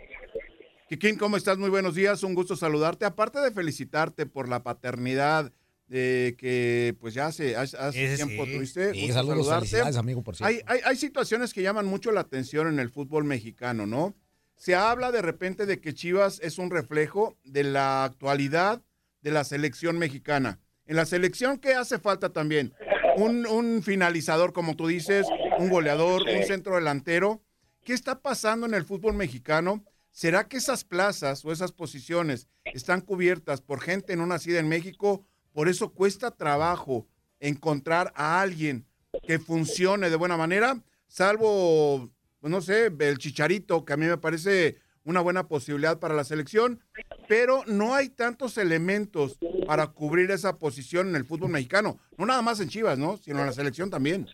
Kikín, 0.87 1.17
¿cómo 1.17 1.37
estás? 1.37 1.57
Muy 1.57 1.69
buenos 1.69 1.95
días, 1.95 2.23
un 2.23 2.33
gusto 2.33 2.55
saludarte. 2.55 3.05
Aparte 3.05 3.39
de 3.39 3.51
felicitarte 3.51 4.25
por 4.25 4.49
la 4.49 4.63
paternidad 4.63 5.51
eh, 5.91 6.35
que 6.37 6.95
pues 6.99 7.13
ya 7.13 7.27
hace, 7.27 7.55
hace, 7.55 7.77
Ese 7.77 8.23
tiempo 8.23 8.45
sí. 8.45 8.53
tuviste. 8.53 8.93
Sí, 8.93 9.01
gusto 9.01 9.13
saludos, 9.15 9.37
saludarte. 9.37 9.67
felicidades, 9.67 9.97
amigo, 9.97 10.21
por 10.23 10.35
cierto. 10.35 10.47
Hay, 10.47 10.61
hay, 10.67 10.81
hay 10.85 10.95
situaciones 10.95 11.53
que 11.53 11.61
llaman 11.61 11.85
mucho 11.85 12.11
la 12.11 12.21
atención 12.21 12.67
en 12.67 12.79
el 12.79 12.89
fútbol 12.89 13.23
mexicano, 13.23 13.85
¿no? 13.85 14.15
Se 14.55 14.75
habla 14.75 15.11
de 15.11 15.21
repente 15.21 15.65
de 15.65 15.79
que 15.79 15.93
Chivas 15.93 16.39
es 16.43 16.57
un 16.57 16.69
reflejo 16.69 17.37
de 17.43 17.63
la 17.63 18.03
actualidad 18.03 18.81
de 19.21 19.31
la 19.31 19.43
selección 19.43 19.97
mexicana. 19.97 20.59
En 20.85 20.95
la 20.95 21.05
selección, 21.05 21.57
¿qué 21.59 21.75
hace 21.75 21.99
falta 21.99 22.33
también? 22.33 22.73
Un, 23.15 23.45
un 23.47 23.83
finalizador, 23.83 24.53
como 24.53 24.75
tú 24.75 24.87
dices, 24.87 25.25
un 25.59 25.69
goleador, 25.69 26.23
un 26.23 26.43
centro 26.43 26.75
delantero. 26.75 27.41
¿Qué 27.83 27.93
está 27.93 28.21
pasando 28.21 28.65
en 28.65 28.73
el 28.73 28.85
fútbol 28.85 29.13
mexicano? 29.13 29.83
¿Será 30.11 30.47
que 30.47 30.57
esas 30.57 30.83
plazas 30.83 31.45
o 31.45 31.51
esas 31.51 31.71
posiciones 31.71 32.47
están 32.65 33.01
cubiertas 33.01 33.61
por 33.61 33.79
gente 33.81 34.15
no 34.15 34.25
nacida 34.25 34.59
en 34.59 34.67
México? 34.67 35.25
Por 35.53 35.67
eso 35.69 35.93
cuesta 35.93 36.31
trabajo 36.31 37.07
encontrar 37.39 38.11
a 38.15 38.41
alguien 38.41 38.85
que 39.27 39.39
funcione 39.39 40.09
de 40.09 40.15
buena 40.15 40.37
manera, 40.37 40.75
salvo, 41.07 42.09
pues, 42.39 42.51
no 42.51 42.61
sé, 42.61 42.91
el 42.99 43.17
chicharito, 43.17 43.85
que 43.85 43.93
a 43.93 43.97
mí 43.97 44.05
me 44.05 44.17
parece 44.17 44.77
una 45.03 45.21
buena 45.21 45.47
posibilidad 45.47 45.99
para 45.99 46.13
la 46.13 46.23
selección, 46.23 46.79
pero 47.27 47.63
no 47.65 47.95
hay 47.95 48.09
tantos 48.09 48.57
elementos 48.57 49.37
para 49.65 49.87
cubrir 49.87 50.29
esa 50.31 50.57
posición 50.59 51.09
en 51.09 51.15
el 51.15 51.25
fútbol 51.25 51.49
mexicano. 51.49 51.97
No 52.17 52.25
nada 52.25 52.41
más 52.41 52.59
en 52.59 52.69
Chivas, 52.69 52.97
¿no? 52.99 53.17
Sino 53.17 53.39
en 53.39 53.45
la 53.47 53.51
selección 53.53 53.89
también. 53.89 54.27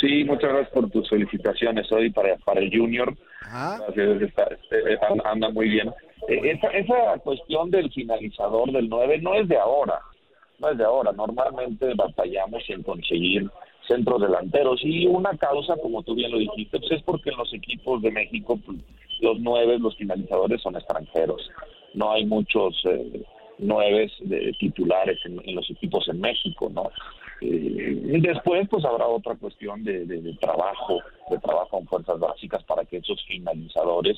Sí, 0.00 0.22
muchas 0.24 0.50
gracias 0.50 0.70
por 0.72 0.90
tus 0.90 1.08
felicitaciones 1.08 1.90
hoy 1.90 2.10
para, 2.10 2.36
para 2.38 2.60
el 2.60 2.70
Junior. 2.70 3.16
Gracias, 3.40 4.22
está- 4.22 4.44
este, 4.44 4.98
anda- 5.08 5.30
anda 5.30 5.50
muy 5.50 5.68
bien. 5.70 5.90
Eh, 6.28 6.40
Esa, 6.52 6.68
esa 6.68 7.18
cuestión 7.18 7.70
del 7.70 7.90
finalizador 7.92 8.70
del 8.72 8.88
9 8.88 9.18
no 9.20 9.34
es 9.34 9.48
de 9.48 9.58
ahora, 9.58 10.00
no 10.58 10.68
es 10.70 10.78
de 10.78 10.84
ahora. 10.84 11.12
Normalmente 11.12 11.92
batallamos 11.94 12.62
en 12.68 12.82
conseguir 12.82 13.50
centros 13.86 14.20
delanteros 14.22 14.80
y 14.82 15.06
una 15.06 15.36
causa, 15.36 15.76
como 15.76 16.02
tú 16.02 16.14
bien 16.14 16.30
lo 16.30 16.38
dijiste, 16.38 16.78
pues 16.78 16.92
es 16.92 17.02
porque 17.02 17.30
en 17.30 17.36
los 17.36 17.52
equipos 17.52 18.00
de 18.02 18.10
México 18.10 18.58
pues, 18.64 18.78
los 19.20 19.38
nueve, 19.40 19.78
los 19.78 19.94
finalizadores 19.96 20.62
son 20.62 20.76
extranjeros. 20.76 21.50
No 21.92 22.10
hay 22.12 22.24
muchos 22.24 22.74
eh, 22.86 23.22
nueves 23.58 24.10
de 24.20 24.52
titulares 24.58 25.18
en, 25.26 25.40
en 25.46 25.54
los 25.54 25.68
equipos 25.70 26.08
en 26.08 26.20
México, 26.20 26.70
¿no? 26.72 26.90
Eh, 27.40 28.20
después 28.22 28.66
pues 28.70 28.84
habrá 28.84 29.06
otra 29.06 29.34
cuestión 29.36 29.84
de, 29.84 30.06
de- 30.06 30.22
de 30.22 30.32
trabajo, 30.34 31.00
de 31.28 31.38
trabajo 31.38 31.78
en 31.78 31.86
fuerzas 31.86 32.18
básicas 32.18 32.62
para 32.64 32.84
que 32.86 32.96
esos 32.98 33.22
finalizadores 33.26 34.16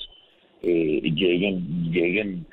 eh, 0.62 1.00
lleguen, 1.02 1.92
lleguen 1.92 2.46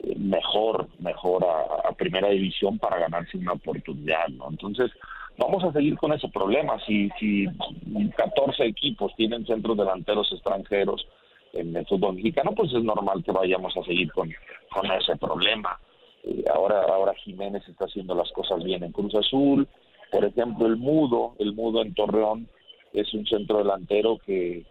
eh, 0.00 0.14
mejor, 0.18 0.88
mejor 0.98 1.44
a, 1.44 1.92
primera 1.92 2.28
división 2.28 2.78
para 2.78 2.98
ganarse 2.98 3.38
una 3.38 3.52
oportunidad, 3.52 4.28
¿no? 4.28 4.50
Entonces, 4.50 4.90
vamos 5.38 5.62
a 5.64 5.72
seguir 5.72 5.96
con 5.96 6.12
ese 6.12 6.28
problema. 6.28 6.78
Si, 6.84 7.08
si 7.18 7.46
14 8.16 8.64
equipos 8.64 9.14
tienen 9.16 9.46
centros 9.46 9.76
delanteros 9.76 10.30
extranjeros 10.32 11.06
en 11.52 11.74
el 11.76 11.86
fútbol 11.86 12.16
mexicano, 12.16 12.52
pues 12.54 12.72
es 12.72 12.82
normal 12.82 13.22
que 13.24 13.32
vayamos 13.32 13.76
a 13.76 13.84
seguir 13.84 14.10
con, 14.12 14.30
con 14.70 14.90
ese 14.90 15.16
problema. 15.16 15.78
Eh, 16.24 16.44
ahora, 16.52 16.82
ahora 16.82 17.14
Jiménez 17.14 17.66
está 17.68 17.84
haciendo 17.84 18.14
las 18.14 18.30
cosas 18.32 18.62
bien 18.64 18.82
en 18.82 18.92
Cruz 18.92 19.14
Azul. 19.14 19.68
Por 20.10 20.24
ejemplo, 20.24 20.66
el 20.66 20.76
Mudo, 20.76 21.34
el 21.38 21.54
Mudo 21.54 21.82
en 21.82 21.94
Torreón 21.94 22.48
es 22.92 23.12
un 23.14 23.26
centro 23.26 23.58
delantero 23.58 24.18
que, 24.24 24.64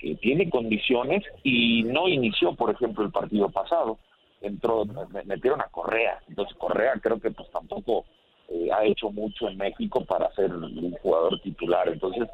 que 0.00 0.14
tiene 0.16 0.48
condiciones 0.48 1.22
y 1.44 1.82
no 1.84 2.08
inició, 2.08 2.54
por 2.54 2.70
ejemplo, 2.70 3.04
el 3.04 3.12
partido 3.12 3.48
pasado. 3.50 3.98
Entró, 4.40 4.84
me- 4.86 5.24
metieron 5.24 5.60
a 5.60 5.68
Correa. 5.68 6.18
Entonces 6.28 6.56
Correa 6.56 6.94
creo 7.02 7.20
que 7.20 7.30
pues 7.30 7.50
tampoco 7.50 8.06
eh, 8.48 8.68
ha 8.72 8.84
hecho 8.84 9.10
mucho 9.10 9.48
en 9.48 9.58
México 9.58 10.04
para 10.06 10.32
ser 10.34 10.50
un 10.54 10.92
jugador 11.02 11.38
titular. 11.42 11.88
Entonces 11.88 12.26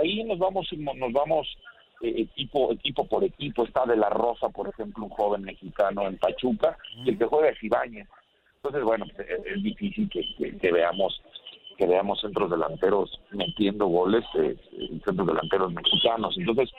ahí 0.00 0.24
nos 0.24 0.38
vamos, 0.38 0.66
nos 0.72 1.12
vamos 1.12 1.46
eh, 2.02 2.14
equipo 2.22 2.72
equipo 2.72 3.06
por 3.06 3.22
equipo. 3.22 3.64
Está 3.64 3.86
de 3.86 3.96
la 3.96 4.10
Rosa, 4.10 4.48
por 4.48 4.68
ejemplo, 4.68 5.04
un 5.04 5.10
joven 5.10 5.42
mexicano 5.42 6.06
en 6.08 6.18
Pachuca, 6.18 6.76
y 7.04 7.10
el 7.10 7.18
que 7.18 7.24
juega 7.26 7.50
es 7.50 7.62
Ibáñez. 7.62 8.08
Entonces, 8.56 8.82
bueno, 8.82 9.06
pues, 9.14 9.28
es, 9.30 9.46
es 9.46 9.62
difícil 9.62 10.10
que 10.10 10.72
veamos 10.72 11.22
que 11.76 11.86
veamos 11.86 12.20
centros 12.20 12.50
delanteros 12.50 13.20
metiendo 13.32 13.86
goles, 13.86 14.24
eh, 14.38 14.56
centros 15.04 15.26
delanteros 15.26 15.72
mexicanos. 15.72 16.36
Entonces, 16.38 16.70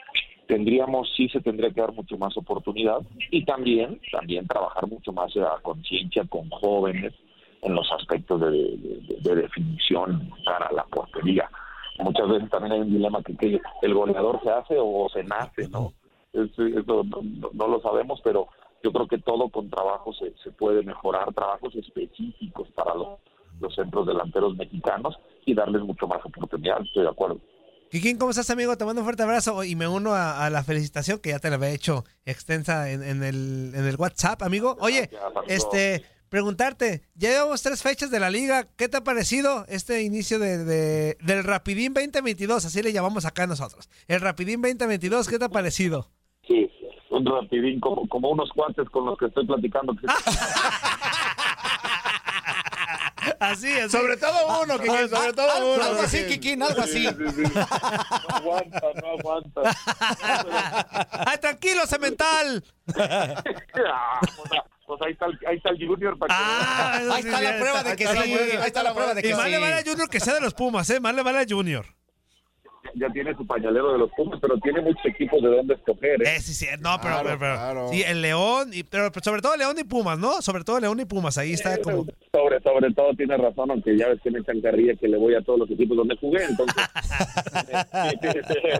tendríamos, 0.46 1.08
sí 1.16 1.28
se 1.28 1.40
tendría 1.40 1.70
que 1.70 1.80
dar 1.80 1.92
mucho 1.92 2.16
más 2.18 2.36
oportunidad 2.36 2.98
y 3.30 3.44
también, 3.44 4.00
también 4.10 4.46
trabajar 4.46 4.86
mucho 4.88 5.12
más 5.12 5.36
a 5.36 5.60
conciencia 5.62 6.24
con 6.28 6.48
jóvenes 6.50 7.12
en 7.62 7.74
los 7.74 7.90
aspectos 7.92 8.40
de, 8.40 8.50
de- 8.50 9.16
de 9.20 9.34
definición 9.42 10.30
para 10.44 10.70
la 10.72 10.84
portería. 10.84 11.50
Muchas 11.98 12.28
veces 12.28 12.48
también 12.50 12.72
hay 12.72 12.80
un 12.80 12.92
dilema 12.92 13.22
que, 13.22 13.60
el 13.82 13.94
goleador 13.94 14.40
se 14.42 14.50
hace 14.50 14.76
o 14.78 15.08
se 15.12 15.24
nace, 15.24 15.68
no, 15.68 15.92
no- 16.32 17.50
no 17.52 17.66
lo 17.68 17.80
sabemos, 17.80 18.20
pero 18.22 18.48
yo 18.82 18.92
creo 18.92 19.08
que 19.08 19.18
todo 19.18 19.48
con 19.48 19.68
trabajo 19.68 20.12
se, 20.12 20.32
se 20.42 20.52
puede 20.52 20.82
mejorar, 20.84 21.32
trabajos 21.34 21.74
específicos 21.74 22.68
para 22.70 22.94
los, 22.94 23.08
los 23.60 23.74
centros 23.74 24.06
delanteros 24.06 24.56
mexicanos 24.56 25.16
y 25.46 25.54
darles 25.54 25.82
mucho 25.82 26.06
más 26.06 26.20
oportunidad, 26.24 26.80
estoy 26.82 27.02
de 27.04 27.10
acuerdo. 27.10 27.38
Kikín, 27.90 28.18
¿cómo 28.18 28.30
estás, 28.30 28.50
amigo? 28.50 28.76
Te 28.76 28.84
mando 28.84 29.00
un 29.00 29.06
fuerte 29.06 29.22
abrazo 29.22 29.64
y 29.64 29.74
me 29.74 29.88
uno 29.88 30.12
a, 30.14 30.44
a 30.44 30.50
la 30.50 30.62
felicitación 30.62 31.20
que 31.20 31.30
ya 31.30 31.38
te 31.38 31.48
la 31.48 31.56
había 31.56 31.70
hecho 31.70 32.04
extensa 32.26 32.90
en, 32.90 33.02
en 33.02 33.22
el, 33.22 33.72
en 33.74 33.86
el 33.86 33.96
WhatsApp, 33.96 34.42
amigo. 34.42 34.76
Oye, 34.80 35.08
este, 35.46 36.04
preguntarte, 36.28 37.00
ya 37.14 37.30
llevamos 37.30 37.62
tres 37.62 37.82
fechas 37.82 38.10
de 38.10 38.20
la 38.20 38.28
liga. 38.28 38.68
¿Qué 38.76 38.90
te 38.90 38.98
ha 38.98 39.04
parecido 39.04 39.64
este 39.68 40.02
inicio 40.02 40.38
de, 40.38 40.62
de- 40.64 41.16
del 41.22 41.44
Rapidín 41.44 41.94
2022? 41.94 42.66
Así 42.66 42.82
le 42.82 42.92
llamamos 42.92 43.24
acá 43.24 43.46
nosotros. 43.46 43.88
El 44.06 44.20
Rapidín 44.20 44.60
2022, 44.60 45.26
¿qué 45.26 45.38
te 45.38 45.46
ha 45.46 45.48
parecido? 45.48 46.10
Sí, 46.46 46.70
un 47.08 47.24
rapidín 47.24 47.80
como, 47.80 48.06
como 48.08 48.28
unos 48.30 48.50
cuates 48.50 48.86
con 48.90 49.06
los 49.06 49.16
que 49.18 49.26
estoy 49.26 49.46
platicando. 49.46 49.94
Así 53.40 53.68
es. 53.70 53.90
Sobre 53.92 54.16
todo 54.16 54.62
uno, 54.62 54.78
Kikín, 54.78 55.08
sobre 55.08 55.32
todo 55.32 55.50
Algo- 55.50 55.74
uno. 55.74 55.84
algo 55.84 56.02
así, 56.02 56.26
Kikín. 56.26 56.62
Algo 56.62 56.82
así. 56.82 57.06
Sí, 57.06 57.14
sí, 57.16 57.44
sí. 57.46 57.52
No 57.54 58.36
aguanta, 58.36 58.80
no 59.02 59.08
aguanta. 59.18 59.60
¡Ay, 61.26 61.38
tranquilo, 61.38 61.86
cemental! 61.86 62.64
Ah, 62.96 64.20
pues, 64.20 64.50
ah, 64.52 64.64
pues 64.86 65.02
ahí 65.02 65.12
está 65.12 65.26
el, 65.26 65.38
ahí 65.48 65.56
está 65.56 65.70
el 65.70 65.86
Junior 65.86 66.18
para 66.18 66.34
que 66.34 66.42
Ah, 66.42 67.00
Ahí 67.14 67.20
está 67.20 67.40
la 67.40 67.56
prueba 67.58 67.82
de 67.82 67.96
que 67.96 68.06
Ahí 68.08 68.12
está 68.16 68.24
sí, 68.24 68.30
la 68.30 68.36
prueba. 68.36 68.62
ahí 68.62 68.66
está 68.66 68.82
la 68.82 68.94
prueba 68.94 69.14
de 69.14 69.20
Y 69.20 69.22
que 69.24 69.34
más 69.34 69.44
sí. 69.44 69.50
le 69.50 69.58
vale 69.58 69.74
a 69.74 69.82
Junior 69.84 70.08
que 70.10 70.20
sea 70.20 70.34
de 70.34 70.40
los 70.40 70.54
Pumas, 70.54 70.88
¿eh? 70.90 71.00
Más 71.00 71.14
le 71.14 71.22
vale 71.22 71.38
a 71.40 71.44
Junior. 71.48 71.86
Ya 72.94 73.08
tiene 73.10 73.34
su 73.36 73.46
pañalero 73.46 73.92
de 73.92 73.98
los 73.98 74.10
Pumas, 74.12 74.38
pero 74.40 74.56
tiene 74.58 74.80
muchos 74.80 75.04
equipos 75.06 75.42
de 75.42 75.48
dónde 75.48 75.74
escoger. 75.74 76.22
¿eh? 76.22 76.36
Eh, 76.36 76.40
sí, 76.40 76.54
sí, 76.54 76.66
no, 76.80 76.96
pero, 77.02 77.20
Claro, 77.20 77.24
pero- 77.24 77.38
pero- 77.38 77.54
claro. 77.54 77.88
sí, 77.90 78.02
el 78.02 78.22
León, 78.22 78.70
y, 78.72 78.82
pero 78.84 79.10
sobre 79.22 79.42
todo 79.42 79.56
León 79.56 79.76
y 79.78 79.84
Pumas, 79.84 80.18
¿no? 80.18 80.40
Sobre 80.42 80.64
todo 80.64 80.80
León 80.80 81.00
y 81.00 81.04
Pumas, 81.04 81.38
ahí 81.38 81.52
está 81.52 81.78
como... 81.78 82.06
Sobre, 82.32 82.60
sobre 82.60 82.92
todo 82.92 83.14
tiene 83.14 83.36
razón, 83.36 83.70
aunque 83.70 83.96
ya 83.96 84.08
ves 84.08 84.20
que 84.22 84.30
me 84.30 84.40
echan 84.40 84.60
carrilla 84.60 84.94
que 84.96 85.08
le 85.08 85.16
voy 85.16 85.34
a 85.34 85.42
todos 85.42 85.58
los 85.60 85.70
equipos 85.70 85.96
donde 85.96 86.16
jugué, 86.16 86.44
entonces. 86.44 86.76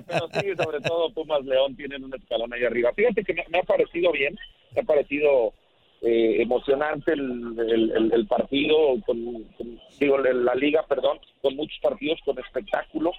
pero 0.07 0.29
sí, 0.41 0.47
sobre 0.57 0.81
todo 0.81 1.11
Pumas 1.13 1.45
León 1.45 1.77
tienen 1.77 2.05
un 2.05 2.15
escalón 2.15 2.53
ahí 2.53 2.65
arriba. 2.65 2.93
Fíjate 2.95 3.25
que 3.25 3.35
me, 3.35 3.45
me 3.51 3.59
ha 3.59 3.63
parecido 3.63 4.13
bien, 4.13 4.37
me 4.75 4.81
ha 4.83 4.85
parecido 4.85 5.53
eh, 6.03 6.43
emocionante 6.43 7.13
el, 7.13 7.55
el- 7.59 7.93
el- 7.97 8.13
el 8.13 8.27
partido, 8.27 8.77
con, 9.05 9.43
con- 9.57 9.81
digo, 9.99 10.19
la 10.19 10.55
liga, 10.55 10.85
perdón, 10.89 11.19
con 11.43 11.57
muchos 11.57 11.79
partidos 11.83 12.19
con 12.25 12.39
espectáculo, 12.39 13.11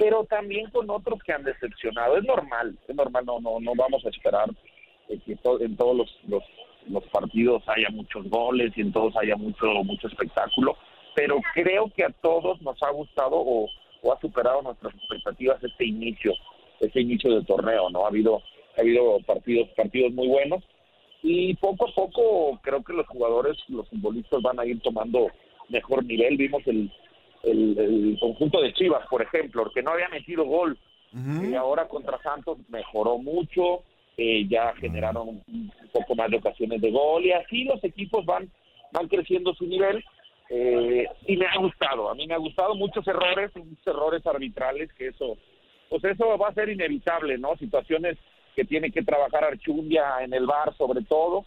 pero 0.00 0.24
también 0.24 0.70
con 0.70 0.88
otros 0.88 1.22
que 1.22 1.34
han 1.34 1.44
decepcionado. 1.44 2.16
Es 2.16 2.24
normal, 2.24 2.74
es 2.88 2.96
normal, 2.96 3.22
no, 3.26 3.38
no, 3.38 3.60
no 3.60 3.72
vamos 3.76 4.04
a 4.06 4.08
esperar 4.08 4.48
eh, 5.10 5.18
que 5.26 5.32
en 5.32 5.76
todos 5.76 5.94
los, 5.94 6.18
los, 6.26 7.04
partidos 7.12 7.62
haya 7.68 7.90
muchos 7.90 8.28
goles 8.30 8.72
y 8.76 8.80
en 8.80 8.92
todos 8.92 9.14
haya 9.18 9.36
mucho, 9.36 9.66
mucho 9.84 10.08
espectáculo, 10.08 10.74
pero 11.14 11.38
creo 11.52 11.92
que 11.94 12.04
a 12.04 12.10
todos 12.22 12.62
nos 12.62 12.82
ha 12.82 12.90
gustado 12.90 13.36
o 13.36 13.68
ha 14.10 14.18
superado 14.20 14.62
nuestras 14.62 14.94
expectativas 14.94 15.62
este 15.62 15.84
inicio, 15.84 16.32
este 16.80 17.02
inicio 17.02 17.34
del 17.34 17.44
torneo, 17.44 17.90
¿no? 17.90 18.06
Ha 18.06 18.08
habido, 18.08 18.42
ha 18.78 18.80
habido 18.80 19.20
partidos, 19.26 19.68
partidos 19.76 20.12
muy 20.12 20.28
buenos 20.28 20.64
y 21.22 21.54
poco 21.56 21.90
a 21.90 21.94
poco 21.94 22.58
creo 22.62 22.82
que 22.82 22.94
los 22.94 23.06
jugadores, 23.06 23.58
los 23.68 23.86
futbolistas 23.90 24.40
van 24.40 24.58
a 24.60 24.64
ir 24.64 24.80
tomando 24.80 25.26
mejor 25.68 26.02
nivel. 26.06 26.38
Vimos 26.38 26.62
el, 26.66 26.90
el, 27.42 27.78
el 27.78 28.18
conjunto 28.20 28.60
de 28.60 28.72
Chivas, 28.74 29.06
por 29.08 29.22
ejemplo, 29.22 29.70
que 29.72 29.82
no 29.82 29.92
había 29.92 30.08
metido 30.08 30.44
gol 30.44 30.76
y 31.12 31.54
ahora 31.54 31.88
contra 31.88 32.22
Santos 32.22 32.58
mejoró 32.68 33.18
mucho, 33.18 33.82
eh, 34.16 34.46
ya 34.48 34.72
generaron 34.76 35.28
un, 35.28 35.42
un 35.48 35.72
poco 35.92 36.14
más 36.14 36.30
de 36.30 36.36
ocasiones 36.36 36.80
de 36.80 36.90
gol 36.90 37.24
y 37.24 37.32
así 37.32 37.64
los 37.64 37.82
equipos 37.82 38.24
van, 38.24 38.48
van 38.92 39.08
creciendo 39.08 39.52
su 39.54 39.66
nivel. 39.66 40.04
eh, 40.50 41.06
y 41.26 41.36
me 41.36 41.46
ha 41.46 41.56
gustado, 41.58 42.10
a 42.10 42.14
mí 42.14 42.26
me 42.26 42.34
ha 42.34 42.38
gustado 42.38 42.74
muchos 42.74 43.06
errores, 43.08 43.50
muchos 43.56 43.86
errores 43.86 44.26
arbitrales, 44.26 44.92
que 44.94 45.08
eso, 45.08 45.36
pues 45.88 46.04
eso 46.04 46.36
va 46.38 46.48
a 46.48 46.54
ser 46.54 46.68
inevitable, 46.68 47.38
¿no? 47.38 47.56
Situaciones 47.56 48.16
que 48.54 48.64
tiene 48.64 48.90
que 48.90 49.02
trabajar 49.02 49.44
Archundia 49.44 50.22
en 50.22 50.34
el 50.34 50.46
bar 50.46 50.76
sobre 50.76 51.02
todo, 51.04 51.44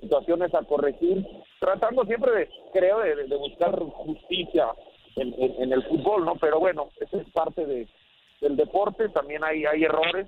situaciones 0.00 0.54
a 0.54 0.62
corregir, 0.62 1.24
tratando 1.58 2.04
siempre 2.04 2.32
de, 2.32 2.48
creo, 2.72 3.00
de, 3.00 3.26
de 3.26 3.36
buscar 3.36 3.76
justicia 3.78 4.66
en, 5.16 5.34
en- 5.38 5.62
en 5.62 5.72
el 5.72 5.82
fútbol, 5.88 6.24
¿no? 6.24 6.36
Pero 6.36 6.60
bueno, 6.60 6.88
eso 7.00 7.20
es 7.20 7.28
parte 7.32 7.66
de, 7.66 7.88
del 8.40 8.56
deporte, 8.56 9.08
también 9.10 9.42
hay, 9.44 9.64
hay 9.64 9.84
errores, 9.84 10.26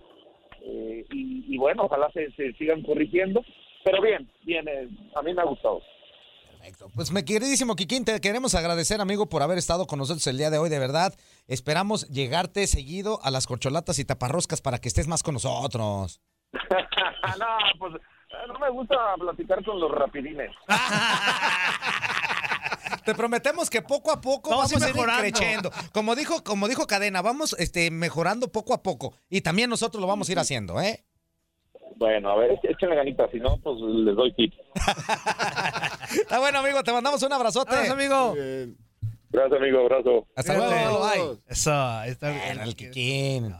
eh, 0.62 1.04
y, 1.10 1.54
y 1.54 1.58
bueno, 1.58 1.84
ojalá 1.84 2.10
se, 2.12 2.30
se 2.32 2.52
sigan 2.54 2.82
corrigiendo, 2.82 3.42
pero 3.84 4.02
bien, 4.02 4.30
bien, 4.44 4.66
eh, 4.68 4.88
a 5.14 5.22
mí 5.22 5.32
me 5.34 5.42
ha 5.42 5.44
gustado. 5.46 5.80
Pues 6.94 7.12
mi 7.12 7.22
queridísimo 7.24 7.76
Kikín, 7.76 8.04
te 8.04 8.20
queremos 8.20 8.54
agradecer, 8.56 9.00
amigo, 9.00 9.26
por 9.26 9.42
haber 9.42 9.58
estado 9.58 9.86
con 9.86 10.00
nosotros 10.00 10.26
el 10.26 10.36
día 10.38 10.50
de 10.50 10.58
hoy, 10.58 10.68
de 10.68 10.80
verdad. 10.80 11.14
Esperamos 11.46 12.08
llegarte 12.08 12.66
seguido 12.66 13.20
a 13.22 13.30
las 13.30 13.46
corcholatas 13.46 13.98
y 14.00 14.04
taparroscas 14.04 14.60
para 14.60 14.78
que 14.78 14.88
estés 14.88 15.06
más 15.06 15.22
con 15.22 15.34
nosotros. 15.34 16.20
no, 16.52 17.46
pues 17.78 17.94
eh, 17.94 18.46
no 18.48 18.58
me 18.58 18.70
gusta 18.70 18.96
platicar 19.18 19.64
con 19.64 19.78
los 19.78 19.90
rapidines. 19.92 20.50
Te 23.04 23.14
prometemos 23.14 23.70
que 23.70 23.82
poco 23.82 24.10
a 24.10 24.20
poco 24.20 24.50
Vamos 24.50 24.70
vamos, 24.72 24.86
a 24.86 25.26
ir 25.26 25.32
creciendo. 25.32 25.70
Como 25.92 26.14
dijo, 26.14 26.42
como 26.44 26.68
dijo 26.68 26.86
Cadena, 26.86 27.22
vamos 27.22 27.54
este, 27.58 27.90
mejorando 27.90 28.50
poco 28.52 28.74
a 28.74 28.82
poco. 28.82 29.14
Y 29.28 29.40
también 29.40 29.70
nosotros 29.70 30.00
lo 30.00 30.06
vamos 30.06 30.28
a 30.28 30.32
ir 30.32 30.38
haciendo, 30.38 30.80
¿eh? 30.80 31.04
Bueno, 31.96 32.30
a 32.30 32.36
ver, 32.36 32.58
échenle 32.62 32.94
ganitas, 32.94 33.28
si 33.32 33.38
no, 33.40 33.56
pues 33.58 33.76
les 33.80 34.14
doy 34.14 34.32
tips. 34.34 34.56
Está 36.20 36.38
bueno, 36.38 36.58
amigo, 36.60 36.82
te 36.84 36.92
mandamos 36.92 37.22
un 37.22 37.32
abrazote. 37.32 37.74
Abrazo, 37.74 37.92
amigo. 37.94 38.34
Gracias, 39.30 39.60
amigo, 39.60 39.80
abrazo. 39.80 40.26
Hasta 40.36 40.54
luego, 40.56 41.00
bye. 41.00 41.38
Eso, 41.48 42.02
está 42.04 42.30
bien. 42.30 42.60
El 42.60 42.76
Kikín. 42.76 43.54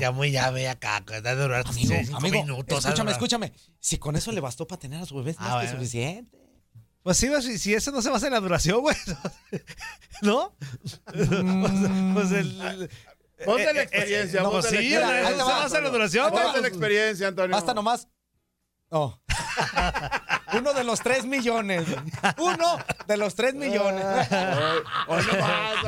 Ya 0.00 0.10
muy 0.10 0.32
llave 0.32 0.68
acá, 0.68 1.02
que 1.06 1.20
da 1.20 1.34
de 1.34 1.42
durar 1.42 1.64
Amigo, 1.66 1.94
cinco 2.04 2.16
amigo, 2.18 2.42
minutos. 2.42 2.84
escúchame, 2.84 3.12
escúchame. 3.12 3.52
Si 3.78 3.96
con 3.96 4.16
eso 4.16 4.32
le 4.32 4.40
bastó 4.40 4.66
para 4.66 4.80
tener 4.80 5.00
a 5.00 5.06
su 5.06 5.16
bebé, 5.16 5.30
es 5.30 5.36
Ah, 5.40 5.54
más 5.54 5.64
que 5.64 5.70
suficiente. 5.70 6.36
Pues 7.02 7.16
sí, 7.16 7.28
si, 7.42 7.58
si 7.58 7.74
eso 7.74 7.90
no 7.90 8.02
se 8.02 8.10
basa 8.10 8.26
en 8.26 8.32
la 8.34 8.40
duración, 8.40 8.80
güey. 8.80 8.96
¿No? 10.22 10.54
pues 11.06 12.32
el. 12.32 12.60
el- 12.60 12.90
Ponte 13.44 13.70
eh, 13.70 13.72
la 13.72 13.80
eh, 13.80 13.84
experiencia, 13.84 14.42
no, 14.42 14.50
ponte 14.50 14.64
la 14.66 14.70
sí, 14.70 14.76
experiencia, 14.94 15.20
eso 15.20 15.28
se 15.28 15.32
Antonio. 15.42 15.54
basa 15.62 15.78
en 15.78 15.84
la 15.84 15.90
duración, 15.90 16.30
Ponte 16.32 16.60
la 16.60 16.68
experiencia, 16.68 17.28
Antonio. 17.28 17.54
Basta 17.56 17.72
nomás. 17.72 18.08
Oh. 18.88 19.16
Uno 20.54 20.72
de 20.72 20.84
los 20.84 21.00
tres 21.00 21.24
millones. 21.26 21.84
Uno 22.38 22.78
de 23.06 23.16
los 23.16 23.34
tres 23.34 23.54
millones. 23.54 24.04
Hoy 25.08 25.22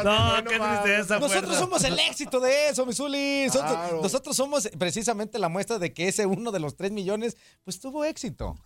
no 0.04 0.08
más, 0.12 0.42
qué 0.42 0.58
tristeza. 0.58 1.18
Nosotros 1.18 1.56
somos 1.56 1.84
el 1.84 1.98
éxito 1.98 2.40
de 2.40 2.68
eso, 2.68 2.84
mi 2.86 2.92
Zuli. 2.92 3.44
Nosotros, 3.46 3.70
Claro. 3.70 4.00
nosotros 4.02 4.36
somos 4.36 4.68
precisamente 4.78 5.38
la 5.38 5.48
muestra 5.48 5.78
de 5.78 5.92
que 5.92 6.08
ese 6.08 6.26
uno 6.26 6.50
de 6.52 6.60
los 6.60 6.76
tres 6.76 6.90
millones, 6.92 7.36
pues 7.64 7.80
tuvo 7.80 8.04
éxito. 8.04 8.56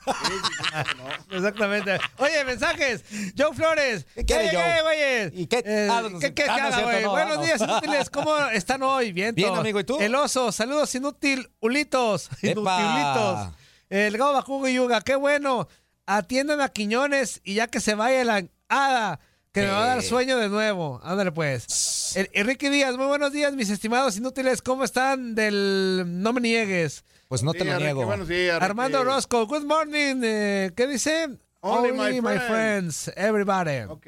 Exactamente. 1.31 1.99
Oye, 2.19 2.45
mensajes. 2.45 3.05
Joe 3.37 3.55
Flores. 3.55 4.07
¿Qué 4.15 4.25
quiere, 4.25 4.51
Joe? 4.51 5.31
¿Y 5.35 5.47
qué? 5.47 5.63
Eh, 5.65 5.89
Ah, 5.91 6.03
¿Qué 6.21 6.35
qué 6.35 6.45
ah, 6.49 6.71
cierto, 6.73 7.01
no, 7.03 7.11
Buenos 7.13 7.37
no. 7.37 7.43
días, 7.43 7.61
inútiles. 7.61 8.11
¿Cómo 8.11 8.37
están 8.49 8.83
hoy? 8.83 9.13
Viento. 9.13 9.37
Bien, 9.37 9.55
amigo, 9.55 9.81
¿y 9.81 9.85
tú? 9.85 9.99
El 10.01 10.15
oso. 10.15 10.51
Saludos, 10.53 10.95
inútil. 10.95 11.51
Ulitos. 11.61 12.31
Inutilitos. 12.43 13.49
El 13.91 14.17
Gabo 14.17 14.33
Bajugo 14.33 14.69
y 14.69 14.75
Yuga. 14.75 15.01
Qué 15.03 15.15
bueno. 15.15 15.69
Atiendan 16.07 16.61
a 16.61 16.69
Quiñones 16.69 17.41
y 17.45 17.55
ya 17.55 17.67
que 17.69 17.81
se 17.81 17.95
vaya 17.95 18.25
la 18.25 18.47
hada. 18.69 19.21
Que 19.53 19.61
me 19.63 19.69
va 19.69 19.85
a 19.85 19.87
dar 19.87 20.03
sueño 20.03 20.37
de 20.39 20.49
nuevo. 20.49 21.01
Ándale, 21.05 21.31
pues. 21.31 22.17
El- 22.17 22.29
Enrique 22.33 22.71
Díaz, 22.71 22.97
muy 22.97 23.07
buenos 23.07 23.33
días, 23.33 23.53
mis 23.55 23.71
estimados 23.71 24.17
inútiles. 24.17 24.61
¿Cómo 24.63 24.83
están 24.83 25.37
del 25.37 26.03
No 26.07 26.33
me 26.33 26.41
niegues? 26.41 27.05
Pues 27.29 27.45
no 27.45 27.53
Sí, 27.53 27.59
te 27.59 27.65
lo 27.65 27.71
Enrique, 27.71 27.93
niego. 27.95 28.05
buenos 28.07 28.27
días, 28.27 28.61
Armando 28.61 28.99
Enrique. 28.99 29.13
Orozco, 29.13 29.47
good 29.47 29.63
morning. 29.65 30.21
eh, 30.25 30.73
¿Qué 30.77 30.89
dice? 30.89 31.29
Only 31.61 31.93
my 32.21 32.39
friends, 32.41 33.11
everybody. 33.17 33.85
Ok. 33.89 34.07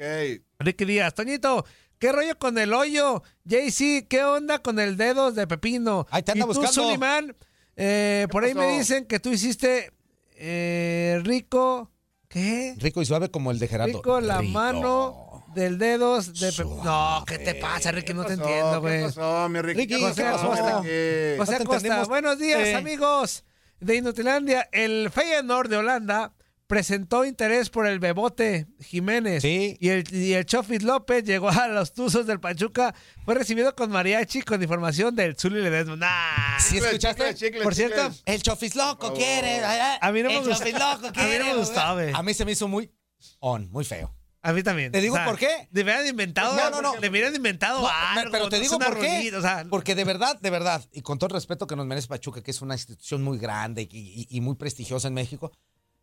Ricky 0.59 0.83
Díaz, 0.85 1.13
Toñito, 1.15 1.65
¿qué 1.97 2.11
rollo 2.11 2.37
con 2.37 2.57
el 2.57 2.73
hoyo? 2.73 3.23
JC, 3.45 4.05
¿qué 4.07 4.23
onda 4.25 4.59
con 4.59 4.79
el 4.79 4.97
dedo 4.97 5.31
de 5.31 5.47
Pepino? 5.47 6.05
Ahí 6.11 6.23
te 6.23 6.33
anda 6.33 6.43
y 6.45 6.47
tú, 6.49 6.59
buscando. 6.59 6.71
Suliman, 6.73 7.35
eh, 7.77 8.27
por 8.31 8.43
ahí 8.43 8.53
me 8.53 8.77
dicen 8.77 9.05
que 9.05 9.19
tú 9.19 9.31
hiciste 9.31 9.91
eh, 10.39 11.19
rico, 11.23 11.91
¿qué? 12.27 12.75
Rico 12.77 13.01
y 13.01 13.05
suave 13.05 13.29
como 13.31 13.51
el 13.51 13.59
de 13.59 13.67
Gerardo. 13.67 13.97
Rico 13.97 14.19
la 14.21 14.39
Rico. 14.41 14.53
mano 14.53 15.45
del 15.55 15.77
dedos 15.77 16.39
de 16.39 16.51
Pepino. 16.51 16.83
No, 16.83 17.23
¿qué 17.25 17.39
te 17.39 17.55
pasa, 17.55 17.91
Ricky? 17.91 18.13
No 18.13 18.25
te 18.25 18.33
entiendo, 18.33 18.79
güey. 18.81 18.99
¿Qué 18.99 19.05
pasó, 19.05 19.49
mi 19.49 19.61
Ricky? 19.61 19.79
Ricky, 19.81 19.95
¿Qué 19.95 20.13
¿qué 20.15 20.23
pasó? 20.23 20.51
Ricky? 20.53 21.37
José 21.39 21.55
Acosta, 21.55 22.03
buenos 22.05 22.37
días, 22.39 22.59
Eh. 22.67 22.75
amigos 22.75 23.43
de 23.79 23.95
Inutilandia. 23.95 24.69
El 24.71 25.09
Feyenoord 25.11 25.69
de 25.69 25.77
Holanda 25.77 26.33
presentó 26.67 27.23
interés 27.25 27.69
por 27.69 27.87
el 27.87 27.99
Bebote 27.99 28.67
Jiménez. 28.81 29.41
Sí. 29.41 29.77
Y 29.79 29.89
el, 29.89 30.13
y 30.13 30.33
el 30.33 30.45
Chofis 30.45 30.83
López 30.83 31.23
llegó 31.23 31.49
a 31.49 31.67
los 31.69 31.93
Tuzos 31.93 32.27
del 32.27 32.39
Pachuca. 32.39 32.93
Fue 33.25 33.33
recibido 33.35 33.73
con 33.75 33.89
mariachi 33.89 34.41
con 34.41 34.61
información 34.61 35.15
del 35.15 35.35
Zuli 35.37 35.61
Ledesma. 35.61 35.95
Nah. 35.95 36.59
¿Sí 36.59 36.77
escuchaste? 36.77 37.23
chicles, 37.23 37.39
chicles, 37.39 37.63
Por 37.63 37.73
cierto, 37.73 37.95
chicles. 38.01 38.23
El 38.25 38.41
chofis 38.43 38.75
loco 38.75 39.07
Oh. 39.07 39.13
quiere. 39.13 39.61
A 39.63 40.11
mí 40.11 40.21
no 40.21 40.29
me 40.29 40.35
el 40.37 40.43
gustó. 40.47 40.57
chofis 40.59 40.73
loco 40.73 41.07
A 41.15 41.23
mí 41.23 41.31
no 41.39 41.45
me 41.45 41.55
gustó, 41.55 41.93
güey. 41.93 42.11
A 42.13 42.21
mí 42.21 42.33
se 42.33 42.45
me 42.45 42.51
hizo 42.51 42.67
muy 42.67 42.91
on, 43.39 43.69
muy 43.71 43.85
feo. 43.85 44.13
A 44.43 44.53
mí 44.53 44.61
también. 44.63 44.91
Te 44.91 45.01
digo 45.01 45.17
por 45.25 45.37
qué. 45.37 45.67
Le 45.71 45.81
hubieran 45.83 46.05
inventado. 46.07 46.55
No, 46.55 46.69
no, 46.69 46.81
no. 46.81 46.97
Le 46.99 47.09
hubieran 47.09 47.35
inventado 47.35 47.81
No, 47.81 47.89
algo. 47.89 48.31
pero 48.31 48.49
te 48.49 48.59
digo 48.59 48.77
por 48.79 48.99
qué. 48.99 49.17
rolita, 49.17 49.37
o 49.39 49.41
sea, 49.41 49.65
Porque 49.69 49.95
de 49.95 50.03
verdad, 50.05 50.39
de 50.39 50.49
verdad, 50.49 50.85
y 50.93 51.01
con 51.01 51.17
todo 51.17 51.29
el 51.29 51.33
respeto 51.33 51.65
que 51.67 51.75
nos 51.75 51.85
merece 51.85 52.07
Pachuca, 52.07 52.41
que 52.43 52.51
es 52.51 52.61
una 52.61 52.75
institución 52.75 53.23
muy 53.23 53.39
grande 53.39 53.81
y, 53.83 53.87
y- 53.91 54.27
y 54.37 54.41
muy 54.41 54.55
prestigiosa 54.55 55.07
en 55.09 55.15
México, 55.15 55.51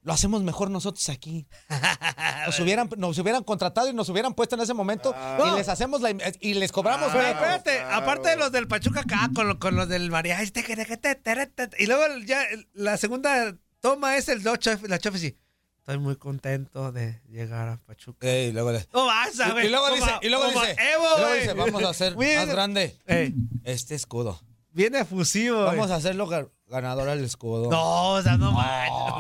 lo 0.05 0.13
hacemos 0.13 0.43
mejor 0.43 0.71
nosotros 0.71 1.09
aquí. 1.09 1.47
Nos 2.47 2.61
hubieran, 2.61 2.89
nos 2.99 3.19
hubieran 3.19 3.43
contratado 3.43 3.89
y 3.89 3.95
nos 3.95 4.09
hubieran 4.11 4.35
puesto 4.35 4.55
en 4.55 4.61
ese 4.61 4.75
momento 4.75 5.15
y 5.47 5.57
les 5.57 5.69
hacemos 5.69 6.03
la 6.03 6.11
y 6.41 6.55
les 6.55 6.71
cobramos 6.73 7.11
Pero 7.11 7.27
espérate, 7.27 7.79
claro. 7.79 7.97
aparte 7.97 8.29
de 8.29 8.37
los 8.37 8.53
del 8.53 8.69
Pachuca 8.69 9.01
acá, 9.01 9.31
con, 9.35 9.49
lo- 9.49 9.59
con 9.59 9.75
los 9.77 9.89
del 9.89 10.11
mariachi, 10.11 10.51
te- 10.51 10.63
te- 10.63 10.77
te- 10.85 10.97
te- 11.17 11.47
te- 11.47 11.69
te- 11.69 11.83
y 11.83 11.87
luego 11.87 12.05
ya 12.27 12.43
la 12.75 12.97
segunda 12.99 13.57
toma 13.81 14.17
es 14.19 14.29
el 14.29 14.43
dos 14.43 14.59
chef- 14.59 14.87
la 14.87 14.99
chef 14.99 15.17
sí. 15.17 15.39
Estoy 15.79 15.99
muy 15.99 16.17
contento 16.17 16.93
de 16.93 17.21
llegar 17.29 17.69
a 17.69 17.77
Pachuca. 17.79 18.27
Y 18.31 18.53
luego, 18.53 18.73
le- 18.73 18.87
No 18.93 19.07
vas 19.07 19.39
a 19.41 19.49
y- 19.49 19.53
ver. 19.53 19.65
y 19.65 19.69
luego 19.69 19.85
como- 19.89 19.97
dice, 19.97 20.13
y 20.23 20.29
luego 20.29 20.45
dice, 20.49 20.77
Evo, 20.93 21.05
y 21.05 21.09
luego 21.09 21.27
güey. 21.29 21.41
dice, 21.41 21.53
vamos 21.55 21.83
a 21.85 21.89
hacer 21.91 22.17
más 22.17 22.47
grande 22.49 22.99
Ey, 23.07 23.35
este 23.65 23.95
escudo. 23.95 24.39
Viene 24.75 25.01
efusivo. 25.01 25.65
Vamos 25.65 25.91
a 25.91 25.97
hacerlo 25.97 26.27
ga- 26.29 26.51
ganador 26.67 27.09
al 27.09 27.25
escudo. 27.25 27.71
No, 27.71 28.13
o 28.15 28.23
sea, 28.23 28.37
no 28.37 28.53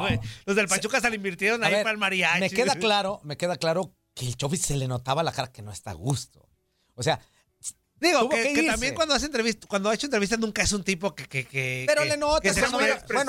güey. 0.00 0.20
Los 0.44 0.54
del 0.56 0.68
Pachuca 0.68 1.00
se 1.00 1.08
le 1.08 1.16
invirtieron 1.16 1.64
A 1.64 1.68
ahí 1.68 1.72
ver, 1.74 1.82
para 1.82 1.92
el 1.92 1.98
mariachi. 1.98 2.40
Me 2.40 2.50
queda 2.50 2.74
claro, 2.78 3.20
me 3.24 3.36
queda 3.38 3.56
claro 3.56 3.94
que 4.12 4.26
el 4.26 4.36
Chofis 4.36 4.60
se 4.60 4.76
le 4.76 4.86
notaba 4.86 5.22
la 5.22 5.32
cara 5.32 5.50
que 5.50 5.62
no 5.62 5.72
está 5.72 5.92
a 5.92 5.94
gusto. 5.94 6.46
O 6.94 7.02
sea, 7.02 7.18
Digo, 8.00 8.28
que, 8.28 8.52
que 8.52 8.62
también 8.64 8.94
cuando 8.94 9.14
hace 9.14 9.26
entrevista, 9.26 9.66
cuando 9.66 9.88
ha 9.88 9.94
hecho 9.94 10.06
entrevistas 10.06 10.38
nunca 10.38 10.62
es 10.62 10.72
un 10.72 10.82
tipo 10.84 11.14
que... 11.14 11.24
que, 11.26 11.46
que 11.46 11.84
pero 11.86 12.04
le 12.04 12.16
expresa- 12.18 12.70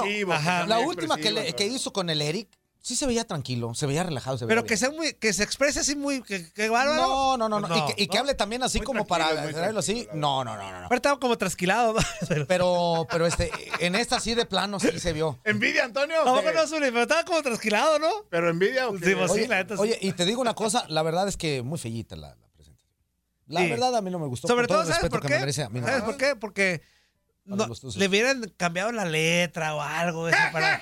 bueno, 0.03 0.33
ajá. 0.33 0.65
la 0.67 0.79
última 0.79 1.15
que, 1.17 1.31
le- 1.31 1.53
que 1.53 1.65
hizo 1.67 1.93
con 1.93 2.09
el 2.09 2.21
Eric, 2.21 2.49
sí 2.85 2.95
se 2.95 3.07
veía 3.07 3.25
tranquilo, 3.25 3.73
se 3.73 3.87
veía 3.87 4.03
relajado. 4.03 4.37
Se 4.37 4.45
veía 4.45 4.55
Pero 4.57 4.67
que 4.67 4.77
sea 4.77 4.91
muy, 4.91 5.13
que 5.13 5.33
se 5.33 5.41
exprese 5.41 5.79
así 5.79 5.95
muy, 5.95 6.21
que, 6.21 6.53
que 6.53 6.69
bárbaro. 6.69 7.01
No, 7.01 7.35
no, 7.37 7.49
no, 7.49 7.59
no. 7.59 7.75
Y 7.75 7.93
que, 7.95 8.03
y 8.03 8.07
que 8.07 8.17
¿no? 8.17 8.21
hable 8.21 8.35
también 8.35 8.61
así 8.61 8.77
Muy 8.77 8.85
como 8.85 9.07
para 9.07 9.27
traerlo 9.51 9.79
así. 9.79 10.07
No, 10.13 10.43
no, 10.43 10.55
no, 10.55 10.61
no. 10.71 10.79
no. 10.81 10.85
Aparte 10.85 10.95
estaba 10.97 11.19
como 11.19 11.35
trasquilado, 11.35 11.93
¿no? 11.93 11.99
Pero, 12.29 12.45
Pero, 12.45 13.07
pero 13.09 13.25
este, 13.25 13.51
en 13.79 13.95
esta 13.95 14.19
sí 14.19 14.35
de 14.35 14.45
plano 14.45 14.79
sí 14.79 14.99
se 14.99 15.13
vio. 15.13 15.39
¿Envidia, 15.45 15.85
Antonio? 15.85 16.23
no, 16.23 16.35
o 16.35 16.43
qué? 16.43 16.53
no, 16.53 16.67
Zuli, 16.67 16.91
pero 16.91 17.01
estaba 17.01 17.25
como 17.25 17.41
trasquilado, 17.41 17.97
¿no? 17.97 18.09
¿Pero 18.29 18.49
envidia? 18.51 18.85
Sí, 19.01 19.15
pues 19.15 19.31
sí, 19.31 19.39
Oye, 19.39 19.47
la 19.47 19.55
neta 19.57 19.75
sí. 19.77 19.81
oye, 19.81 19.97
y 20.01 20.11
te 20.13 20.23
digo 20.25 20.39
una 20.41 20.53
cosa, 20.53 20.85
la 20.87 21.01
verdad 21.01 21.27
es 21.27 21.37
que 21.37 21.63
muy 21.63 21.79
fellita 21.79 22.15
la, 22.15 22.35
la 22.35 22.47
presentación. 22.55 22.77
La 23.47 23.61
Sí. 23.61 23.69
verdad 23.71 23.95
a 23.95 24.01
mí 24.01 24.11
no 24.11 24.19
me 24.19 24.27
gustó. 24.27 24.47
Sobre 24.47 24.67
todo, 24.67 24.81
el 24.81 24.87
¿sabes 24.87 25.01
respeto 25.01 25.11
por 25.13 25.21
que 25.21 25.27
qué? 25.29 25.33
me 25.33 25.39
merece 25.39 25.63
a 25.63 25.69
mí 25.69 25.79
no. 25.81 25.87
¿Sabes 25.87 26.03
por 26.03 26.17
qué? 26.17 26.35
Porque 26.35 26.81
le 27.95 28.07
hubieran 28.07 28.43
cambiado 28.57 28.91
la 28.91 29.05
letra 29.05 29.73
o 29.75 29.81
algo. 29.81 30.29
eso 30.29 30.37
¡Je, 30.37 30.51
para... 30.51 30.81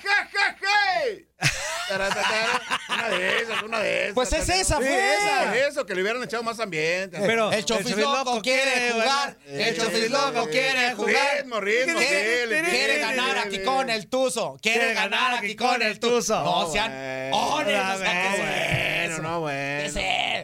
una 1.96 3.10
de 3.10 3.42
esas, 3.42 3.64
una 3.64 3.80
de 3.80 4.02
esas. 4.04 4.14
Pues 4.16 4.34
es 4.34 4.50
esa, 4.50 4.78
Sí, 4.78 4.84
fue. 4.84 5.16
esa, 5.16 5.68
eso, 5.68 5.86
que 5.86 5.96
le 5.96 6.02
hubieran 6.02 6.24
echado 6.24 6.44
más 6.44 6.60
ambiente. 6.60 7.18
Pero 7.20 7.52
el 7.52 7.64
Chofis 7.66 7.96
loco 7.98 8.42
quiere 8.42 8.92
jugar. 8.92 9.38
El 9.46 9.76
Chofis 9.78 10.10
loco 10.10 10.48
quiere 10.50 10.94
jugar. 10.96 11.16
Ritmo, 11.38 11.60
ritmo, 11.60 12.00
Quiere, 12.00 13.00
ganar 13.00 13.38
aquí 13.40 13.60
con 13.64 13.90
el 13.90 14.08
Tuzo. 14.08 14.58
Quiere 14.62 14.94
ganar 14.94 15.36
aquí 15.36 15.56
con 15.56 15.82
el 15.82 16.00
Tuzo. 16.00 16.44
No 16.44 16.72
sean 16.72 16.92
bueno. 16.92 17.38
ones, 17.56 17.80
Ah, 17.84 17.94
o 17.96 18.00
sea, 18.00 18.12
¿qué 18.12 18.28
es 18.30 18.38
Bueno, 18.40 19.14
eso? 19.14 19.22
no, 19.22 19.30
¿Qué 19.34 19.38
bueno. 19.40 19.60
es 19.84 19.96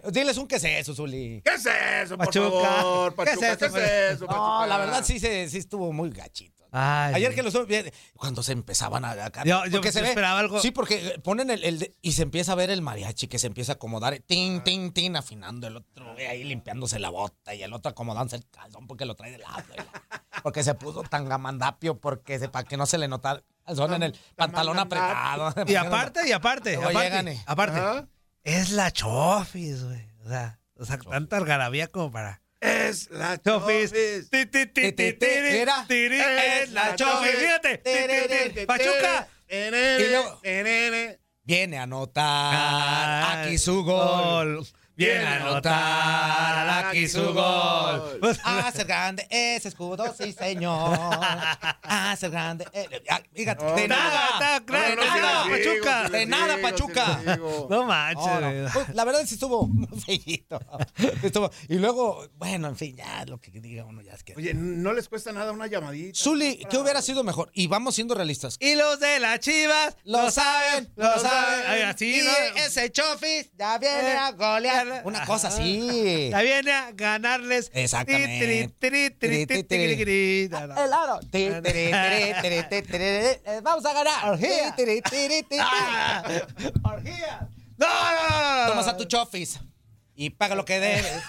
eso? 0.03 0.11
Diles 0.11 0.37
un 0.37 0.47
qué 0.47 0.55
es 0.55 0.63
eso, 0.63 0.95
Zuli. 0.95 1.41
¿Qué 1.43 1.53
es 1.53 1.65
eso, 1.65 2.17
por 2.17 2.25
Pachuca. 2.27 2.69
favor? 2.69 3.15
¿Qué 3.15 3.21
es 3.23 3.29
Pachuca, 3.37 3.57
¿qué 3.57 3.65
eso, 3.65 3.77
es 3.77 4.11
eso, 4.15 4.25
No, 4.27 4.65
la 4.65 4.77
verdad 4.77 5.03
sí, 5.03 5.19
se, 5.19 5.47
sí 5.49 5.57
estuvo 5.57 5.91
muy 5.93 6.09
gachito. 6.09 6.58
Ay, 6.71 7.15
Ayer 7.15 7.33
que 7.33 7.41
lo 7.41 7.47
estuve 7.49 7.65
viendo, 7.65 7.91
cuando 8.15 8.43
se 8.43 8.51
empezaban 8.51 9.03
a... 9.05 9.11
a- 9.11 9.43
Yo- 9.43 9.65
yo 9.65 9.71
porque 9.71 9.91
se 9.91 10.01
ve, 10.01 10.09
esperaba 10.09 10.39
algo- 10.39 10.59
Sí, 10.61 10.71
porque 10.71 11.19
ponen 11.23 11.49
el, 11.49 11.95
y 12.01 12.11
se 12.11 12.21
empieza 12.21 12.51
a 12.51 12.55
ver 12.55 12.69
el 12.69 12.81
mariachi 12.81 13.27
que 13.27 13.39
se 13.39 13.47
empieza 13.47 13.71
a 13.71 13.75
acomodar, 13.75 14.19
tin, 14.19 14.61
tin, 14.63 14.91
tin, 14.93 15.15
afinando 15.15 15.67
el 15.67 15.77
otro 15.77 16.13
güey 16.13 16.25
ahí 16.27 16.43
limpiándose 16.43 16.99
la 16.99 17.09
bota 17.09 17.55
y 17.55 17.63
el 17.63 17.73
otro 17.73 17.89
acomodándose 17.91 18.35
el 18.35 18.45
calzón 18.49 18.85
porque 18.87 19.05
lo 19.05 19.15
trae 19.15 19.31
de 19.31 19.39
lado. 19.39 19.63
Porque 20.43 20.63
se 20.63 20.73
puso 20.75 21.01
tan 21.03 21.27
gamandapio 21.27 21.99
porque 21.99 22.39
se, 22.39 22.49
para 22.49 22.67
que 22.67 22.77
no 22.77 22.85
se 22.85 22.97
le 22.97 23.07
notara 23.07 23.39
el 23.39 23.45
calzón 23.65 23.93
en 23.95 24.03
el 24.03 24.19
pantalón 24.35 24.77
apretado. 24.79 25.53
Y 25.67 25.75
aparte, 25.75 26.27
y 26.27 26.31
aparte, 26.31 26.73
Luego 26.75 26.89
aparte, 26.89 27.09
llegan 27.09 27.27
y- 27.29 27.41
aparte, 27.45 27.79
Ajá. 27.79 28.07
es 28.43 28.71
la 28.71 28.91
Chofis, 28.91 29.83
güey. 29.83 30.07
O 30.23 30.29
sea, 30.29 30.59
o 30.75 30.85
sea 30.85 30.97
tanta 30.99 31.37
algarabía 31.37 31.87
como 31.87 32.11
para... 32.11 32.41
Es 32.89 33.09
la 33.11 33.37
Chofis. 33.41 33.91
Tiri, 35.87 36.19
Es 36.19 36.71
la 36.71 36.95
Chofis. 36.95 37.31
Fíjate. 37.35 37.77
Pachuca. 38.65 39.27
Y 39.49 40.09
luego- 40.09 40.39
luego... 40.43 41.19
Viene 41.43 41.79
a 41.79 41.83
anotar 41.83 42.53
Ah, 42.53 43.41
aquí 43.41 43.57
su 43.57 43.83
gol. 43.83 44.57
gol. 44.57 44.67
Viene 44.99 45.23
a 45.25 45.35
anotar 45.37 46.85
aquí 46.87 47.07
su 47.07 47.33
gol. 47.33 48.19
Hacer 48.43 48.85
grande 48.85 49.25
ese 49.29 49.69
escudo, 49.69 50.13
sí, 50.13 50.33
señor. 50.33 50.99
Hacer 51.83 52.29
grande. 52.31 52.67
eh, 52.73 52.89
fíjate, 53.33 53.63
de 53.65 53.87
nada. 53.87 54.59
de 54.59 54.95
nada, 54.97 55.45
Pachuca. 55.47 56.09
De 56.09 56.25
nada, 56.25 56.57
Pachuca. 56.61 57.21
No 57.69 57.85
manches. 57.85 58.73
Pues, 58.73 58.89
La 58.93 59.05
verdad 59.05 59.21
sí 59.25 59.35
estuvo 59.35 59.67
muy 59.69 59.87
feíto. 60.01 60.59
Y 61.69 61.75
luego, 61.75 62.27
bueno, 62.35 62.67
en 62.67 62.75
fin, 62.75 62.97
ya 62.97 63.23
lo 63.25 63.39
que 63.39 63.51
diga 63.51 63.85
uno 63.85 64.01
ya 64.01 64.11
es 64.11 64.23
que. 64.23 64.35
Oye, 64.35 64.53
no 64.53 64.91
les 64.91 65.07
cuesta 65.07 65.31
nada 65.31 65.53
una 65.53 65.67
llamadita. 65.67 66.19
Zuli, 66.19 66.65
¿qué 66.69 66.77
hubiera 66.77 67.01
sido 67.01 67.23
mejor? 67.23 67.49
Y 67.53 67.67
vamos 67.67 67.95
siendo 67.95 68.15
realistas. 68.15 68.57
Y 68.59 68.75
los 68.75 68.99
de 68.99 69.21
las 69.21 69.39
chivas 69.39 69.95
Lo 70.03 70.29
saben, 70.29 70.91
lo 70.97 71.17
saben. 71.19 71.63
Ay, 71.67 71.81
así, 71.83 72.19
y 72.19 72.23
¿no? 72.23 72.31
ese 72.65 72.91
Chofis 72.91 73.49
ya 73.57 73.77
viene 73.77 74.11
a 74.11 74.31
golear. 74.31 74.88
Una 75.03 75.25
cosa 75.25 75.49
así. 75.49 76.29
Ya 76.31 76.41
viene 76.41 76.71
a 76.71 76.91
ganarles. 76.93 77.69
Exactamente. 77.73 78.29
El 80.77 80.93
aro. 80.93 81.19
Eh, 83.45 83.59
Vamos 83.63 83.85
a 83.85 83.93
ganar. 83.93 84.29
Orgía. 84.29 84.75
Ah, 85.61 86.23
orgía. 86.83 87.47
No, 87.77 87.87
no, 87.87 88.29
no, 88.29 88.63
no. 88.63 88.69
Tomas 88.71 88.87
a 88.87 88.97
tu 88.97 89.05
chofis 89.05 89.59
y 90.15 90.29
paga 90.31 90.55
lo 90.55 90.65
que 90.65 90.79
debes. 90.79 91.23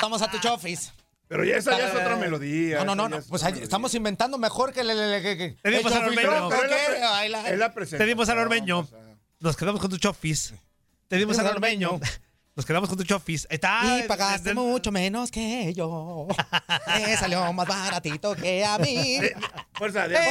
Tomas 0.00 0.22
a 0.22 0.30
tu 0.30 0.38
chofis. 0.38 0.92
Pero 1.28 1.44
ya 1.44 1.56
esa 1.56 1.76
ya 1.76 1.88
es 1.88 1.94
otra 1.94 2.16
melodía. 2.16 2.84
No, 2.84 2.94
no, 2.94 3.08
no, 3.08 3.20
Pues 3.28 3.42
estamos 3.42 3.94
inventando 3.94 4.38
mejor 4.38 4.72
que 4.72 4.80
el, 4.80 4.90
el- 4.90 4.98
el- 4.98 5.22
que- 5.22 5.36
que- 5.36 5.56
Tenemos 5.62 5.92
el 5.92 5.98
al 5.98 6.08
ormeño. 6.08 6.50
la 6.50 7.56
la 7.56 7.72
presentación. 7.74 7.98
Tenemos 7.98 8.28
al 8.30 8.38
ormeño. 8.38 8.88
Nos 9.40 9.56
quedamos 9.56 9.80
con 9.80 9.90
tu 9.90 9.98
chofis. 9.98 10.54
Te 11.08 11.16
dimos 11.16 11.36
Tenemos 11.36 11.38
al 11.38 11.46
al 11.48 11.52
ormeño. 11.54 12.00
Nos 12.58 12.66
quedamos 12.66 12.88
con 12.88 12.98
tu 12.98 13.04
chofis. 13.04 13.46
Está. 13.50 14.00
Y 14.00 14.08
pagaste 14.08 14.52
mucho 14.52 14.90
menos 14.90 15.30
que 15.30 15.72
yo. 15.74 16.26
Me 16.88 17.16
salió 17.16 17.52
más 17.52 17.68
baratito 17.68 18.34
que 18.34 18.64
a 18.64 18.78
mí. 18.78 19.20
Fuerza, 19.74 20.08
de 20.08 20.16
Eh, 20.16 20.18
de 20.18 20.26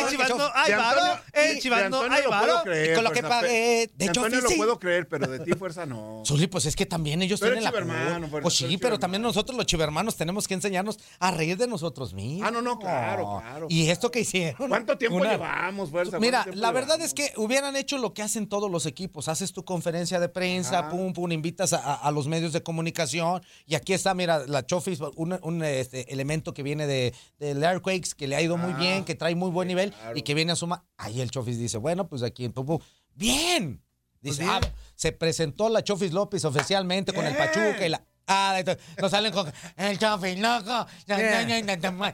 hay 0.53 0.73
varo. 0.73 1.19
Eh, 1.32 1.57
de 1.63 1.89
lo 1.89 1.97
puedo 1.99 2.30
varo. 2.30 2.63
con 2.95 3.03
lo 3.05 3.11
que 3.11 3.23
pagué 3.23 3.88
pe- 3.88 3.91
de 3.95 4.07
Antonio 4.09 4.41
lo 4.41 4.49
puedo 4.57 4.78
creer, 4.78 5.07
pero 5.07 5.25
de 5.25 5.39
ti 5.39 5.53
fuerza 5.53 5.86
no. 5.86 6.21
Zuli, 6.25 6.47
pues 6.47 6.65
es 6.65 6.75
que 6.75 6.86
también 6.86 7.21
ellos 7.21 7.41
eres 7.41 7.59
tienen 7.59 7.63
la 7.63 7.71
culpa. 8.19 8.41
pues, 8.41 8.55
sí, 8.57 8.78
pero 8.78 8.99
también 8.99 9.21
nosotros 9.21 9.55
los 9.55 9.65
chivermanos 9.65 10.17
tenemos 10.17 10.49
que 10.49 10.53
enseñarnos 10.55 10.99
a 11.19 11.32
reír 11.32 11.55
de 11.55 11.67
nosotros 11.67 12.13
mismos. 12.13 12.45
Ah, 12.45 12.51
no, 12.51 12.61
no, 12.61 12.78
claro, 12.78 13.39
claro. 13.41 13.67
Y 13.69 13.89
esto 13.89 14.11
que 14.11 14.19
hicieron. 14.19 14.67
¿Cuánto 14.67 14.97
tiempo 14.97 15.15
una- 15.15 15.32
llevamos, 15.32 15.91
fuerza? 15.91 16.19
Mira, 16.19 16.39
¿Cuánto 16.39 16.51
tiempo 16.51 16.61
la 16.61 16.71
verdad 16.73 16.95
llevamos? 16.97 17.07
es 17.07 17.13
que 17.13 17.32
hubieran 17.41 17.78
hecho 17.78 17.97
lo 17.97 18.13
que 18.13 18.21
hacen 18.21 18.49
todos 18.49 18.69
los 18.69 18.86
equipos. 18.86 19.30
Haces 19.30 19.53
tu 19.53 19.63
conferencia 19.63 20.19
de 20.19 20.28
prensa, 20.28 20.89
pum, 20.89 21.13
pum, 21.13 21.32
invitas 21.32 21.71
a, 21.71 21.78
a- 21.78 21.93
a 21.95 22.11
los 22.18 22.28
medios 22.28 22.53
de 22.53 22.61
comunicación. 22.63 23.41
Y 23.65 23.76
aquí 23.76 23.93
está, 23.93 24.13
mira, 24.13 24.39
la 24.47 24.65
Chofis, 24.65 24.99
un, 25.15 25.38
un, 25.41 25.63
este, 25.63 26.11
elemento 26.13 26.53
que 26.53 26.63
viene 26.63 26.88
de, 26.88 27.13
del 27.39 27.63
Airquakes, 27.63 28.13
que 28.18 28.28
le 28.28 28.36
ha 28.36 28.41
ido 28.41 28.57
muy 28.57 28.74
Ah, 28.74 28.78
bien, 28.78 29.05
que 29.05 29.15
trae 29.15 29.36
muy 29.36 29.49
buen 29.51 29.68
nivel 29.68 29.91
claro. 29.93 30.18
y 30.18 30.22
que 30.24 30.34
viene 30.34 30.51
a 30.51 30.55
suma. 30.55 30.86
Ahí 30.97 31.22
el 31.22 31.32
Chofis 31.32 31.57
dice, 31.57 31.78
bueno, 31.78 32.07
pues 32.07 32.24
aquí 32.24 32.45
en 32.45 32.53
Tupu, 32.53 32.82
bien. 33.15 33.82
Dice, 34.20 34.43
Pues 34.43 34.49
ah, 34.49 34.59
bien. 34.59 34.74
se 34.95 35.11
presentó 35.11 35.70
la 35.70 35.84
Chofis 35.84 36.11
López 36.11 36.43
oficialmente 36.43 37.13
con 37.13 37.26
el 37.26 37.36
Pachuca 37.36 37.86
y 37.86 37.89
la. 37.89 38.03
Ah, 38.30 38.61
nos 39.01 39.11
salen 39.11 39.32
con 39.32 39.49
el 39.78 39.97
Chofis 39.99 40.38
loco. 40.39 40.65
No, 41.07 41.18
no, 41.18 41.18
no, 41.18 41.61
no, 41.61 41.78
no, 41.78 41.91
no, 41.91 41.91
no. 41.97 42.13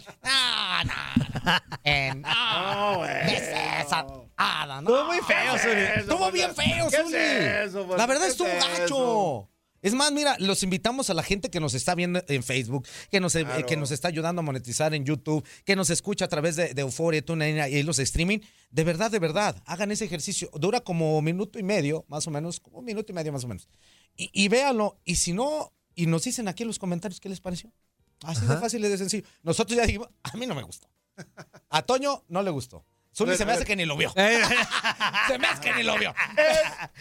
Eh, 1.84 2.14
no. 2.16 2.30
No, 2.74 2.98
güey. 2.98 3.10
¿Qué 3.26 3.36
es 3.36 3.86
esa? 3.88 4.06
Nada, 4.38 4.82
no. 4.82 4.90
Estuvo 4.90 5.06
muy 5.06 5.20
feo. 5.22 5.56
Estuvo 5.96 6.32
bien 6.32 6.56
feo, 6.56 6.88
¿Qué 6.90 6.96
es 6.98 7.02
Zuli. 7.04 7.16
eso, 7.18 7.88
pues? 7.88 7.98
La 7.98 8.06
verdad 8.06 8.26
¿Qué 8.26 8.32
estuvo 8.32 8.48
es 8.48 8.64
gacho. 8.68 8.84
eso? 8.86 9.50
Es 9.84 9.94
más, 9.94 10.12
mira, 10.12 10.36
los 10.40 10.64
invitamos 10.64 11.12
a 11.12 11.14
la 11.14 11.22
gente 11.22 11.52
que 11.52 11.60
nos 11.60 11.76
está 11.76 11.94
viendo 11.94 12.24
en 12.28 12.42
Facebook, 12.42 12.88
que 13.12 13.20
nos, 13.20 13.36
eh, 13.36 13.44
Claro. 13.44 13.66
que 13.68 13.78
nos 13.78 13.92
está 13.92 14.08
ayudando 14.08 14.40
a 14.40 14.44
monetizar 14.44 14.96
en 14.96 15.06
YouTube, 15.06 15.46
que 15.66 15.76
nos 15.76 15.92
escucha 15.92 16.26
a 16.26 16.28
través 16.30 16.56
de, 16.56 16.74
de 16.74 16.82
Euforia, 16.82 17.24
TuneIn 17.24 17.72
y 17.72 17.84
los 17.84 18.00
streaming. 18.00 18.40
De 18.72 18.84
verdad, 18.84 19.12
de 19.12 19.20
verdad, 19.20 19.62
hagan 19.68 19.92
ese 19.92 20.06
ejercicio. 20.06 20.50
Dura 20.56 20.80
como 20.82 21.22
minuto 21.22 21.60
y 21.60 21.64
medio, 21.64 22.06
más 22.08 22.26
o 22.26 22.32
menos, 22.32 22.60
como 22.60 22.80
un 22.80 22.86
minuto 22.86 23.12
y 23.12 23.16
medio 23.16 23.32
más 23.32 23.44
o 23.44 23.48
menos. 23.48 23.68
Y, 24.16 24.32
y 24.34 24.48
véanlo. 24.48 25.00
Y 25.06 25.16
si 25.18 25.34
no, 25.34 25.72
y 25.94 26.08
nos 26.08 26.24
dicen 26.24 26.48
aquí 26.48 26.64
en 26.64 26.68
los 26.68 26.80
comentarios 26.80 27.20
qué 27.20 27.30
les 27.30 27.40
pareció. 27.42 27.72
Así 28.24 28.46
de 28.46 28.56
fácil 28.58 28.84
y 28.86 28.88
de 28.88 28.98
sencillo. 28.98 29.28
Nosotros 29.44 29.76
ya 29.78 29.86
dijimos, 29.86 30.08
a 30.24 30.38
mí 30.38 30.46
no 30.48 30.56
me 30.56 30.64
gustó. 30.64 30.88
A 31.70 31.82
Toño 31.82 32.24
no 32.30 32.42
le 32.42 32.50
gustó. 32.52 32.86
Zuli 33.16 33.38
se 33.38 33.46
me 33.46 33.54
hace 33.54 33.64
que 33.66 33.76
ni 33.76 33.86
lo 33.86 33.96
vio. 33.96 34.12
Eh, 34.16 34.42
Se 35.28 35.38
me 35.38 35.48
hace 35.48 35.62
que 35.62 35.74
ni 35.74 35.84
lo 35.84 35.98
vio. 35.98 36.14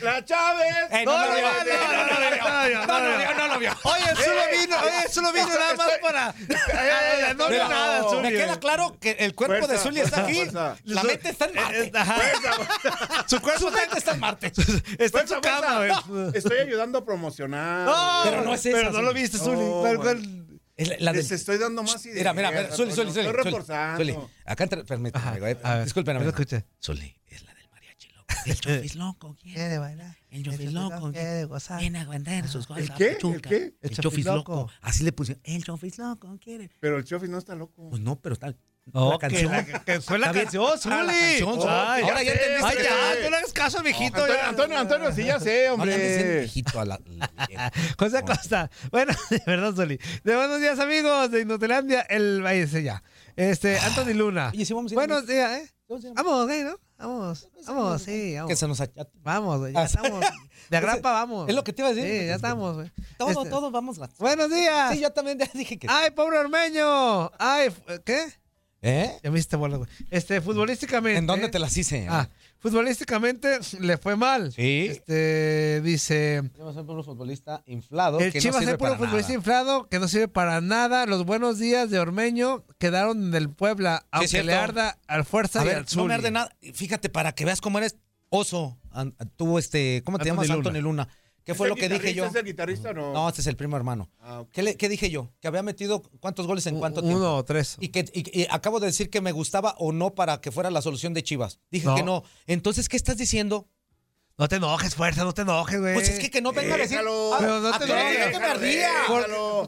La 0.00 0.24
Chávez. 0.24 0.66
Eh, 0.90 1.04
No, 1.06 1.16
no, 1.18 1.26
lo 1.26 1.34
vio, 1.34 1.42
no, 2.86 3.00
lo 3.00 3.18
vio, 3.18 3.34
no 3.34 3.48
lo 3.48 3.58
vio. 3.58 3.72
Oye, 3.84 4.04
solo 4.16 4.42
vino, 4.52 4.76
oye, 4.78 5.08
solo 5.10 5.32
vino 5.32 5.48
nada 5.48 5.74
más 5.74 5.88
para. 6.02 6.34
No 7.34 7.48
vio 7.48 7.68
nada, 7.68 8.02
Zuli. 8.02 8.22
Me 8.22 8.30
queda 8.32 8.60
claro 8.60 8.96
que 9.00 9.12
el 9.20 9.34
cuerpo 9.34 9.66
de 9.66 9.78
Zuli 9.78 10.00
está 10.00 10.22
aquí. 10.22 10.44
La 10.84 11.02
mente 11.02 11.30
está 11.30 11.46
en 11.46 11.54
Marte. 11.54 11.86
Eh. 11.86 11.92
Su 13.26 13.40
cuerpo 13.40 13.70
está 13.96 14.12
en 14.12 14.20
Marte. 14.20 14.52
está 14.98 15.20
en 15.22 15.28
su 15.28 15.40
cama. 15.40 15.86
Estoy 16.34 16.58
ayudando 16.58 16.98
a 16.98 17.04
promocionar. 17.04 17.88
Pero 18.24 18.42
no 18.42 18.54
es 18.54 18.66
esa, 18.66 18.76
Pero 18.76 18.90
no 18.90 18.96
Zuli. 18.96 19.06
lo 19.06 19.12
viste, 19.14 19.38
Zuli. 19.38 20.51
La- 20.84 21.12
del- 21.12 21.22
Les 21.22 21.30
estoy 21.30 21.58
dando 21.58 21.82
más 21.82 22.04
ideas. 22.06 22.18
Mira, 22.18 22.32
mira, 22.32 22.50
mira, 22.50 22.74
Zuli, 22.76 22.92
Zuli, 22.92 23.10
Zuli. 23.12 23.26
Estoy 23.26 23.42
reforzando. 23.44 24.30
Acá 24.44 24.66
permítame, 24.66 25.10
Ajá, 25.14 25.38
güey, 25.38 25.56
a 25.62 25.74
ver, 25.76 25.84
discúlpenme. 25.84 26.32
Zuli, 26.82 27.16
es 27.26 27.44
la 27.44 27.54
del 27.54 27.68
mariachi 27.70 28.08
loco. 28.10 28.26
El 28.46 28.56
chofis 28.60 28.94
loco, 28.96 29.36
¿quién? 29.42 29.54
Quiere 29.54 29.78
bailar. 29.78 30.16
El 30.30 30.42
chofis 30.44 30.72
loco, 30.72 31.12
quiere 31.12 31.44
gozar. 31.44 31.80
Viene 31.80 31.98
a 32.00 32.04
vender 32.06 32.48
sus 32.48 32.66
cosas. 32.66 32.84
¿El 32.88 32.94
qué? 32.94 33.18
¿El 33.22 33.42
qué? 33.42 33.56
El 33.56 33.74
El 33.82 33.90
chofis 33.90 34.00
chofis 34.02 34.24
loco. 34.24 34.56
loco. 34.56 34.70
Así 34.80 35.04
le 35.04 35.12
pusieron. 35.12 35.40
El 35.44 35.62
chofis 35.64 35.98
loco, 35.98 36.38
quiere. 36.42 36.70
Pero 36.80 36.96
el 36.96 37.04
Chofis 37.04 37.28
no 37.28 37.38
está 37.38 37.54
loco. 37.54 37.90
Pues 37.90 38.00
no, 38.02 38.18
pero 38.20 38.32
está. 38.34 38.54
No, 38.92 39.10
la 39.12 39.18
que 39.18 39.28
canción. 39.28 39.52
la- 39.52 39.64
que 39.84 40.00
fue 40.00 40.18
la 40.18 40.32
canción. 40.32 40.64
Ah, 40.66 41.02
la 41.04 41.12
canción, 41.12 41.54
Zuli. 41.60 41.66
Ay, 41.68 42.02
Ahora 42.02 42.22
ya 42.24 42.32
entendiste 42.32 42.66
Ay, 42.66 42.76
que- 42.76 42.82
ya, 43.22 43.30
no 43.30 43.36
hagas 43.36 43.52
caso, 43.52 43.82
mijito. 43.82 44.16
Antonio, 44.16 44.34
ya. 44.34 44.48
Antonio, 44.48 44.78
Antonio, 44.78 45.12
sí, 45.12 45.24
ya 45.24 45.38
sé, 45.40 45.66
No 45.68 45.74
hombre. 45.74 46.40
viejito 46.40 46.80
a 46.80 46.84
la. 46.84 47.00
José 47.98 48.22
Costa. 48.22 48.70
Bueno, 48.90 49.12
de 49.30 49.42
verdad, 49.46 49.72
Zuli. 49.74 49.98
De 50.24 50.36
buenos 50.36 50.60
días, 50.60 50.78
amigos 50.80 51.30
de 51.30 51.40
Inutilandia. 51.42 52.00
El 52.02 52.44
ahí 52.46 52.66
ya. 52.82 53.02
Este, 53.36 53.78
Anthony 53.78 54.14
Luna. 54.14 54.50
Oye, 54.52 54.64
sí, 54.64 54.74
vamos 54.74 54.90
a 54.90 54.94
ir 54.94 54.96
Buenos 54.96 55.26
días, 55.26 55.62
¿eh? 55.62 55.72
Vamos 56.14 56.46
güey, 56.46 56.62
¿no? 56.64 56.78
Vamos. 56.98 57.48
Vamos, 57.66 58.02
sí, 58.02 58.32
Que 58.32 58.38
vamos. 58.40 58.58
se 58.58 58.66
nos 58.68 58.80
achate. 58.80 59.10
Vamos, 59.22 59.58
güey, 59.58 59.72
ya 59.74 59.80
Ah, 59.80 59.84
estamos. 59.84 60.24
De 60.70 60.76
agrapa, 60.76 61.12
vamos. 61.12 61.48
Es 61.48 61.54
lo 61.54 61.62
que 61.64 61.72
te 61.72 61.82
iba 61.82 61.90
a 61.90 61.94
decir. 61.94 62.10
Sí, 62.20 62.26
ya 62.26 62.34
estamos, 62.36 62.74
güey. 62.76 62.90
Todo, 63.18 63.30
Este, 63.30 63.50
todo, 63.50 63.70
vamos. 63.70 63.98
Buenos 64.18 64.48
días. 64.50 64.92
Sí, 64.92 65.00
yo 65.00 65.10
también 65.12 65.38
ya 65.38 65.48
dije 65.52 65.78
que. 65.78 65.86
Ay, 65.90 66.10
pobre 66.12 66.38
Ormeño. 66.38 67.30
Ay, 67.38 67.68
¿qué? 68.04 68.24
¿Eh? 68.84 69.16
Ya 69.22 69.30
me 69.30 69.38
hiciste 69.38 69.54
bola, 69.56 69.76
güey. 69.76 69.88
Este, 70.10 70.40
futbolísticamente. 70.40 71.16
¿En 71.16 71.26
dónde 71.26 71.48
te 71.48 71.60
las 71.60 71.76
hice? 71.76 72.08
Ah, 72.10 72.28
futbolísticamente 72.58 73.60
le 73.78 73.96
fue 73.96 74.16
mal. 74.16 74.52
Sí. 74.52 74.88
Este, 74.90 75.80
dice. 75.82 76.42
Yo 76.58 76.72
soy 76.72 76.82
puro 76.82 77.04
futbolista 77.04 77.62
inflado. 77.66 78.18
El 78.18 78.32
que 78.32 78.38
no 78.38 78.42
Chivas 78.42 78.58
sirve 78.58 78.72
es 78.72 78.78
puro 78.78 78.90
para 78.90 78.98
futbolista 78.98 79.28
nada. 79.28 79.38
inflado 79.38 79.88
que 79.88 79.98
no 80.00 80.08
sirve 80.08 80.26
para 80.26 80.60
nada. 80.60 81.06
Los 81.06 81.24
buenos 81.24 81.60
días 81.60 81.90
de 81.90 82.00
Ormeño 82.00 82.64
quedaron 82.78 83.30
del 83.30 83.50
Puebla, 83.50 84.04
aunque 84.10 84.28
cierto. 84.28 84.46
le 84.48 84.54
arda 84.54 84.98
al 85.06 85.24
Fuerza 85.24 85.60
A 85.60 85.62
y 85.62 85.66
ver, 85.66 85.76
al 85.76 85.86
no 85.94 86.04
me 86.06 86.14
arde 86.14 86.32
nada. 86.32 86.50
Fíjate, 86.74 87.08
para 87.08 87.32
que 87.32 87.44
veas 87.44 87.60
cómo 87.60 87.78
eres 87.78 87.96
Oso 88.34 88.78
tuvo 89.36 89.58
este, 89.58 90.02
¿cómo 90.04 90.18
te 90.18 90.30
Anthony 90.30 90.44
llamas? 90.44 90.48
Luna. 90.48 90.68
Anthony 90.68 90.82
Luna. 90.82 91.08
¿Qué 91.44 91.52
¿Es 91.52 91.58
fue 91.58 91.68
lo 91.68 91.74
que 91.74 91.88
dije 91.88 92.14
yo? 92.14 92.24
¿Es 92.26 92.34
el 92.34 92.44
guitarrista 92.44 92.90
o 92.90 92.94
no? 92.94 93.12
No, 93.12 93.28
este 93.28 93.40
es 93.40 93.46
el 93.48 93.56
primo 93.56 93.76
hermano. 93.76 94.08
Ah. 94.20 94.44
¿Qué, 94.52 94.62
le- 94.62 94.76
qué 94.76 94.88
dije 94.88 95.10
yo? 95.10 95.32
Que 95.40 95.48
había 95.48 95.62
metido 95.62 96.02
cuántos 96.20 96.46
goles 96.46 96.66
en 96.66 96.78
cuánto 96.78 97.00
tiempo. 97.02 97.18
Uno 97.18 97.36
o 97.36 97.44
tres. 97.44 97.76
Y 97.80 97.88
que 97.88 98.04
y- 98.12 98.42
y 98.42 98.46
acabo 98.50 98.78
de 98.80 98.86
decir 98.86 99.10
que 99.10 99.20
me 99.20 99.32
gustaba 99.32 99.74
o 99.78 99.90
no 99.92 100.14
para 100.14 100.40
que 100.40 100.52
fuera 100.52 100.70
la 100.70 100.82
solución 100.82 101.14
de 101.14 101.22
Chivas. 101.22 101.58
Dije 101.70 101.86
No. 101.86 101.94
que 101.96 102.02
no. 102.04 102.22
Entonces, 102.46 102.88
¿qué 102.88 102.96
estás 102.96 103.16
diciendo? 103.16 103.68
No 104.38 104.48
te 104.48 104.56
enojes, 104.56 104.94
fuerza, 104.94 105.24
no 105.24 105.34
te 105.34 105.42
enojes, 105.42 105.78
güey. 105.78 105.92
Pues 105.94 106.08
es 106.08 106.18
que 106.18 106.30
que 106.30 106.40
no 106.40 106.52
venga 106.52 106.74
a 106.74 106.78
decir. 106.78 106.96
Déjalo. 106.96 107.34
Ah, 107.34 107.36
Pero 107.38 107.60
no 107.60 107.78
te 107.78 107.84
enojes. 107.84 108.26
que 108.32 108.38
me 108.38 108.46
ardía. 108.46 108.90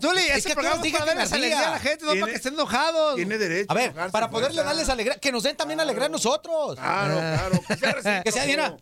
Zuli, 0.01 0.21
Es 0.33 0.47
que 0.47 0.55
programa 0.55 0.87
es 0.87 0.93
para 0.93 1.05
darles 1.07 1.33
alegría 1.33 1.69
a 1.69 1.71
la 1.73 1.79
gente, 1.81 2.05
no 2.07 2.13
para 2.15 2.27
que 2.27 2.35
estén 2.37 2.55
enojados. 2.55 3.17
Tiene 3.17 3.37
derecho. 3.39 3.71
A 3.71 3.75
ver, 3.75 3.93
para 4.11 4.31
poderle 4.31 4.55
fuerza. 4.57 4.65
darles 4.71 4.89
alegría, 4.89 5.19
que 5.19 5.33
nos 5.33 5.43
den 5.43 5.57
también 5.57 5.81
alegría 5.81 6.07
a 6.07 6.09
nosotros. 6.09 6.77
Claro, 6.77 7.15
claro. 7.15 7.61
Que 7.69 7.77
sea. 7.77 8.23
Que 8.25 8.33
sea, 8.33 8.47
mira, 8.47 8.77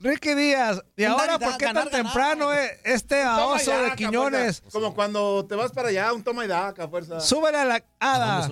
Ricky 0.00 0.34
Díaz, 0.34 0.80
¿y 0.96 1.04
ahora 1.04 1.38
por 1.40 1.56
qué 1.56 1.64
tan 1.66 1.74
ganar, 1.74 1.90
ganar. 1.90 2.04
temprano 2.04 2.54
eh, 2.54 2.78
este 2.84 3.26
oso 3.26 3.82
de 3.82 3.94
Quiñones? 3.96 4.60
fuerza. 4.60 4.78
Como 4.78 4.94
cuando 4.94 5.44
te 5.46 5.56
vas 5.56 5.72
para 5.72 5.88
allá, 5.88 6.12
un 6.12 6.22
toma 6.22 6.44
y 6.44 6.48
daca, 6.48 6.86
fuerza. 6.88 7.18
Súbele 7.20 7.58
a 7.58 7.64
la 7.64 7.84
hada. 7.98 8.48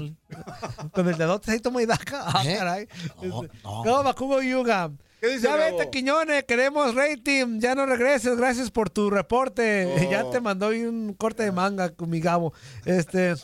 Con 0.93 1.09
el 1.09 1.17
dedote 1.17 1.53
ahí 1.53 1.61
toma 1.61 1.83
y 1.83 1.87
daca. 1.87 2.25
Ah, 2.27 2.43
¿Eh? 2.45 2.57
caray. 2.59 2.89
No, 3.23 3.45
Este, 3.45 3.59
no. 3.63 3.85
No, 3.85 4.03
Bakugo 4.03 4.43
Yuga. 4.43 4.91
¿Qué 5.21 5.29
dice 5.29 5.43
Ya 5.47 5.57
Gabo? 5.57 5.79
vete, 5.79 5.91
Quiñones, 5.91 6.45
queremos 6.45 6.95
rating. 6.97 7.61
Ya 7.61 7.77
no 7.77 7.87
regreses, 7.87 8.37
gracias 8.37 8.71
por 8.73 8.91
tu 8.91 9.09
reporte. 9.09 9.87
Oh. 9.87 9.97
Ya 10.11 10.29
te 10.31 10.41
mandó 10.41 10.69
un 10.71 11.15
corte 11.15 11.45
de 11.45 11.53
manga 11.53 11.91
con 11.91 12.11
mi 12.11 12.19
Gabo. 12.21 12.53
Este, 12.85 13.35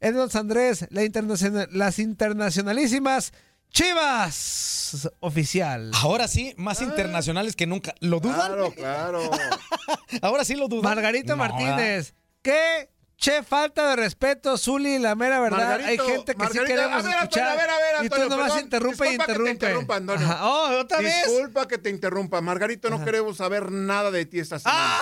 Edmonds 0.00 0.34
Andrés, 0.34 0.86
la 0.90 1.04
internacional, 1.04 1.68
las 1.70 1.98
internacionalísimas 1.98 3.32
Chivas 3.70 5.08
oficial. 5.20 5.90
ahora 5.94 6.28
sí, 6.28 6.54
más 6.56 6.82
internacionales 6.82 7.54
que 7.56 7.66
nunca. 7.66 7.94
¿Lo 8.00 8.20
dudan? 8.20 8.36
Claro, 8.36 8.72
claro. 8.72 9.30
Ahora 10.22 10.44
sí 10.44 10.54
lo 10.56 10.66
dudan. 10.68 10.94
Margarito 10.94 11.32
No, 11.32 11.36
Martínez, 11.38 12.14
qué 12.42 12.90
che 13.16 13.42
falta 13.42 13.90
de 13.90 13.96
respeto, 13.96 14.56
Zuli, 14.56 14.98
la 14.98 15.14
mera 15.14 15.40
verdad. 15.40 15.58
Margarito, 15.58 16.02
Hay 16.02 16.08
gente 16.10 16.32
que 16.32 16.38
Margarito, 16.38 16.64
sí 16.66 16.72
queremos 16.72 17.04
a 17.04 17.08
ver, 17.08 17.16
Antonio, 17.18 17.22
escuchar. 17.22 17.48
a 17.48 17.54
ver, 17.54 17.70
a 17.70 17.76
ver, 17.76 18.04
y 18.04 18.08
tú 18.08 18.14
Antonio, 18.14 18.28
nomás 18.30 18.46
perdón, 18.52 18.64
interrumpe 18.64 19.06
y 19.06 19.08
disculpa 19.10 19.26
que 19.26 19.32
te 19.32 19.50
interrumpe. 19.50 19.52
interrumpa, 19.66 19.96
Antonio. 19.96 20.26
Ajá. 20.26 20.46
Oh, 20.48 20.80
otra 20.80 20.98
vez. 21.00 21.24
Disculpa 21.26 21.68
que 21.68 21.78
te 21.78 21.90
interrumpa. 21.90 22.40
Margarito, 22.40 22.88
no 22.90 23.04
queremos 23.04 23.36
saber 23.36 23.70
nada 23.70 24.10
de 24.10 24.24
ti 24.26 24.38
esta 24.40 24.58
semana. 24.58 24.98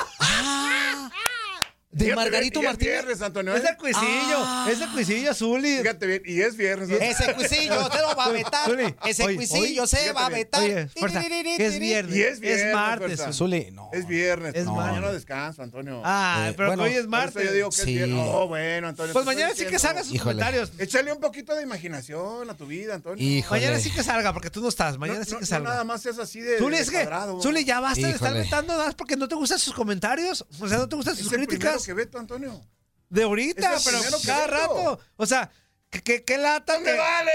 De 1.90 2.04
Fíjate 2.04 2.16
Margarito 2.20 2.60
bien, 2.60 2.64
y 2.64 2.66
es 2.66 2.72
Martínez. 2.78 2.92
viernes, 3.04 3.22
Antonio. 3.22 3.56
Es 3.56 3.64
¿eh? 3.64 3.68
el 3.70 3.76
cuisillo, 3.78 4.36
Ah. 4.40 4.68
es 4.70 4.78
el 4.82 4.90
cuisillo, 4.90 5.32
Zuli. 5.34 5.78
Fíjate 5.78 6.06
bien, 6.06 6.22
y 6.26 6.40
es 6.42 6.54
viernes. 6.54 6.90
Ese 6.90 7.32
cuisillo 7.34 7.90
se 7.90 7.98
lo 8.02 8.14
va 8.14 8.24
a 8.26 8.28
vetar. 8.28 8.64
Zuli, 8.68 8.94
Ese 9.06 9.24
oye, 9.24 9.36
cuisillo 9.36 9.82
oye, 9.84 9.86
se 9.88 9.96
fíjate 9.96 10.12
va 10.12 10.26
a 10.26 10.28
bien. 10.28 10.40
vetar. 10.40 10.62
Oye, 10.64 10.88
fuerza, 10.88 11.20
que 11.24 11.66
es 11.66 11.78
viernes. 11.80 12.14
Y 12.14 12.22
es 12.22 12.40
viernes, 12.40 12.74
martes. 12.74 13.16
fuerza. 13.16 13.32
Zuli, 13.32 13.70
no. 13.72 13.88
Es 13.94 14.06
viernes. 14.06 14.54
Es 14.54 14.66
no, 14.66 14.74
martes. 14.74 14.92
mañana 14.96 15.12
descanso, 15.14 15.62
Antonio. 15.62 16.02
Ah, 16.04 16.48
Eh, 16.50 16.54
pero 16.54 16.68
bueno, 16.68 16.82
hoy 16.82 16.92
es 16.92 17.00
Por 17.00 17.08
martes. 17.08 17.42
yo 17.46 17.52
digo 17.54 17.70
que 17.70 17.76
es 17.76 17.82
Sí. 17.82 17.94
viernes. 17.94 18.18
Oh, 18.22 18.46
bueno, 18.48 18.88
Antonio. 18.88 19.12
Pues 19.14 19.24
te 19.24 19.26
mañana 19.26 19.50
sí 19.52 19.56
que 19.56 19.62
diciendo. 19.64 19.78
salgan 19.78 20.04
sus 20.04 20.14
Híjole. 20.14 20.32
comentarios. 20.34 20.72
Échale 20.78 21.10
un 21.10 21.20
poquito 21.20 21.54
de 21.54 21.62
imaginación 21.62 22.50
a 22.50 22.54
tu 22.54 22.66
vida, 22.66 22.96
Antonio. 22.96 23.24
Híjole. 23.26 23.60
Mañana 23.62 23.80
sí 23.80 23.90
que 23.90 24.02
salga, 24.02 24.34
porque 24.34 24.50
tú 24.50 24.60
no 24.60 24.68
estás. 24.68 24.98
Mañana 24.98 25.24
sí 25.24 25.30
no- 25.32 25.38
que 25.38 25.42
no 25.44 25.46
salga. 25.46 25.70
nada 25.70 25.84
más 25.84 26.02
seas 26.02 26.18
así 26.18 26.42
de, 26.42 26.58
Zuli, 26.58 26.76
de 26.76 26.82
es 26.82 26.90
que, 26.90 26.96
cuadrado. 26.98 27.40
Zuli, 27.40 27.64
ya 27.64 27.80
basta 27.80 28.06
de 28.06 28.12
estar 28.12 28.28
Híjole. 28.28 28.44
vetando 28.44 28.74
nada 28.74 28.84
más 28.84 28.94
porque 28.94 29.16
no 29.16 29.26
te 29.26 29.34
gustan 29.36 29.58
sus 29.58 29.72
comentarios. 29.72 30.44
O 30.60 30.68
sea, 30.68 30.76
no 30.76 30.86
te 30.86 30.94
gustan 30.94 31.14
Es 31.14 31.20
sus 31.20 31.32
el 31.32 31.38
críticas 31.46 31.77
que 31.84 31.92
veto, 31.94 32.18
Antonio. 32.18 32.60
de 33.08 33.22
ahorita, 33.22 33.74
es 33.76 33.84
pero 33.84 34.18
cada 34.24 34.46
rato. 34.46 35.00
O 35.16 35.26
sea, 35.26 35.50
que, 35.90 36.02
que, 36.02 36.24
que 36.24 36.36
lata 36.38 36.78
¡Me 36.78 36.92
vale! 36.94 37.32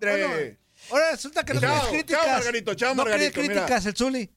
Bueno, 0.00 0.28
ahora 0.90 1.10
resulta 1.12 1.44
que 1.44 1.54
no 1.54 1.60
Chao, 1.60 1.70
quieres 1.70 1.82
chao, 1.84 1.92
críticas. 1.92 2.26
Margarito, 2.26 2.74
chao, 2.74 2.94
no 2.94 3.02
Margarito, 3.04 3.40
mira. 3.40 3.54
críticas, 3.54 3.86
el 3.86 3.96
Zuli. 3.96 4.30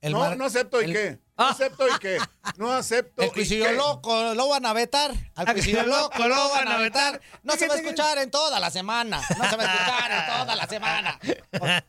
El 0.00 0.12
no, 0.12 0.34
no 0.36 0.44
acepto 0.44 0.80
y 0.80 0.84
el- 0.86 0.92
qué. 0.92 1.18
No 1.36 1.48
acepto 1.48 1.88
y 1.88 1.98
qué. 1.98 2.18
No 2.58 2.72
acepto 2.72 3.22
El 3.22 3.28
y 3.28 3.32
cuisillo 3.32 3.72
loco 3.72 4.34
lo 4.34 4.48
van 4.48 4.66
a 4.66 4.72
vetar. 4.72 5.12
Al 5.34 5.52
cuisillo 5.52 5.82
loco 5.84 6.28
lo 6.28 6.50
van 6.50 6.68
a 6.68 6.76
vetar. 6.78 7.20
No 7.42 7.54
se 7.54 7.66
va 7.66 7.74
a 7.74 7.78
escuchar 7.78 8.18
en 8.18 8.30
toda 8.30 8.60
la 8.60 8.70
semana. 8.70 9.20
No 9.36 9.50
se 9.50 9.56
va 9.56 9.64
a 9.64 9.74
escuchar 9.74 10.12
en 10.12 10.26
toda 10.26 10.54
la 10.54 10.66
semana. 10.68 11.18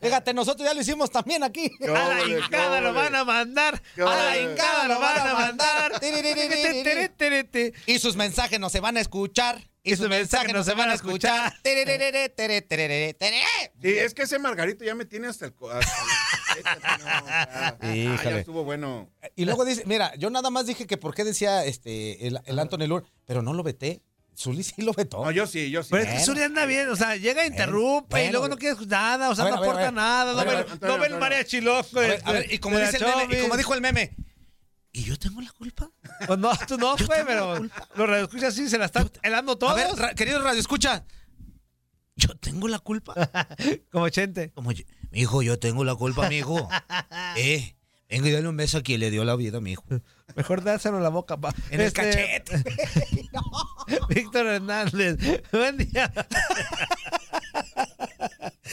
Fíjate, 0.00 0.34
nosotros 0.34 0.66
ya 0.66 0.74
lo 0.74 0.80
hicimos 0.80 1.10
también 1.10 1.44
aquí. 1.44 1.70
A 1.82 2.08
la 2.08 2.22
hincada 2.24 2.80
lo 2.80 2.92
van 2.92 3.14
a 3.14 3.24
mandar. 3.24 3.80
A 3.98 4.16
la 4.16 4.36
hincada 4.36 4.88
lo 4.88 4.98
van 4.98 5.28
a 5.28 5.34
mandar. 5.34 5.92
Y 7.86 7.98
sus 8.00 8.16
mensajes 8.16 8.58
no 8.58 8.68
se 8.68 8.80
van 8.80 8.96
a 8.96 9.00
escuchar. 9.00 9.62
Y 9.84 9.94
sus 9.94 10.08
mensajes 10.08 10.52
no 10.52 10.64
se 10.64 10.74
van 10.74 10.90
a 10.90 10.94
escuchar. 10.94 11.54
Sí, 13.80 13.96
es 13.98 14.14
que 14.14 14.22
ese 14.22 14.40
Margarito 14.40 14.84
ya 14.84 14.96
me 14.96 15.04
tiene 15.04 15.28
hasta 15.28 15.46
el... 15.46 15.54
Ah, 16.64 17.74
ya 17.80 18.38
estuvo 18.38 18.64
bueno. 18.64 19.10
Y 19.34 19.44
luego 19.44 19.64
dice, 19.64 19.82
mira, 19.86 20.14
yo 20.16 20.30
nada 20.30 20.50
más 20.50 20.66
dije 20.66 20.86
que 20.86 20.96
por 20.96 21.14
qué 21.14 21.24
decía 21.24 21.64
este 21.64 22.26
el, 22.26 22.40
el 22.44 22.58
Anthony 22.58 22.86
Lur, 22.86 23.04
pero 23.24 23.42
no 23.42 23.52
lo 23.52 23.62
veté. 23.62 24.02
Zuli 24.38 24.62
sí 24.62 24.82
lo 24.82 24.92
vetó. 24.92 25.24
No, 25.24 25.30
yo 25.30 25.46
sí, 25.46 25.70
yo 25.70 25.82
sí. 25.82 25.88
Pero 25.90 26.02
es 26.04 26.10
que. 26.18 26.24
Zuli 26.24 26.42
anda 26.42 26.66
bien, 26.66 26.88
o 26.90 26.96
sea, 26.96 27.16
llega, 27.16 27.46
interrumpe 27.46 28.26
y 28.26 28.30
luego 28.30 28.48
no 28.48 28.58
quiere 28.58 28.72
escuchar 28.72 28.90
nada, 29.18 29.30
o 29.30 29.34
sea, 29.34 29.44
ver, 29.44 29.54
no 29.54 29.60
aporta 29.62 29.90
nada, 29.90 30.32
no 30.32 30.38
ver, 30.38 30.46
ve, 30.46 30.52
a 30.52 30.56
ver, 30.62 30.72
Antonio, 30.72 30.94
no 30.96 31.00
ve 31.00 31.06
el 31.08 31.16
mariachi 31.16 31.60
loco. 31.62 31.88
A 31.96 32.00
ver, 32.00 32.22
de- 32.22 32.28
a 32.28 32.32
ver, 32.32 32.52
y 32.52 32.58
como 32.58 32.78
dice 32.78 32.98
el 32.98 33.04
meme, 33.06 33.38
y 33.38 33.42
como 33.42 33.56
dijo 33.56 33.72
el 33.74 33.80
meme, 33.80 34.14
¿y 34.92 35.04
yo 35.04 35.18
tengo 35.18 35.40
la 35.40 35.50
culpa? 35.52 35.90
Pues 36.26 36.38
no, 36.38 36.50
tú 36.68 36.76
no, 36.76 36.96
güey, 36.96 37.24
pero 37.26 37.58
los 37.62 38.08
radioescuchas 38.08 38.54
sí 38.54 38.68
se 38.68 38.76
la 38.76 38.84
están 38.86 39.10
helando 39.22 39.56
todos. 39.56 39.72
A 39.72 39.76
ver, 39.76 39.96
ra- 39.96 40.14
querido 40.14 40.42
Radio 40.42 40.60
Escucha, 40.60 41.06
¿yo 42.16 42.28
tengo 42.36 42.68
la 42.68 42.78
culpa? 42.78 43.14
Como 43.90 44.06
Chente. 44.10 44.50
Como 44.52 44.70
yo, 45.06 45.12
mi 45.12 45.20
hijo, 45.20 45.42
yo 45.42 45.58
tengo 45.58 45.84
la 45.84 45.94
culpa, 45.94 46.28
mi 46.28 46.38
hijo. 46.38 46.68
eh, 47.36 47.74
venga 48.08 48.28
y 48.28 48.32
dale 48.32 48.48
un 48.48 48.56
beso 48.56 48.78
a 48.78 48.82
quien 48.82 49.00
le 49.00 49.10
dio 49.10 49.24
la 49.24 49.36
vida 49.36 49.58
a 49.58 49.60
mi 49.60 49.72
hijo. 49.72 49.84
Mejor 50.34 50.62
dáselo 50.62 50.98
en 50.98 51.02
la 51.02 51.08
boca, 51.08 51.36
pa. 51.36 51.54
En 51.70 51.80
el 51.80 51.86
Este, 51.86 52.02
cachete. 52.02 52.64
Víctor 54.08 54.46
Hernández. 54.46 55.16
Buen 55.52 55.78
día. 55.78 56.12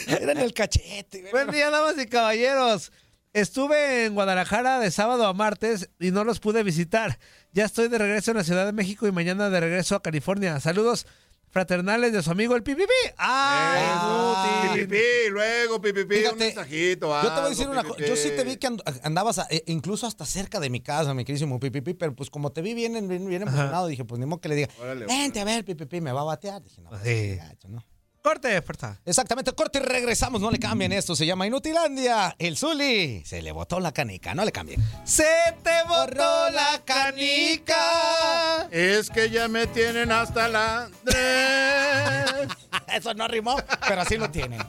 Era 0.07 0.31
en 0.31 0.39
el 0.39 0.53
cachete. 0.53 1.29
Buen 1.31 1.51
día, 1.51 1.69
damas 1.69 1.95
y 1.97 2.07
caballeros. 2.07 2.91
Estuve 3.33 4.05
en 4.05 4.13
Guadalajara 4.13 4.79
de 4.79 4.91
sábado 4.91 5.25
a 5.25 5.33
martes 5.33 5.89
y 5.99 6.11
no 6.11 6.23
los 6.23 6.39
pude 6.39 6.61
visitar. 6.61 7.17
Ya 7.51 7.65
estoy 7.65 7.87
de 7.87 7.97
regreso 7.97 8.31
en 8.31 8.37
la 8.37 8.43
Ciudad 8.43 8.65
de 8.65 8.73
México 8.73 9.07
y 9.07 9.11
mañana 9.11 9.49
de 9.49 9.59
regreso 9.59 9.95
a 9.95 10.03
California. 10.03 10.59
Saludos 10.59 11.07
fraternales 11.53 12.11
de 12.11 12.23
su 12.23 12.31
amigo 12.31 12.55
el 12.55 12.63
Pipipi. 12.63 12.91
¡Ah! 13.17 14.71
Pipipi, 14.73 15.29
luego 15.29 15.79
pipipi, 15.79 16.15
un 16.15 16.19
Fíjate, 16.21 16.35
mensajito. 16.37 17.21
Yo 17.23 17.29
te 17.29 17.35
voy 17.35 17.45
a 17.45 17.49
decir 17.49 17.69
una 17.69 17.83
cosa. 17.83 18.03
Yo 18.05 18.15
sí 18.15 18.29
te 18.35 18.43
vi 18.43 18.57
que 18.57 18.67
and- 18.67 18.81
andabas 19.03 19.37
a- 19.39 19.47
eh, 19.51 19.63
incluso 19.67 20.07
hasta 20.07 20.25
cerca 20.25 20.59
de 20.59 20.69
mi 20.69 20.81
casa, 20.81 21.13
mi 21.13 21.23
querísimo 21.23 21.59
Pipipi, 21.59 21.93
pero 21.93 22.15
pues 22.15 22.29
como 22.31 22.51
te 22.51 22.61
vi 22.63 22.73
bien, 22.73 22.93
bien, 23.07 23.27
bien 23.29 23.43
emocionado, 23.43 23.87
dije, 23.87 24.03
pues 24.03 24.19
ni 24.19 24.25
modo 24.25 24.41
que 24.41 24.49
le 24.49 24.55
diga, 24.55 24.69
Órale, 24.81 25.05
vente 25.05 25.39
a 25.39 25.45
ver, 25.45 25.63
Pipipi, 25.63 26.01
me 26.01 26.11
va 26.11 26.21
a 26.21 26.25
batear. 26.25 26.61
Dije, 26.63 26.81
no, 26.81 26.89
pues, 26.89 27.01
Sí. 27.03 27.35
gacho, 27.37 27.67
¿no? 27.69 27.85
Corte, 28.23 28.61
fuerza. 28.61 29.01
Exactamente, 29.05 29.51
corte 29.51 29.79
y 29.79 29.81
regresamos, 29.81 30.39
no 30.39 30.49
le 30.49 30.57
cambien 30.57 30.93
esto, 30.93 31.13
se 31.13 31.25
llama 31.25 31.45
Inutilandia. 31.45 32.33
El 32.39 32.55
Zuli 32.55 33.21
se 33.25 33.41
le 33.41 33.51
botó 33.51 33.81
la 33.81 33.91
canica, 33.91 34.33
no 34.33 34.45
le 34.45 34.53
cambien. 34.53 34.81
Se 35.03 35.27
te 35.61 35.83
borró 35.89 36.49
la 36.49 36.81
canica. 36.85 38.69
Es 38.71 39.09
que 39.09 39.29
ya 39.29 39.49
me 39.49 39.67
tienen 39.67 40.09
hasta 40.13 40.47
la... 40.47 40.89
Eso 42.87 43.13
no 43.13 43.27
rimó, 43.27 43.57
pero 43.89 43.99
así 43.99 44.15
lo 44.15 44.31
tienen. 44.31 44.61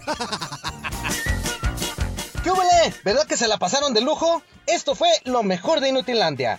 ¿Qué 2.43 2.51
huele? 2.51 2.93
¿Verdad 3.05 3.25
que 3.25 3.37
se 3.37 3.47
la 3.47 3.59
pasaron 3.59 3.95
de 3.95 4.01
lujo? 4.01 4.43
Esto 4.67 4.97
fue 4.97 5.11
lo 5.27 5.45
mejor 5.45 5.79
de 5.79 5.91
Inutilandia. 5.91 6.59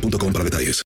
boostmobile.com 0.00 0.32
para 0.32 0.44
detalles. 0.44 0.84